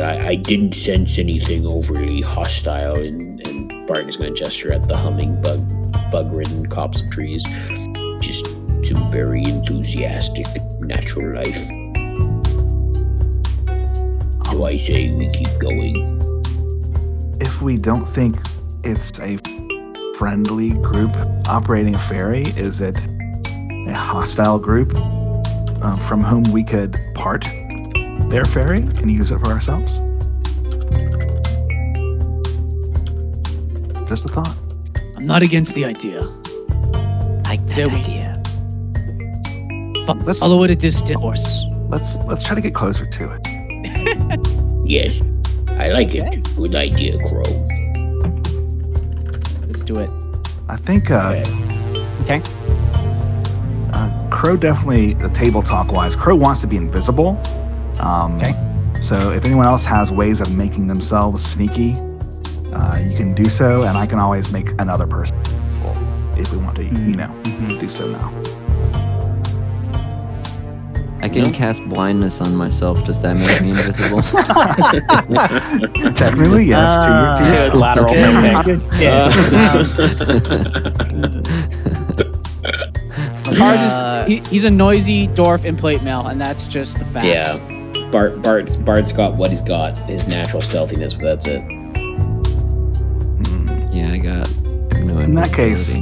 I, 0.00 0.28
I 0.28 0.34
didn't 0.36 0.72
sense 0.72 1.18
anything 1.18 1.66
overly 1.66 2.22
hostile, 2.22 2.96
and, 2.96 3.46
and 3.46 3.90
is 4.08 4.16
going 4.16 4.34
to 4.34 4.42
gesture 4.42 4.72
at 4.72 4.88
the 4.88 4.96
humming 4.96 5.38
bug, 5.42 5.60
bug-ridden 6.10 6.64
copse 6.66 7.02
of 7.02 7.10
trees. 7.10 7.44
Just 8.20 8.46
some 8.86 9.10
very 9.12 9.44
enthusiastic 9.44 10.46
natural 10.80 11.34
life. 11.34 11.58
So 14.50 14.64
I 14.64 14.78
say 14.78 15.10
we 15.10 15.28
keep 15.28 15.58
going. 15.58 16.16
If 17.42 17.60
we 17.60 17.76
don't 17.76 18.06
think 18.06 18.38
it's 18.82 19.20
a 19.20 19.36
friendly 20.16 20.70
group 20.70 21.14
operating 21.48 21.94
a 21.94 21.98
ferry? 22.00 22.42
Is 22.56 22.80
it 22.80 22.96
a 23.88 23.92
hostile 23.94 24.58
group 24.58 24.92
uh, 24.94 25.96
from 26.08 26.22
whom 26.22 26.42
we 26.52 26.64
could 26.64 26.98
part 27.14 27.44
their 28.30 28.44
ferry 28.44 28.78
and 28.80 29.10
use 29.10 29.30
it 29.30 29.38
for 29.40 29.48
ourselves? 29.48 29.98
Just 34.08 34.24
a 34.24 34.28
thought. 34.28 34.56
I'm 35.16 35.26
not 35.26 35.42
against 35.42 35.74
the 35.74 35.84
idea. 35.84 36.22
Like 37.44 37.66
that 37.70 37.88
idea. 37.90 38.42
Fo- 40.06 40.14
Let's- 40.24 40.38
Follow 40.38 40.62
it 40.64 40.70
a 40.70 40.76
distant 40.76 41.20
horse. 41.20 41.64
Let's 41.88 42.16
let's 42.26 42.42
try 42.42 42.54
to 42.54 42.60
get 42.60 42.74
closer 42.74 43.06
to 43.06 43.32
it. 43.32 43.42
Yes, 44.88 45.20
I 45.80 45.88
like 45.88 46.14
it. 46.14 46.44
Good 46.54 46.76
idea, 46.76 47.18
Crow. 47.18 47.42
Do 49.86 49.98
it. 50.00 50.10
I 50.68 50.76
think 50.76 51.10
uh, 51.10 51.42
Okay. 52.22 52.42
uh, 53.92 54.28
Crow 54.30 54.56
definitely 54.56 55.14
the 55.14 55.28
table 55.30 55.62
talk 55.62 55.92
wise. 55.92 56.14
Crow 56.16 56.34
wants 56.36 56.60
to 56.62 56.66
be 56.66 56.76
invisible. 56.76 57.40
Um, 58.00 58.36
Okay. 58.36 58.54
So 59.00 59.30
if 59.30 59.44
anyone 59.44 59.66
else 59.66 59.84
has 59.84 60.10
ways 60.10 60.40
of 60.40 60.54
making 60.56 60.88
themselves 60.88 61.44
sneaky, 61.44 61.94
uh, 62.72 62.96
you 62.98 63.16
can 63.16 63.32
do 63.34 63.48
so, 63.48 63.84
and 63.84 63.96
I 63.96 64.04
can 64.06 64.18
always 64.18 64.50
make 64.50 64.70
another 64.80 65.06
person 65.06 65.36
if 66.36 66.50
we 66.52 66.58
want 66.58 66.76
to, 66.76 66.84
you 66.84 67.14
know, 67.14 67.30
Mhm. 67.44 67.78
do 67.80 67.88
so 67.88 68.08
now. 68.08 68.30
I 71.22 71.28
can 71.28 71.44
No. 71.44 71.50
cast 71.50 71.82
blindness 71.88 72.40
on 72.40 72.54
myself. 72.54 73.02
Does 73.04 73.20
that 73.22 73.36
make 73.36 73.60
me 73.62 73.70
invisible? 73.70 74.20
Technically, 76.14 76.64
yes. 76.66 77.04
to 77.04 77.10
your, 77.10 77.34
to 77.36 77.44
your 77.62 77.70
Uh, 77.72 77.78
lateral 77.78 78.10
Okay. 78.10 78.62
thinking. 78.64 78.80
Cars 83.56 83.82
is 83.82 83.92
Uh, 83.92 84.24
he, 84.28 84.38
he's 84.50 84.64
a 84.64 84.70
noisy 84.70 85.28
dwarf 85.28 85.64
in 85.64 85.76
plate 85.76 86.02
mail, 86.02 86.26
and 86.26 86.40
that's 86.40 86.66
just 86.68 86.98
the 86.98 87.04
facts. 87.06 87.26
Yeah. 87.60 88.10
Bart 88.10 88.42
Bart's 88.42 88.76
Bart's 88.76 89.12
got 89.12 89.34
what 89.36 89.50
he's 89.50 89.62
got, 89.62 89.96
his 90.08 90.26
natural 90.28 90.60
stealthiness, 90.62 91.14
but 91.14 91.22
that's 91.22 91.46
it. 91.46 91.62
Mm, 93.42 93.94
yeah, 93.94 94.12
I 94.12 94.18
got 94.18 94.50
no 95.06 95.18
In 95.18 95.34
that 95.34 95.52
case- 95.52 95.96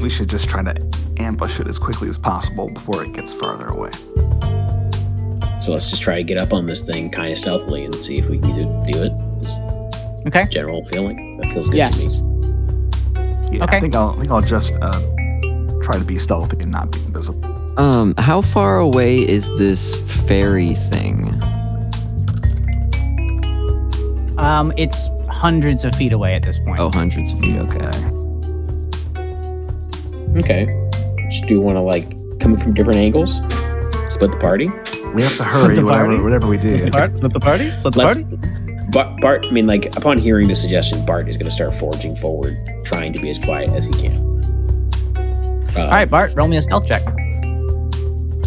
we 0.00 0.10
should 0.10 0.28
just 0.28 0.48
try 0.48 0.62
to 0.62 0.74
ambush 1.18 1.60
it 1.60 1.68
as 1.68 1.78
quickly 1.78 2.08
as 2.08 2.18
possible 2.18 2.68
before 2.74 3.04
it 3.04 3.12
gets 3.12 3.32
farther 3.32 3.68
away. 3.68 3.90
So 5.64 5.72
let's 5.72 5.88
just 5.88 6.02
try 6.02 6.16
to 6.16 6.22
get 6.24 6.36
up 6.36 6.52
on 6.52 6.66
this 6.66 6.82
thing 6.82 7.08
kind 7.10 7.32
of 7.32 7.38
stealthily 7.38 7.84
and 7.86 8.04
see 8.04 8.18
if 8.18 8.28
we 8.28 8.38
can 8.38 8.54
do 8.54 9.02
it. 9.02 9.12
Okay. 10.26 10.46
General 10.50 10.84
feeling. 10.84 11.38
That 11.38 11.52
feels 11.52 11.68
good 11.68 11.76
Yes. 11.78 12.16
to 12.16 12.22
me. 12.22 13.56
Yeah, 13.58 13.64
Okay. 13.64 13.76
I 13.78 13.80
think 13.80 13.94
I'll 13.94 14.10
I 14.10 14.16
think 14.18 14.30
I'll 14.30 14.42
just 14.42 14.74
uh, 14.82 15.00
try 15.82 15.96
to 15.98 16.04
be 16.04 16.18
stealthy 16.18 16.58
and 16.60 16.70
not 16.70 16.90
be 16.90 16.98
invisible. 17.00 17.50
Um, 17.78 18.14
how 18.18 18.42
far 18.42 18.78
away 18.78 19.20
is 19.26 19.46
this 19.56 19.96
fairy 20.26 20.74
thing? 20.90 21.28
Um, 24.38 24.72
it's 24.76 25.08
hundreds 25.28 25.84
of 25.84 25.94
feet 25.94 26.12
away 26.12 26.34
at 26.34 26.42
this 26.42 26.58
point. 26.58 26.78
Oh, 26.78 26.90
hundreds 26.90 27.32
of 27.32 27.40
feet. 27.40 27.56
Okay. 27.56 27.88
Okay. 30.40 30.90
Just 31.30 31.46
do 31.46 31.54
you 31.54 31.60
want 31.60 31.76
to 31.76 31.80
like 31.82 32.10
come 32.40 32.56
from 32.56 32.74
different 32.74 32.98
angles? 32.98 33.36
Split 34.12 34.30
the 34.32 34.38
party? 34.40 34.70
We 35.12 35.22
have 35.22 35.36
to 35.36 35.44
hurry, 35.44 35.82
whatever 35.82 36.22
whatever 36.22 36.46
we 36.46 36.56
do. 36.58 36.90
Bart, 36.90 37.16
split 37.16 37.32
the 37.32 37.40
party. 37.40 37.70
Split 37.78 37.94
the 37.94 37.98
Let's 37.98 38.24
party. 38.24 38.90
Bart, 38.90 39.20
Bart 39.20 39.46
I 39.46 39.50
mean 39.50 39.66
like 39.66 39.86
upon 39.96 40.18
hearing 40.18 40.48
the 40.48 40.54
suggestion, 40.54 41.04
Bart 41.04 41.28
is 41.28 41.36
gonna 41.36 41.50
start 41.50 41.74
forging 41.74 42.14
forward, 42.16 42.56
trying 42.84 43.12
to 43.12 43.20
be 43.20 43.28
as 43.30 43.38
quiet 43.38 43.70
as 43.70 43.86
he 43.86 43.92
can. 43.92 44.12
Uh, 45.76 45.80
All 45.80 45.90
right, 45.90 46.08
Bart, 46.08 46.32
roll 46.36 46.46
me 46.46 46.56
a 46.56 46.62
stealth 46.62 46.86
check. 46.86 47.02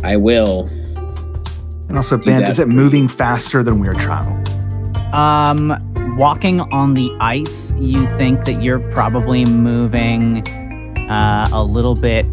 I 0.04 0.16
will. 0.16 0.70
And 1.90 1.98
also, 1.98 2.18
Do 2.18 2.26
Ben, 2.26 2.44
that 2.44 2.50
is 2.50 2.60
it 2.60 2.68
moving 2.68 3.08
faster 3.08 3.64
than 3.64 3.80
we're 3.80 3.94
traveling? 3.94 4.46
Um, 5.14 6.16
walking 6.18 6.60
on 6.62 6.94
the 6.94 7.10
ice, 7.20 7.74
you 7.78 8.06
think 8.18 8.46
that 8.46 8.62
you're 8.62 8.80
probably 8.92 9.46
moving 9.46 10.48
uh, 11.10 11.50
a 11.52 11.64
little 11.64 11.96
bit 11.96 12.26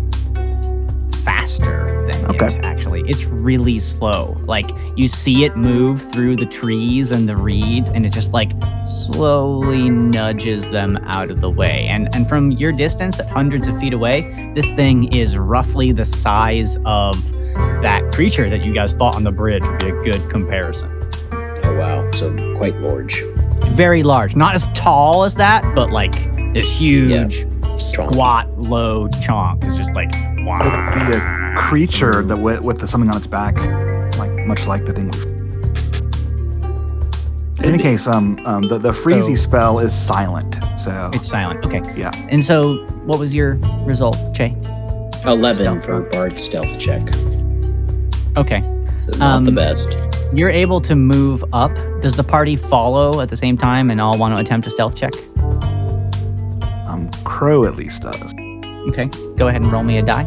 faster 1.24 2.04
than 2.06 2.26
Okay. 2.26 2.73
It 3.04 3.14
actually. 3.14 3.24
It's 3.24 3.24
really 3.32 3.80
slow. 3.80 4.36
Like 4.46 4.70
you 4.96 5.08
see 5.08 5.44
it 5.44 5.56
move 5.56 6.00
through 6.12 6.36
the 6.36 6.46
trees 6.46 7.12
and 7.12 7.28
the 7.28 7.36
reeds 7.36 7.90
and 7.90 8.06
it 8.06 8.12
just 8.12 8.32
like 8.32 8.52
slowly 8.86 9.90
nudges 9.90 10.70
them 10.70 10.96
out 11.04 11.30
of 11.30 11.40
the 11.40 11.50
way. 11.50 11.86
And 11.88 12.14
and 12.14 12.28
from 12.28 12.52
your 12.52 12.72
distance 12.72 13.18
at 13.20 13.26
hundreds 13.26 13.68
of 13.68 13.78
feet 13.78 13.92
away, 13.92 14.52
this 14.54 14.68
thing 14.70 15.12
is 15.12 15.36
roughly 15.36 15.92
the 15.92 16.04
size 16.04 16.78
of 16.84 17.32
that 17.82 18.12
creature 18.12 18.50
that 18.50 18.64
you 18.64 18.74
guys 18.74 18.92
fought 18.92 19.14
on 19.14 19.24
the 19.24 19.32
bridge 19.32 19.62
would 19.62 19.78
be 19.78 19.88
a 19.88 20.02
good 20.02 20.30
comparison. 20.30 20.90
Oh 21.32 21.78
wow, 21.78 22.10
so 22.12 22.32
quite 22.56 22.76
large. 22.80 23.22
very 23.74 24.02
large. 24.02 24.36
Not 24.36 24.54
as 24.54 24.66
tall 24.74 25.24
as 25.24 25.34
that, 25.36 25.74
but 25.74 25.90
like 25.90 26.12
this 26.52 26.70
huge, 26.70 27.46
squat, 27.80 28.48
low 28.58 29.08
chonk 29.08 29.64
is 29.64 29.76
just 29.76 29.94
like 29.94 30.12
wow. 30.44 31.43
Would 31.54 31.60
be 31.60 31.66
a 31.66 31.68
creature 31.68 32.22
that 32.22 32.36
with, 32.36 32.60
with 32.60 32.78
the, 32.80 32.88
something 32.88 33.08
on 33.10 33.16
its 33.16 33.26
back, 33.26 33.56
like 34.18 34.46
much 34.46 34.66
like 34.66 34.84
the 34.86 34.92
thing. 34.92 35.10
In 37.58 37.64
any 37.74 37.82
case, 37.82 38.06
um, 38.06 38.38
um, 38.44 38.62
the 38.62 38.78
the 38.78 38.90
freezy 38.92 39.36
So- 39.36 39.42
spell 39.44 39.78
is 39.78 39.94
silent, 39.94 40.56
so 40.78 41.10
It's 41.14 41.28
silent. 41.28 41.64
Okay. 41.64 41.80
Yeah. 41.96 42.10
And 42.28 42.44
so, 42.44 42.84
what 43.06 43.18
was 43.18 43.34
your 43.34 43.54
result, 43.86 44.16
Che? 44.34 44.54
Eleven 45.26 45.80
Stealth 45.80 45.84
for 45.86 46.00
Bart 46.10 46.38
stealth 46.38 46.78
check. 46.78 47.00
Okay. 48.36 48.60
Not 49.18 49.44
the 49.44 49.50
Um, 49.50 49.54
best. 49.54 49.96
You're 50.34 50.50
able 50.50 50.80
to 50.82 50.94
move 50.96 51.42
up. 51.54 51.72
Does 52.02 52.14
the 52.16 52.24
party 52.24 52.56
follow 52.56 53.20
at 53.22 53.30
the 53.30 53.36
same 53.36 53.56
time 53.56 53.90
and 53.90 54.00
all 54.00 54.18
want 54.18 54.34
to 54.34 54.38
attempt 54.38 54.66
a 54.66 54.70
stealth 54.70 54.96
check? 54.96 55.12
um, 56.86 57.08
Crow 57.24 57.64
at 57.64 57.76
least 57.76 58.02
does. 58.02 58.34
Okay. 58.88 59.08
Go 59.36 59.48
ahead 59.48 59.62
and 59.62 59.72
roll 59.72 59.82
me 59.84 59.96
a 59.98 60.02
die. 60.02 60.24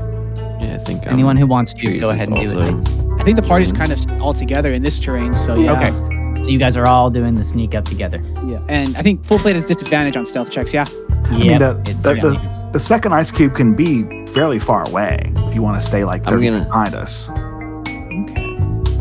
Yeah, 0.60 0.76
I 0.80 0.84
think 0.84 1.06
um, 1.08 1.14
Anyone 1.14 1.38
who 1.38 1.48
wants 1.48 1.74
to, 1.74 2.00
go 2.00 2.10
ahead 2.10 2.30
and 2.30 2.38
do 2.38 2.60
it. 2.60 3.20
I 3.20 3.24
think 3.24 3.36
the 3.36 3.42
party's 3.44 3.72
kind 3.72 3.92
of 3.92 4.00
all 4.22 4.34
together 4.34 4.72
in 4.74 4.82
this 4.84 5.00
terrain, 5.00 5.36
so 5.36 5.56
yeah. 5.56 5.80
Okay. 5.80 6.44
So 6.44 6.52
you 6.52 6.60
guys 6.60 6.78
are 6.78 6.86
all 6.86 7.10
doing 7.10 7.34
the 7.34 7.44
sneak 7.44 7.74
up 7.76 7.84
together. 7.86 8.22
Yeah. 8.46 8.62
And 8.70 8.96
I 8.96 9.02
think 9.02 9.24
full 9.26 9.40
plate 9.40 9.56
has 9.56 9.66
disadvantage 9.66 10.16
on 10.16 10.26
stealth 10.26 10.52
checks, 10.52 10.74
yeah. 10.74 10.86
Yep. 11.32 11.40
mean, 11.40 11.58
the- 11.58 11.74
the- 11.84 12.16
yeah, 12.16 12.22
the- 12.22 12.70
The 12.74 12.80
second 12.80 13.14
ice 13.14 13.32
cube 13.32 13.56
can 13.56 13.74
be 13.76 14.04
fairly 14.28 14.60
far 14.60 14.88
away 14.88 15.32
if 15.36 15.56
you 15.56 15.62
want 15.64 15.82
to 15.82 15.86
stay 15.86 16.06
like 16.06 16.22
I'm 16.28 16.34
30 16.34 16.46
gonna- 16.46 16.66
behind 16.66 16.94
us. 16.96 17.30
Okay. 17.32 18.44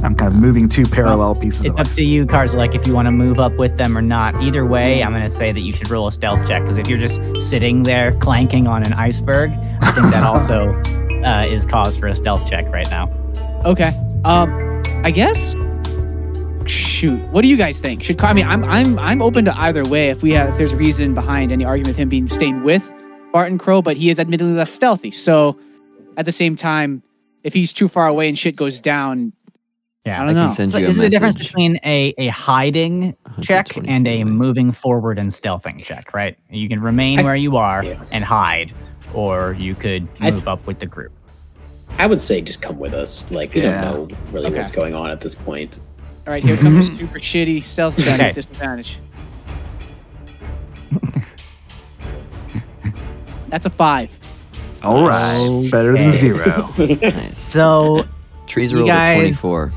I'm 0.02 0.14
kind 0.14 0.32
of 0.34 0.40
moving 0.40 0.66
two 0.68 0.86
parallel 0.86 1.34
pieces 1.34 1.60
It's 1.60 1.68
of 1.68 1.74
up 1.80 1.86
ice. 1.86 1.96
to 1.96 2.04
you, 2.04 2.26
Cars. 2.26 2.54
Like 2.54 2.74
if 2.74 2.86
you 2.86 2.94
want 2.94 3.06
to 3.06 3.12
move 3.12 3.38
up 3.38 3.56
with 3.58 3.76
them 3.76 3.96
or 3.96 4.02
not. 4.02 4.34
Either 4.42 4.64
way, 4.64 5.02
I'm 5.02 5.10
going 5.10 5.22
to 5.22 5.30
say 5.30 5.52
that 5.52 5.60
you 5.60 5.72
should 5.72 5.90
roll 5.90 6.06
a 6.06 6.12
stealth 6.12 6.46
check 6.48 6.62
because 6.62 6.78
if 6.78 6.88
you're 6.88 6.98
just 6.98 7.20
sitting 7.40 7.82
there 7.82 8.12
clanking 8.12 8.66
on 8.66 8.82
an 8.82 8.92
iceberg, 8.94 9.50
I 9.82 9.90
think 9.92 10.10
that 10.10 10.22
also 10.32 10.72
uh, 11.26 11.46
is 11.48 11.66
cause 11.66 11.96
for 11.96 12.06
a 12.06 12.14
stealth 12.14 12.48
check 12.48 12.66
right 12.72 12.88
now. 12.90 13.08
Okay. 13.64 13.92
Um, 14.24 14.82
I 15.04 15.10
guess. 15.10 15.54
Shoot. 16.66 17.20
What 17.30 17.42
do 17.42 17.48
you 17.48 17.56
guys 17.56 17.80
think? 17.80 18.02
Should 18.02 18.20
I 18.22 18.32
mean 18.32 18.46
I'm 18.46 18.64
I'm 18.64 18.98
I'm 18.98 19.22
open 19.22 19.44
to 19.44 19.56
either 19.56 19.84
way 19.84 20.08
if 20.10 20.22
we 20.22 20.32
have 20.32 20.48
if 20.48 20.56
there's 20.58 20.72
a 20.72 20.76
reason 20.76 21.14
behind 21.14 21.52
any 21.52 21.64
argument 21.64 21.90
of 21.90 21.96
him 21.96 22.08
being 22.08 22.28
staying 22.28 22.64
with 22.64 22.92
Barton 23.32 23.56
Crow, 23.56 23.82
but 23.82 23.96
he 23.96 24.10
is 24.10 24.18
admittedly 24.18 24.52
less 24.54 24.72
stealthy. 24.72 25.12
So 25.12 25.56
at 26.16 26.24
the 26.24 26.32
same 26.32 26.56
time, 26.56 27.02
if 27.44 27.54
he's 27.54 27.72
too 27.72 27.86
far 27.86 28.08
away 28.08 28.28
and 28.28 28.36
shit 28.36 28.56
goes 28.56 28.80
down, 28.80 29.32
Yeah. 30.04 30.20
I 30.20 30.26
don't 30.26 30.36
I 30.36 30.46
know. 30.48 30.54
send 30.54 30.70
So 30.70 30.78
a 30.78 30.80
this 30.80 30.96
is 30.96 31.00
the 31.02 31.08
difference 31.08 31.36
between 31.36 31.78
a, 31.84 32.12
a 32.18 32.28
hiding 32.28 33.14
check 33.42 33.76
and 33.76 34.08
a 34.08 34.24
moving 34.24 34.72
forward 34.72 35.20
and 35.20 35.30
stealthing 35.30 35.84
check, 35.84 36.14
right? 36.14 36.36
You 36.50 36.68
can 36.68 36.80
remain 36.80 37.20
I- 37.20 37.22
where 37.22 37.36
you 37.36 37.56
are 37.58 37.84
yeah. 37.84 38.02
and 38.10 38.24
hide, 38.24 38.72
or 39.16 39.56
you 39.58 39.74
could 39.74 40.06
I- 40.20 40.30
move 40.30 40.46
up 40.46 40.66
with 40.66 40.78
the 40.78 40.86
group. 40.86 41.10
I 41.98 42.06
would 42.06 42.20
say 42.20 42.42
just 42.42 42.60
come 42.60 42.78
with 42.78 42.92
us. 42.94 43.30
Like 43.30 43.54
we 43.54 43.62
Yeah. 43.62 43.90
don't 43.90 44.10
know 44.10 44.16
really 44.32 44.46
Okay. 44.48 44.58
what's 44.58 44.70
going 44.70 44.94
on 44.94 45.10
at 45.10 45.20
this 45.20 45.34
point. 45.34 45.80
all 46.26 46.32
right, 46.32 46.42
here 46.44 46.56
comes 46.56 46.88
a 46.90 46.96
super 46.96 47.18
shitty 47.18 47.62
stealth 47.62 47.96
check 47.96 48.14
Okay. 48.14 48.28
at 48.28 48.34
disadvantage. 48.34 48.98
That's 53.48 53.66
a 53.66 53.70
five. 53.70 54.16
All 54.82 55.06
right, 55.08 55.68
better 55.70 55.94
than 55.96 56.10
zero. 56.10 56.68
Nice. 56.78 57.38
So 57.42 58.04
Trees 58.46 58.70
You 58.72 58.78
rolled 58.78 58.88
guys- 58.90 59.38
24. 59.38 59.72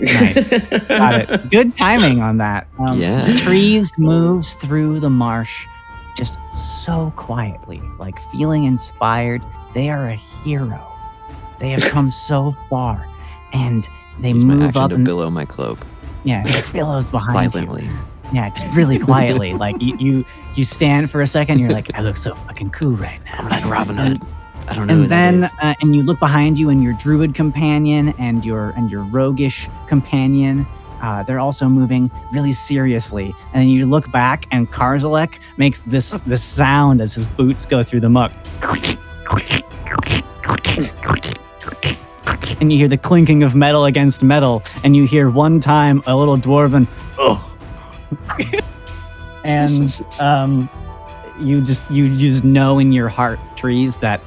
nice. 0.00 0.68
Got 0.68 1.14
it. 1.30 1.50
Good 1.50 1.76
timing 1.76 2.20
on 2.22 2.38
that. 2.38 2.66
Um, 2.78 3.00
Yeah. 3.00 3.34
Trees 3.36 3.92
moves 3.98 4.54
through 4.54 5.00
the 5.00 5.10
marsh 5.10 5.66
just 6.16 6.38
so 6.52 7.12
quietly, 7.16 7.80
like 7.98 8.20
feeling 8.30 8.64
inspired. 8.64 9.42
They 9.74 9.90
are 9.90 10.08
a 10.08 10.16
hero. 10.16 10.92
They 11.58 11.70
have 11.70 11.82
come 11.82 12.10
so 12.28 12.52
far, 12.68 13.06
and 13.52 13.88
they 14.20 14.30
Use 14.32 14.44
move 14.44 14.76
up 14.76 14.90
to 14.90 14.96
and 14.96 15.04
billow 15.04 15.30
my 15.30 15.44
cloak 15.44 15.86
yeah, 16.26 16.42
it 16.44 16.72
billows 16.72 17.08
behind 17.08 17.54
you. 17.54 17.60
violently. 17.60 17.88
Yeah, 18.32 18.50
just 18.50 18.76
really 18.76 18.98
quietly. 18.98 19.54
like 19.54 19.80
you, 19.80 19.96
you, 19.98 20.24
you 20.56 20.64
stand 20.64 21.08
for 21.08 21.22
a 21.22 21.26
second. 21.26 21.60
You're 21.60 21.70
like, 21.70 21.94
I 21.94 22.02
look 22.02 22.16
so 22.16 22.34
fucking 22.34 22.70
cool 22.70 22.96
right 22.96 23.20
now. 23.24 23.38
I'm 23.38 23.48
like 23.48 23.64
Robin 23.64 23.96
Hood. 23.96 24.20
I 24.68 24.74
don't 24.74 24.88
know. 24.88 24.94
And 24.94 25.08
then, 25.08 25.44
uh, 25.44 25.74
and 25.80 25.94
you 25.94 26.02
look 26.02 26.18
behind 26.18 26.58
you, 26.58 26.68
and 26.68 26.82
your 26.82 26.94
druid 26.94 27.36
companion 27.36 28.12
and 28.18 28.44
your 28.44 28.70
and 28.70 28.90
your 28.90 29.04
roguish 29.04 29.68
companion. 29.86 30.66
Uh, 31.02 31.22
they're 31.22 31.38
also 31.38 31.68
moving 31.68 32.10
really 32.32 32.52
seriously. 32.52 33.34
And 33.52 33.62
then 33.62 33.68
you 33.68 33.86
look 33.86 34.10
back, 34.10 34.46
and 34.50 34.70
Karzalek 34.70 35.34
makes 35.56 35.80
this 35.80 36.20
this 36.26 36.42
sound 36.42 37.00
as 37.00 37.14
his 37.14 37.26
boots 37.26 37.66
go 37.66 37.82
through 37.82 38.00
the 38.00 38.08
muck. 38.08 38.32
And 42.60 42.72
you 42.72 42.78
hear 42.78 42.88
the 42.88 42.98
clinking 42.98 43.42
of 43.42 43.54
metal 43.54 43.84
against 43.84 44.22
metal, 44.22 44.62
and 44.82 44.96
you 44.96 45.06
hear 45.06 45.30
one 45.30 45.60
time 45.60 46.02
a 46.06 46.16
little 46.16 46.36
dwarven, 46.36 46.86
oh. 47.18 47.42
and 49.44 50.04
um, 50.18 50.68
you 51.38 51.60
just 51.60 51.88
you 51.90 52.16
just 52.16 52.44
know 52.44 52.78
in 52.78 52.92
your 52.92 53.08
heart, 53.08 53.38
trees, 53.56 53.98
that 53.98 54.20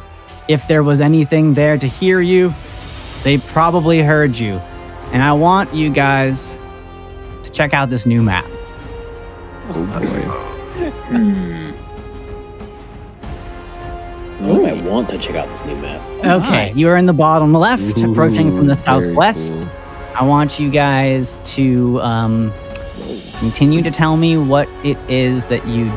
if 0.48 0.68
there 0.68 0.84
was 0.84 1.02
anything 1.02 1.54
there 1.54 1.78
to 1.78 1.88
hear 1.88 2.22
you, 2.22 2.54
they 3.24 3.38
probably 3.38 4.02
heard 4.02 4.38
you. 4.38 4.62
And 5.12 5.24
I 5.24 5.34
want 5.34 5.74
you 5.74 5.90
guys 5.90 6.58
to 7.44 7.50
check 7.52 7.74
out 7.74 7.90
this 7.90 8.06
new 8.06 8.22
map. 8.22 8.46
Oh 9.72 9.86
boy. 10.00 10.22
Hmm. 11.10 11.72
Oh, 14.42 14.66
I 14.66 14.74
want 14.88 15.10
to 15.10 15.18
check 15.18 15.36
out 15.36 15.48
this 15.50 15.66
new 15.66 15.76
map. 15.78 16.02
Okay, 16.26 16.72
you 16.74 16.88
are 16.88 16.96
in 16.98 17.06
the 17.06 17.14
bottom 17.14 17.54
left, 17.54 18.02
approaching 18.02 18.56
from 18.56 18.68
the 18.68 18.76
southwest. 18.76 19.54
cool. 19.54 19.66
I 20.16 20.24
want 20.26 20.60
you 20.60 20.70
guys 20.70 21.40
to 21.56 22.00
um, 22.02 22.54
continue 23.40 23.82
to 23.84 23.92
tell 23.92 24.16
me 24.18 24.38
what 24.38 24.68
it 24.84 24.98
is 25.10 25.46
that 25.48 25.66
you 25.68 25.92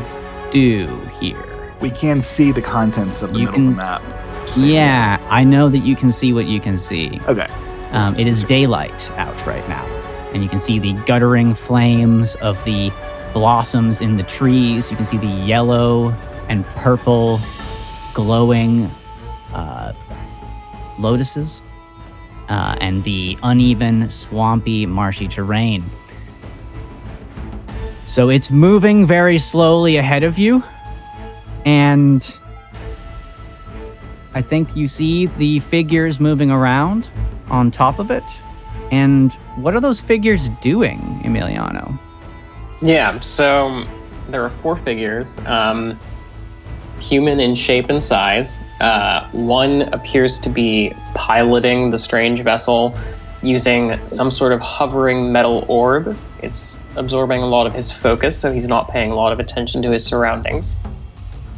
do 0.51 0.87
here. 1.19 1.41
We 1.79 1.89
can 1.89 2.21
see 2.21 2.51
the 2.51 2.61
contents 2.61 3.21
of 3.21 3.33
the 3.33 3.39
You 3.39 3.51
middle 3.51 3.69
of 3.69 3.75
the 3.77 3.81
can 3.81 3.91
map. 3.91 4.45
just 4.45 4.55
so 4.55 4.61
you 4.61 4.67
know. 4.67 4.73
Yeah, 4.73 5.27
I 5.29 5.43
know 5.43 5.69
that 5.69 5.79
you 5.79 5.95
can 5.95 6.11
see 6.11 6.33
what 6.33 6.45
you 6.45 6.59
can 6.59 6.77
see. 6.77 7.19
Okay. 7.27 7.47
Um, 7.93 8.17
it 8.17 8.25
is 8.25 8.41
daylight 8.41 9.11
out 9.11 9.45
right 9.45 9.67
now, 9.69 9.85
and 10.33 10.41
you 10.41 10.49
can 10.49 10.57
see 10.57 10.79
the 10.79 10.93
guttering 11.05 11.53
flames 11.53 12.33
of 12.35 12.63
the 12.65 12.91
blossoms 13.33 14.01
in 14.01 14.17
the 14.17 14.23
trees. 14.23 14.89
You 14.89 14.97
can 14.97 15.05
see 15.05 15.17
the 15.17 15.27
yellow 15.27 16.09
and 16.49 16.65
purple 16.65 17.39
glowing 18.15 18.89
uh, 19.53 19.93
lotuses 20.97 21.61
uh, 22.49 22.75
and 22.81 23.03
the 23.03 23.37
uneven, 23.43 24.09
swampy, 24.09 24.87
marshy 24.87 25.27
terrain. 25.27 25.83
So 28.05 28.29
it's 28.29 28.49
moving 28.49 29.05
very 29.05 29.37
slowly 29.37 29.97
ahead 29.97 30.23
of 30.23 30.39
you, 30.39 30.63
and 31.63 32.39
I 34.33 34.41
think 34.41 34.75
you 34.75 34.87
see 34.87 35.27
the 35.27 35.59
figures 35.59 36.19
moving 36.19 36.49
around 36.49 37.09
on 37.53 37.69
top 37.69 37.99
of 37.99 38.11
it. 38.11 38.23
And 38.91 39.31
what 39.55 39.75
are 39.75 39.79
those 39.79 40.01
figures 40.01 40.49
doing, 40.61 41.21
Emiliano? 41.23 41.97
Yeah, 42.81 43.19
so 43.19 43.85
there 44.27 44.43
are 44.43 44.49
four 44.61 44.75
figures, 44.75 45.39
um, 45.45 45.97
human 46.99 47.39
in 47.39 47.53
shape 47.53 47.89
and 47.89 48.01
size. 48.01 48.63
Uh, 48.81 49.29
one 49.31 49.83
appears 49.93 50.39
to 50.39 50.49
be 50.49 50.93
piloting 51.13 51.91
the 51.91 51.97
strange 51.97 52.41
vessel 52.41 52.97
using 53.43 53.99
some 54.07 54.31
sort 54.31 54.51
of 54.51 54.59
hovering 54.59 55.31
metal 55.31 55.65
orb. 55.67 56.17
It's 56.41 56.77
absorbing 56.95 57.41
a 57.41 57.45
lot 57.45 57.67
of 57.67 57.73
his 57.73 57.91
focus, 57.91 58.37
so 58.37 58.51
he's 58.51 58.67
not 58.67 58.89
paying 58.89 59.11
a 59.11 59.15
lot 59.15 59.31
of 59.31 59.39
attention 59.39 59.81
to 59.83 59.91
his 59.91 60.03
surroundings. 60.05 60.77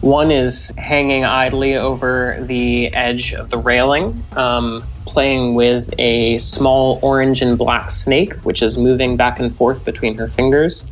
One 0.05 0.29
is 0.29 0.69
hanging 0.77 1.25
idly 1.25 1.77
over 1.77 2.37
the 2.39 2.93
edge 2.93 3.33
of 3.33 3.49
the 3.49 3.57
railing, 3.57 4.23
um, 4.33 4.83
playing 5.07 5.55
with 5.55 5.91
a 5.97 6.37
small 6.37 6.99
orange 7.01 7.41
and 7.41 7.57
black 7.57 7.89
snake, 7.89 8.35
which 8.43 8.61
is 8.61 8.77
moving 8.77 9.17
back 9.17 9.39
and 9.39 9.55
forth 9.55 9.83
between 9.83 10.15
her 10.17 10.27
fingers. 10.27 10.85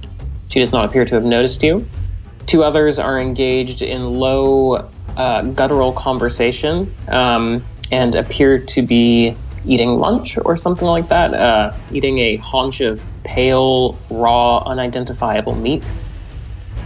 She 0.49 0.59
does 0.59 0.71
not 0.71 0.85
appear 0.85 1.05
to 1.05 1.13
have 1.13 1.25
noticed 1.25 1.61
you. 1.61 1.87
Two 2.47 2.63
others 2.63 2.97
are 2.97 3.19
engaged 3.19 3.83
in 3.83 4.19
low, 4.19 4.89
uh, 5.15 5.43
guttural 5.43 5.93
conversation 5.93 6.91
um, 7.09 7.63
and 7.91 8.15
appear 8.15 8.57
to 8.57 8.81
be 8.81 9.35
eating 9.63 9.99
lunch 9.99 10.39
or 10.43 10.57
something 10.57 10.87
like 10.87 11.09
that, 11.09 11.35
uh, 11.35 11.71
eating 11.91 12.17
a 12.17 12.37
haunch 12.37 12.81
of 12.81 12.99
pale, 13.23 13.95
raw, 14.09 14.63
unidentifiable 14.65 15.53
meat. 15.53 15.93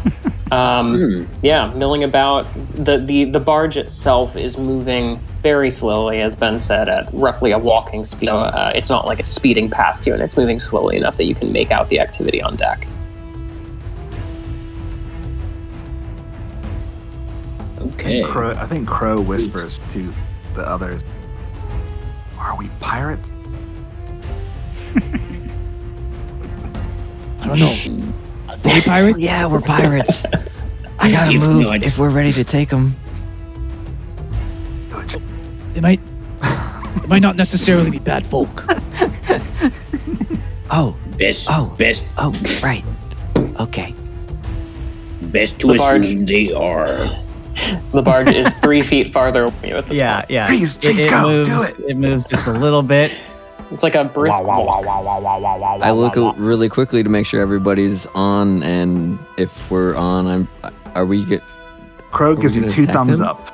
Um, 0.51 0.95
Hmm. 0.97 1.23
yeah, 1.45 1.73
milling 1.75 2.03
about. 2.03 2.45
The, 2.73 2.97
the 2.99 3.25
the 3.25 3.39
barge 3.39 3.75
itself 3.77 4.35
is 4.37 4.57
moving 4.57 5.17
very 5.43 5.69
slowly, 5.69 6.21
as 6.21 6.35
Ben 6.35 6.57
said, 6.59 6.87
at 6.89 7.09
roughly 7.13 7.51
a 7.51 7.59
walking 7.59 8.05
speed. 8.05 8.27
So 8.29 8.37
uh, 8.37 8.71
it's 8.73 8.89
not 8.89 9.05
like 9.05 9.19
it's 9.19 9.29
speeding 9.29 9.69
past 9.69 10.05
you, 10.07 10.13
and 10.13 10.21
it's 10.21 10.37
moving 10.37 10.57
slowly 10.59 10.95
enough 10.97 11.17
that 11.17 11.25
you 11.25 11.35
can 11.35 11.51
make 11.51 11.71
out 11.71 11.89
the 11.89 11.99
activity 11.99 12.41
on 12.41 12.55
deck. 12.55 12.87
I 17.77 17.81
Okay. 17.83 18.21
think, 18.21 18.27
Crow, 18.27 18.51
I 18.51 18.65
think 18.67 18.87
Crow 18.87 19.19
whispers 19.21 19.79
to 19.91 20.13
the 20.55 20.67
others, 20.67 21.01
Are 22.39 22.55
we 22.57 22.69
pirates? 22.79 23.29
I 27.41 27.47
don't 27.47 27.59
know. 27.59 28.13
Are 28.65 28.81
pirates? 28.81 29.19
Yeah, 29.19 29.45
we're 29.47 29.61
pirates. 29.61 30.25
I 30.99 31.11
gotta 31.11 31.31
If 31.31 31.47
move 31.47 31.63
not- 31.65 31.83
if 31.83 31.97
we're 31.97 32.09
ready 32.09 32.31
to 32.33 32.43
take 32.43 32.69
them. 32.69 32.95
They 35.73 35.81
might. 35.81 36.01
They 37.01 37.07
might 37.07 37.21
not 37.21 37.35
necessarily 37.35 37.89
be 37.91 37.99
bad 37.99 38.25
folk. 38.25 38.65
Oh, 40.69 40.95
Best, 41.17 41.47
Oh. 41.49 41.73
best, 41.77 42.03
oh, 42.17 42.33
right. 42.61 42.83
Okay. 43.57 43.93
best 45.21 45.57
to 45.59 45.67
The 45.67 45.75
barge. 45.75 46.05
assume 46.05 46.25
they 46.25 46.51
are. 46.53 46.99
The 47.93 48.01
barge 48.01 48.29
is 48.35 48.51
three 48.55 48.83
feet 48.83 49.13
farther 49.13 49.43
away 49.45 49.71
at 49.71 49.85
this 49.85 49.97
Yeah, 49.97 50.17
point. 50.21 50.31
yeah. 50.31 50.47
Trees, 50.47 50.77
trees, 50.77 51.05
go, 51.05 51.21
moves, 51.29 51.47
do 51.49 51.63
it. 51.63 51.75
It 51.87 51.95
moves 51.97 52.25
just 52.25 52.47
a 52.47 52.51
little 52.51 52.81
bit. 52.83 53.17
It's 53.71 53.83
like 53.83 53.95
a 53.95 54.05
brisk 54.05 54.43
walk. 54.45 54.85
I 54.87 55.91
look 55.91 56.15
a- 56.15 56.31
really 56.37 56.69
quickly 56.69 57.03
to 57.03 57.09
make 57.09 57.25
sure 57.25 57.41
everybody's 57.41 58.05
on, 58.07 58.63
and 58.63 59.19
if 59.37 59.51
we're 59.69 59.95
on, 59.95 60.25
I'm. 60.27 60.47
Are 60.95 61.05
we 61.05 61.25
get? 61.25 61.41
Crow 62.11 62.35
gives 62.35 62.55
you 62.55 62.67
two 62.67 62.85
thumbs 62.85 63.19
them? 63.19 63.27
up. 63.27 63.53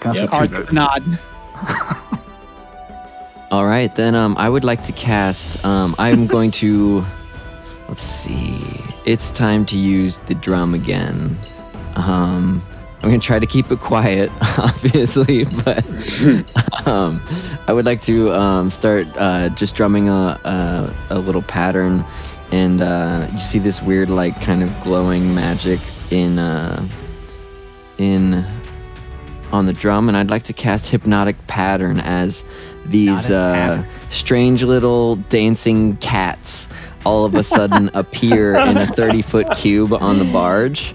Counts 0.00 0.20
Yep. 0.20 0.30
for 0.30 0.46
two 0.46 0.52
Cars 0.64 0.72
nod. 0.72 1.18
All 3.50 3.66
right, 3.66 3.94
then. 3.96 4.14
Um, 4.14 4.36
I 4.38 4.48
would 4.48 4.62
like 4.64 4.84
to 4.84 4.92
cast. 4.92 5.64
Um, 5.64 5.94
I'm 5.98 6.26
going 6.34 6.50
to. 6.52 7.04
Let's 7.88 8.02
see. 8.02 8.62
It's 9.06 9.32
time 9.32 9.66
to 9.66 9.76
use 9.76 10.18
the 10.26 10.34
drum 10.34 10.74
again. 10.74 11.36
Um, 11.96 12.62
I'm 13.02 13.08
gonna 13.08 13.18
try 13.18 13.38
to 13.38 13.46
keep 13.46 13.70
it 13.72 13.80
quiet, 13.80 14.30
obviously, 14.58 15.44
but 15.44 15.84
um, 16.86 17.22
I 17.66 17.72
would 17.72 17.86
like 17.86 18.02
to 18.02 18.30
um, 18.32 18.70
start 18.70 19.06
uh, 19.16 19.48
just 19.50 19.74
drumming 19.74 20.08
a, 20.08 20.38
a 20.44 20.94
a 21.10 21.18
little 21.18 21.42
pattern, 21.42 22.04
and 22.52 22.82
uh, 22.82 23.26
you 23.32 23.40
see 23.40 23.58
this 23.58 23.80
weird, 23.82 24.10
like, 24.10 24.38
kind 24.42 24.62
of 24.62 24.70
glowing 24.82 25.34
magic 25.34 25.80
in 26.10 26.38
uh, 26.38 26.86
in 27.98 28.44
on 29.52 29.66
the 29.66 29.72
drum, 29.72 30.08
and 30.08 30.16
I'd 30.16 30.30
like 30.30 30.42
to 30.44 30.52
cast 30.52 30.88
hypnotic 30.90 31.36
pattern 31.46 32.00
as 32.00 32.44
these 32.86 33.30
uh, 33.30 33.52
pattern. 33.54 33.86
strange 34.10 34.62
little 34.62 35.16
dancing 35.16 35.96
cats 35.98 36.68
all 37.06 37.24
of 37.24 37.34
a 37.34 37.42
sudden 37.42 37.88
appear 37.94 38.56
in 38.56 38.76
a 38.76 38.86
30 38.94 39.22
foot 39.22 39.50
cube 39.56 39.92
on 39.94 40.18
the 40.18 40.24
barge, 40.26 40.94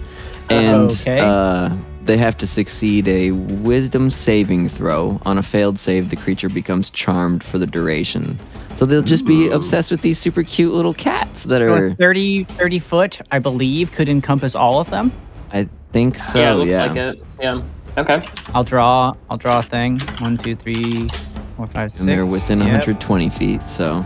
and 0.50 0.92
Okay. 0.92 1.18
uh, 1.20 1.74
they 2.06 2.16
have 2.16 2.36
to 2.38 2.46
succeed 2.46 3.08
a 3.08 3.32
wisdom 3.32 4.10
saving 4.10 4.68
throw. 4.68 5.20
On 5.26 5.38
a 5.38 5.42
failed 5.42 5.78
save, 5.78 6.10
the 6.10 6.16
creature 6.16 6.48
becomes 6.48 6.90
charmed 6.90 7.42
for 7.42 7.58
the 7.58 7.66
duration. 7.66 8.38
So 8.74 8.84
they'll 8.86 9.02
just 9.02 9.24
be 9.24 9.48
obsessed 9.50 9.90
with 9.90 10.02
these 10.02 10.18
super 10.18 10.42
cute 10.42 10.72
little 10.74 10.92
cats 10.94 11.44
that 11.44 11.60
So 11.60 11.72
are. 11.72 11.94
30, 11.94 12.44
30 12.44 12.78
foot, 12.78 13.20
I 13.30 13.38
believe, 13.38 13.90
could 13.92 14.08
encompass 14.08 14.54
all 14.54 14.80
of 14.80 14.90
them. 14.90 15.10
I 15.52 15.68
think 15.92 16.18
so. 16.18 16.38
yeah, 16.38 16.44
Yeah. 16.44 16.52
it 16.52 16.56
looks 16.58 16.74
like 16.74 16.96
it. 16.96 17.22
Yeah. 17.40 17.62
Okay. 17.98 18.20
I'll 18.54 18.64
draw. 18.64 19.14
I'll 19.30 19.38
draw 19.38 19.60
a 19.60 19.62
thing. 19.62 19.98
One, 20.18 20.36
two, 20.36 20.54
three, 20.54 21.08
four, 21.56 21.66
five, 21.66 21.90
six. 21.90 22.00
And 22.00 22.08
they're 22.08 22.26
within 22.26 22.58
Yep. 22.58 22.66
120 22.66 23.30
feet. 23.30 23.62
So 23.68 24.04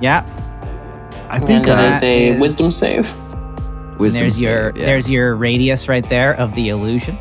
Yeah. 0.00 0.24
I 1.28 1.40
think 1.40 1.66
And 1.66 1.80
it 1.80 2.02
uh, 2.02 2.06
a 2.06 2.28
is- 2.30 2.40
wisdom 2.40 2.70
save. 2.70 3.12
Wisdom. 3.98 4.20
there's 4.20 4.40
your 4.40 4.70
save, 4.72 4.76
yeah. 4.76 4.86
there's 4.86 5.10
your 5.10 5.36
radius 5.36 5.88
right 5.88 6.08
there 6.08 6.34
of 6.34 6.54
the 6.54 6.68
illusion, 6.68 7.18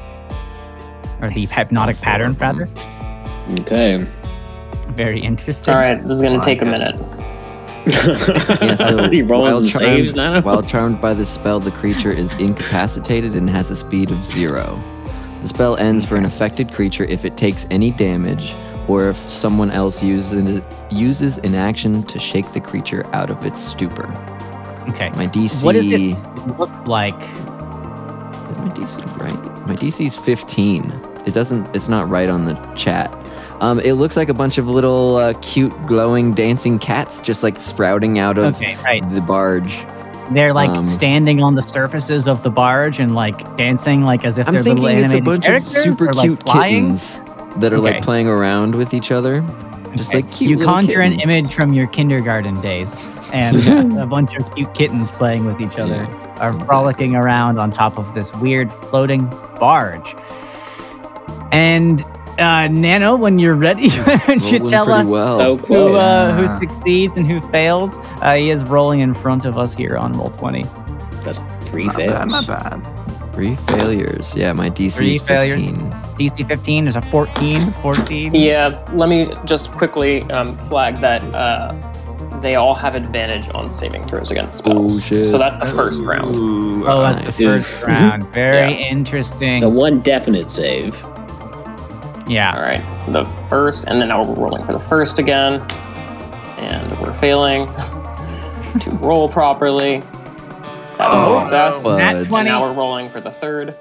or 1.21 1.29
the 1.31 1.45
hypnotic 1.45 1.97
pattern, 1.97 2.33
rather. 2.33 2.69
Okay. 3.61 4.05
Very 4.89 5.19
interesting. 5.21 5.73
All 5.73 5.79
right, 5.79 6.01
this 6.01 6.11
is 6.11 6.21
going 6.21 6.39
to 6.39 6.45
take 6.45 6.61
a 6.61 6.65
minute. 6.65 6.95
Yeah, 7.85 8.75
so 8.77 9.09
he 9.11 9.21
rolls 9.21 9.43
while 9.43 9.57
and 9.57 9.69
saves 9.69 10.15
now. 10.15 10.41
While 10.43 10.63
charmed 10.63 10.99
by 10.99 11.13
the 11.13 11.25
spell, 11.25 11.59
the 11.59 11.69
creature 11.69 12.11
is 12.11 12.33
incapacitated 12.33 13.35
and 13.35 13.47
has 13.49 13.69
a 13.69 13.75
speed 13.75 14.09
of 14.09 14.25
zero. 14.25 14.81
The 15.43 15.49
spell 15.49 15.77
ends 15.77 16.03
for 16.03 16.15
an 16.15 16.25
affected 16.25 16.71
creature 16.71 17.03
if 17.03 17.25
it 17.25 17.37
takes 17.37 17.67
any 17.69 17.91
damage, 17.91 18.55
or 18.87 19.09
if 19.09 19.29
someone 19.29 19.69
else 19.69 20.01
uses 20.01 20.65
uses 20.89 21.37
an 21.39 21.53
action 21.53 22.01
to 22.03 22.17
shake 22.17 22.51
the 22.53 22.59
creature 22.59 23.05
out 23.13 23.29
of 23.29 23.45
its 23.45 23.61
stupor. 23.61 24.07
Okay. 24.89 25.09
My 25.11 25.27
DC. 25.27 25.61
What 25.63 25.73
does 25.73 25.85
it 25.85 26.15
look 26.45 26.69
like? 26.87 27.13
Is 27.15 28.57
my 28.57 28.71
DC 28.75 29.19
right? 29.19 29.67
My 29.67 29.75
DC 29.75 30.05
is 30.07 30.15
15. 30.17 30.93
It 31.25 31.33
doesn't. 31.33 31.75
It's 31.75 31.87
not 31.87 32.07
right 32.09 32.29
on 32.29 32.45
the 32.45 32.53
chat. 32.75 33.11
Um, 33.61 33.79
it 33.79 33.93
looks 33.93 34.17
like 34.17 34.29
a 34.29 34.33
bunch 34.33 34.57
of 34.57 34.67
little 34.67 35.15
uh, 35.15 35.33
cute, 35.41 35.73
glowing, 35.87 36.33
dancing 36.33 36.77
cats 36.77 37.19
just 37.21 37.41
like 37.41 37.59
sprouting 37.61 38.19
out 38.19 38.37
of 38.37 38.55
Okay, 38.55 38.75
right. 38.83 39.01
the 39.13 39.21
barge. 39.21 39.73
They're 40.31 40.53
like 40.53 40.69
Um, 40.71 40.83
standing 40.83 41.41
on 41.41 41.55
the 41.55 41.61
surfaces 41.63 42.27
of 42.27 42.43
the 42.43 42.49
barge 42.49 42.99
and 42.99 43.15
like 43.15 43.37
dancing 43.57 44.03
like 44.03 44.25
as 44.25 44.37
if 44.37 44.47
I'm 44.47 44.53
they're 44.55 44.63
little 44.63 44.83
thinking 44.85 45.03
it's 45.05 45.13
a 45.13 45.17
animated 45.17 45.23
bunch 45.43 45.47
of 45.47 45.69
super 45.71 46.09
or, 46.09 46.13
like, 46.13 46.25
cute 46.27 46.43
flying. 46.43 46.97
kittens 46.97 47.19
that 47.57 47.71
are 47.71 47.77
Okay. 47.77 47.93
like 47.93 48.03
playing 48.03 48.27
around 48.27 48.75
with 48.75 48.93
each 48.93 49.11
other. 49.11 49.41
Just 49.95 50.09
Okay. 50.09 50.21
like 50.21 50.31
cute. 50.31 50.51
you 50.59 50.65
conjure 50.65 51.01
an 51.01 51.19
image 51.21 51.53
from 51.53 51.71
your 51.71 51.87
kindergarten 51.87 52.59
days, 52.59 52.99
and 53.31 53.55
a 53.99 54.05
bunch 54.05 54.35
of 54.35 54.53
cute 54.53 54.73
kittens 54.73 55.11
playing 55.11 55.45
with 55.45 55.61
each 55.61 55.77
other 55.79 56.05
are 56.39 56.53
frolicking 56.65 57.15
around 57.15 57.59
on 57.59 57.71
top 57.71 57.97
of 57.97 58.13
this 58.13 58.33
weird 58.35 58.71
floating 58.71 59.25
barge. 59.59 60.15
And 61.51 62.01
uh, 62.37 62.67
Nano, 62.67 63.15
when 63.15 63.39
you're 63.39 63.55
ready, 63.55 63.83
you 64.27 64.39
should 64.39 64.65
tell 64.65 64.91
us 64.91 65.07
well. 65.07 65.55
Who, 65.57 65.63
close. 65.63 66.03
uh, 66.03 66.33
who 66.35 66.47
succeeds 66.59 67.17
and 67.17 67.29
who 67.29 67.39
fails. 67.49 67.97
Uh, 68.21 68.35
he 68.35 68.49
is 68.49 68.63
rolling 68.63 68.99
in 68.99 69.13
front 69.13 69.45
of 69.45 69.57
us 69.57 69.73
here 69.73 69.97
on 69.97 70.13
roll 70.13 70.31
twenty. 70.31 70.63
That's 71.23 71.39
three 71.69 71.85
Not 71.85 71.95
fails. 71.95 72.13
bad, 72.13 72.27
not 72.27 72.47
bad. 72.47 73.33
Three 73.33 73.55
failures. 73.67 74.33
Yeah, 74.35 74.53
my 74.53 74.69
DC 74.69 74.93
Three 74.93 75.15
is 75.15 75.21
failures. 75.21 75.61
15. 75.61 75.91
DC 76.15 76.47
15 76.47 76.87
is 76.87 76.95
a 76.95 77.01
14, 77.01 77.73
14. 77.73 78.33
Yeah, 78.33 78.81
let 78.93 79.09
me 79.09 79.27
just 79.43 79.69
quickly 79.73 80.21
um, 80.31 80.57
flag 80.69 80.95
that 80.97 81.21
uh, 81.33 81.73
they 82.45 82.55
all 82.55 82.75
have 82.75 82.93
advantage 82.95 83.49
on 83.55 83.71
saving 83.71 84.07
throws 84.07 84.29
against 84.31 84.57
spells. 84.57 85.11
Oh. 85.11 85.21
So 85.23 85.37
that's 85.37 85.57
the 85.59 85.65
first 85.75 86.03
round. 86.03 86.37
Ooh, 86.37 86.85
Oh, 86.87 87.01
that's 87.01 87.35
the 87.37 87.43
first 87.45 87.83
round. 87.83 88.29
Very 88.31 88.75
interesting. 88.75 89.59
So 89.59 89.67
one 89.69 89.99
definite 90.01 90.49
save. 90.51 90.95
yeah. 92.27 92.53
All 92.55 92.61
right, 92.61 92.83
the 93.11 93.25
first, 93.49 93.87
and 93.87 93.99
then 93.99 94.09
now 94.09 94.23
we're 94.23 94.35
rolling 94.35 94.63
for 94.65 94.73
the 94.73 94.79
first 94.79 95.17
again, 95.19 95.61
and 96.57 96.99
we're 96.99 97.17
failing 97.19 97.65
to 98.79 98.91
roll 99.01 99.27
properly. 99.27 99.99
That 100.97 101.09
was 101.11 101.19
Oh, 101.33 101.39
a 101.39 101.43
success. 101.43 101.83
no. 101.85 101.97
Nat 101.97 102.13
Fudge. 102.19 102.27
20. 102.27 102.49
Now 102.49 102.61
we're 102.61 102.73
rolling 102.73 103.09
for 103.09 103.19
the 103.21 103.31
third. 103.31 103.75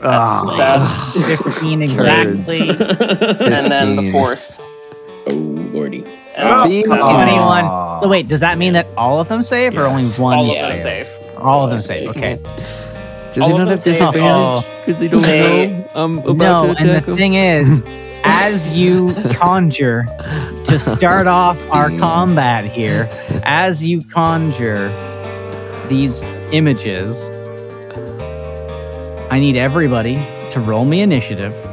That's 0.00 0.28
a 0.28 0.32
ah. 0.32 1.10
success. 1.12 1.44
15 1.44 1.82
exactly. 1.82 2.60
and 2.70 3.70
then 3.70 3.96
the 3.96 4.10
fourth. 4.10 4.58
Oh 5.30 5.34
lordy. 5.34 6.04
And 6.36 6.70
See? 6.70 6.84
Oh. 6.88 7.14
21. 7.14 8.00
So 8.02 8.08
wait, 8.08 8.28
does 8.28 8.40
that 8.40 8.56
mean 8.58 8.72
that 8.72 8.90
all 8.96 9.20
of 9.20 9.28
them 9.28 9.42
save 9.42 9.76
or 9.76 9.86
only 9.86 10.02
Yes. 10.02 10.18
one? 10.18 10.38
All 10.38 10.50
of 10.50 10.56
fails? 10.56 10.82
them 10.82 11.04
save. 11.04 11.36
All 11.36 11.64
of 11.64 11.70
them 11.70 11.80
save. 11.80 12.08
Okay. 12.10 12.40
Do 13.34 13.42
All 13.42 13.48
they 13.48 13.52
of 13.54 13.58
not 13.58 13.58
them 13.58 13.68
have 13.68 13.80
save 13.80 13.98
disadvantage? 13.98 14.64
Oh. 14.64 14.82
Because 14.86 15.00
they 15.00 15.08
don't 15.08 15.22
They- 15.22 15.68
know 15.68 15.90
I'm 15.94 16.18
about 16.18 16.36
No, 16.36 16.62
to 16.74 16.80
and 16.80 16.90
attack 16.90 17.04
the 17.04 17.10
them? 17.12 17.18
thing 17.18 17.34
is, 17.34 17.82
as 18.24 18.70
you 18.70 19.14
conjure 19.30 20.06
to 20.64 20.78
start 20.78 21.26
off 21.26 21.58
our 21.70 21.90
hmm. 21.90 21.98
combat 21.98 22.64
here, 22.64 23.08
as 23.44 23.84
you 23.84 24.02
conjure 24.02 24.88
these 25.88 26.24
images, 26.52 27.28
I 29.30 29.38
need 29.38 29.56
everybody 29.56 30.16
to 30.50 30.60
roll 30.60 30.84
me 30.84 31.00
initiative, 31.02 31.54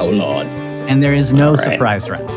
Oh 0.00 0.06
lord. 0.10 0.46
and 0.46 1.02
there 1.02 1.14
is 1.14 1.32
no 1.32 1.50
All 1.50 1.54
right. 1.56 1.64
surprise 1.72 2.08
round. 2.08 2.28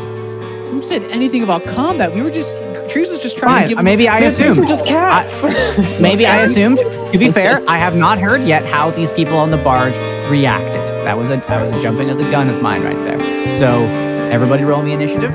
Who 0.68 0.82
said 0.82 1.02
anything 1.04 1.42
about 1.42 1.64
combat? 1.64 2.14
We 2.14 2.22
were 2.22 2.30
just 2.30 2.54
Trees 2.90 3.10
was 3.10 3.18
just 3.20 3.36
trying 3.36 3.54
Fine, 3.62 3.68
to 3.70 3.74
give. 3.76 3.84
maybe 3.84 4.08
I 4.08 4.20
These, 4.20 4.36
these 4.36 4.56
were 4.58 4.64
just 4.64 4.86
cats. 4.86 5.44
Maybe 6.00 6.24
I 6.24 6.42
assumed. 6.44 6.78
To 6.78 7.18
be 7.18 7.32
fair, 7.32 7.60
I 7.68 7.78
have 7.78 7.96
not 7.96 8.18
heard 8.18 8.42
yet 8.42 8.64
how 8.64 8.90
these 8.92 9.10
people 9.10 9.36
on 9.36 9.50
the 9.50 9.56
barge 9.56 9.96
reacted. 10.30 10.80
That 11.04 11.16
was 11.18 11.28
a 11.30 11.38
that 11.48 11.60
was 11.60 11.72
a 11.72 11.80
jumping 11.82 12.10
of 12.10 12.18
the 12.18 12.30
gun 12.30 12.48
of 12.48 12.62
mine 12.62 12.84
right 12.84 12.96
there. 13.04 13.52
So 13.52 13.82
everybody 14.30 14.62
roll 14.62 14.82
me 14.82 14.92
initiative. 14.92 15.32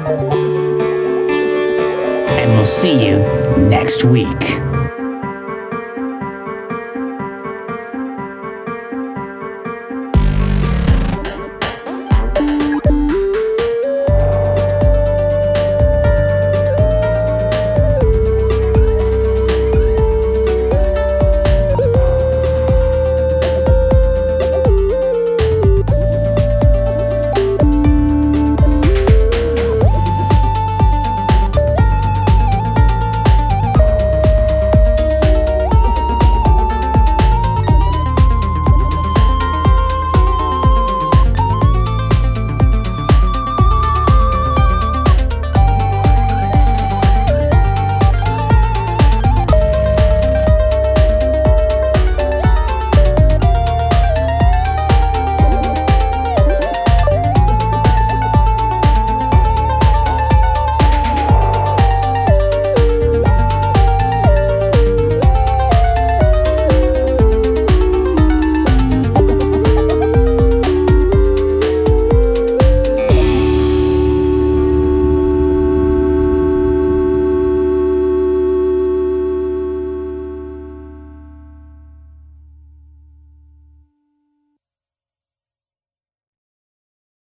And 2.40 2.52
we'll 2.54 2.66
see 2.66 3.06
you 3.06 3.20
next 3.68 4.06
week. 4.06 4.42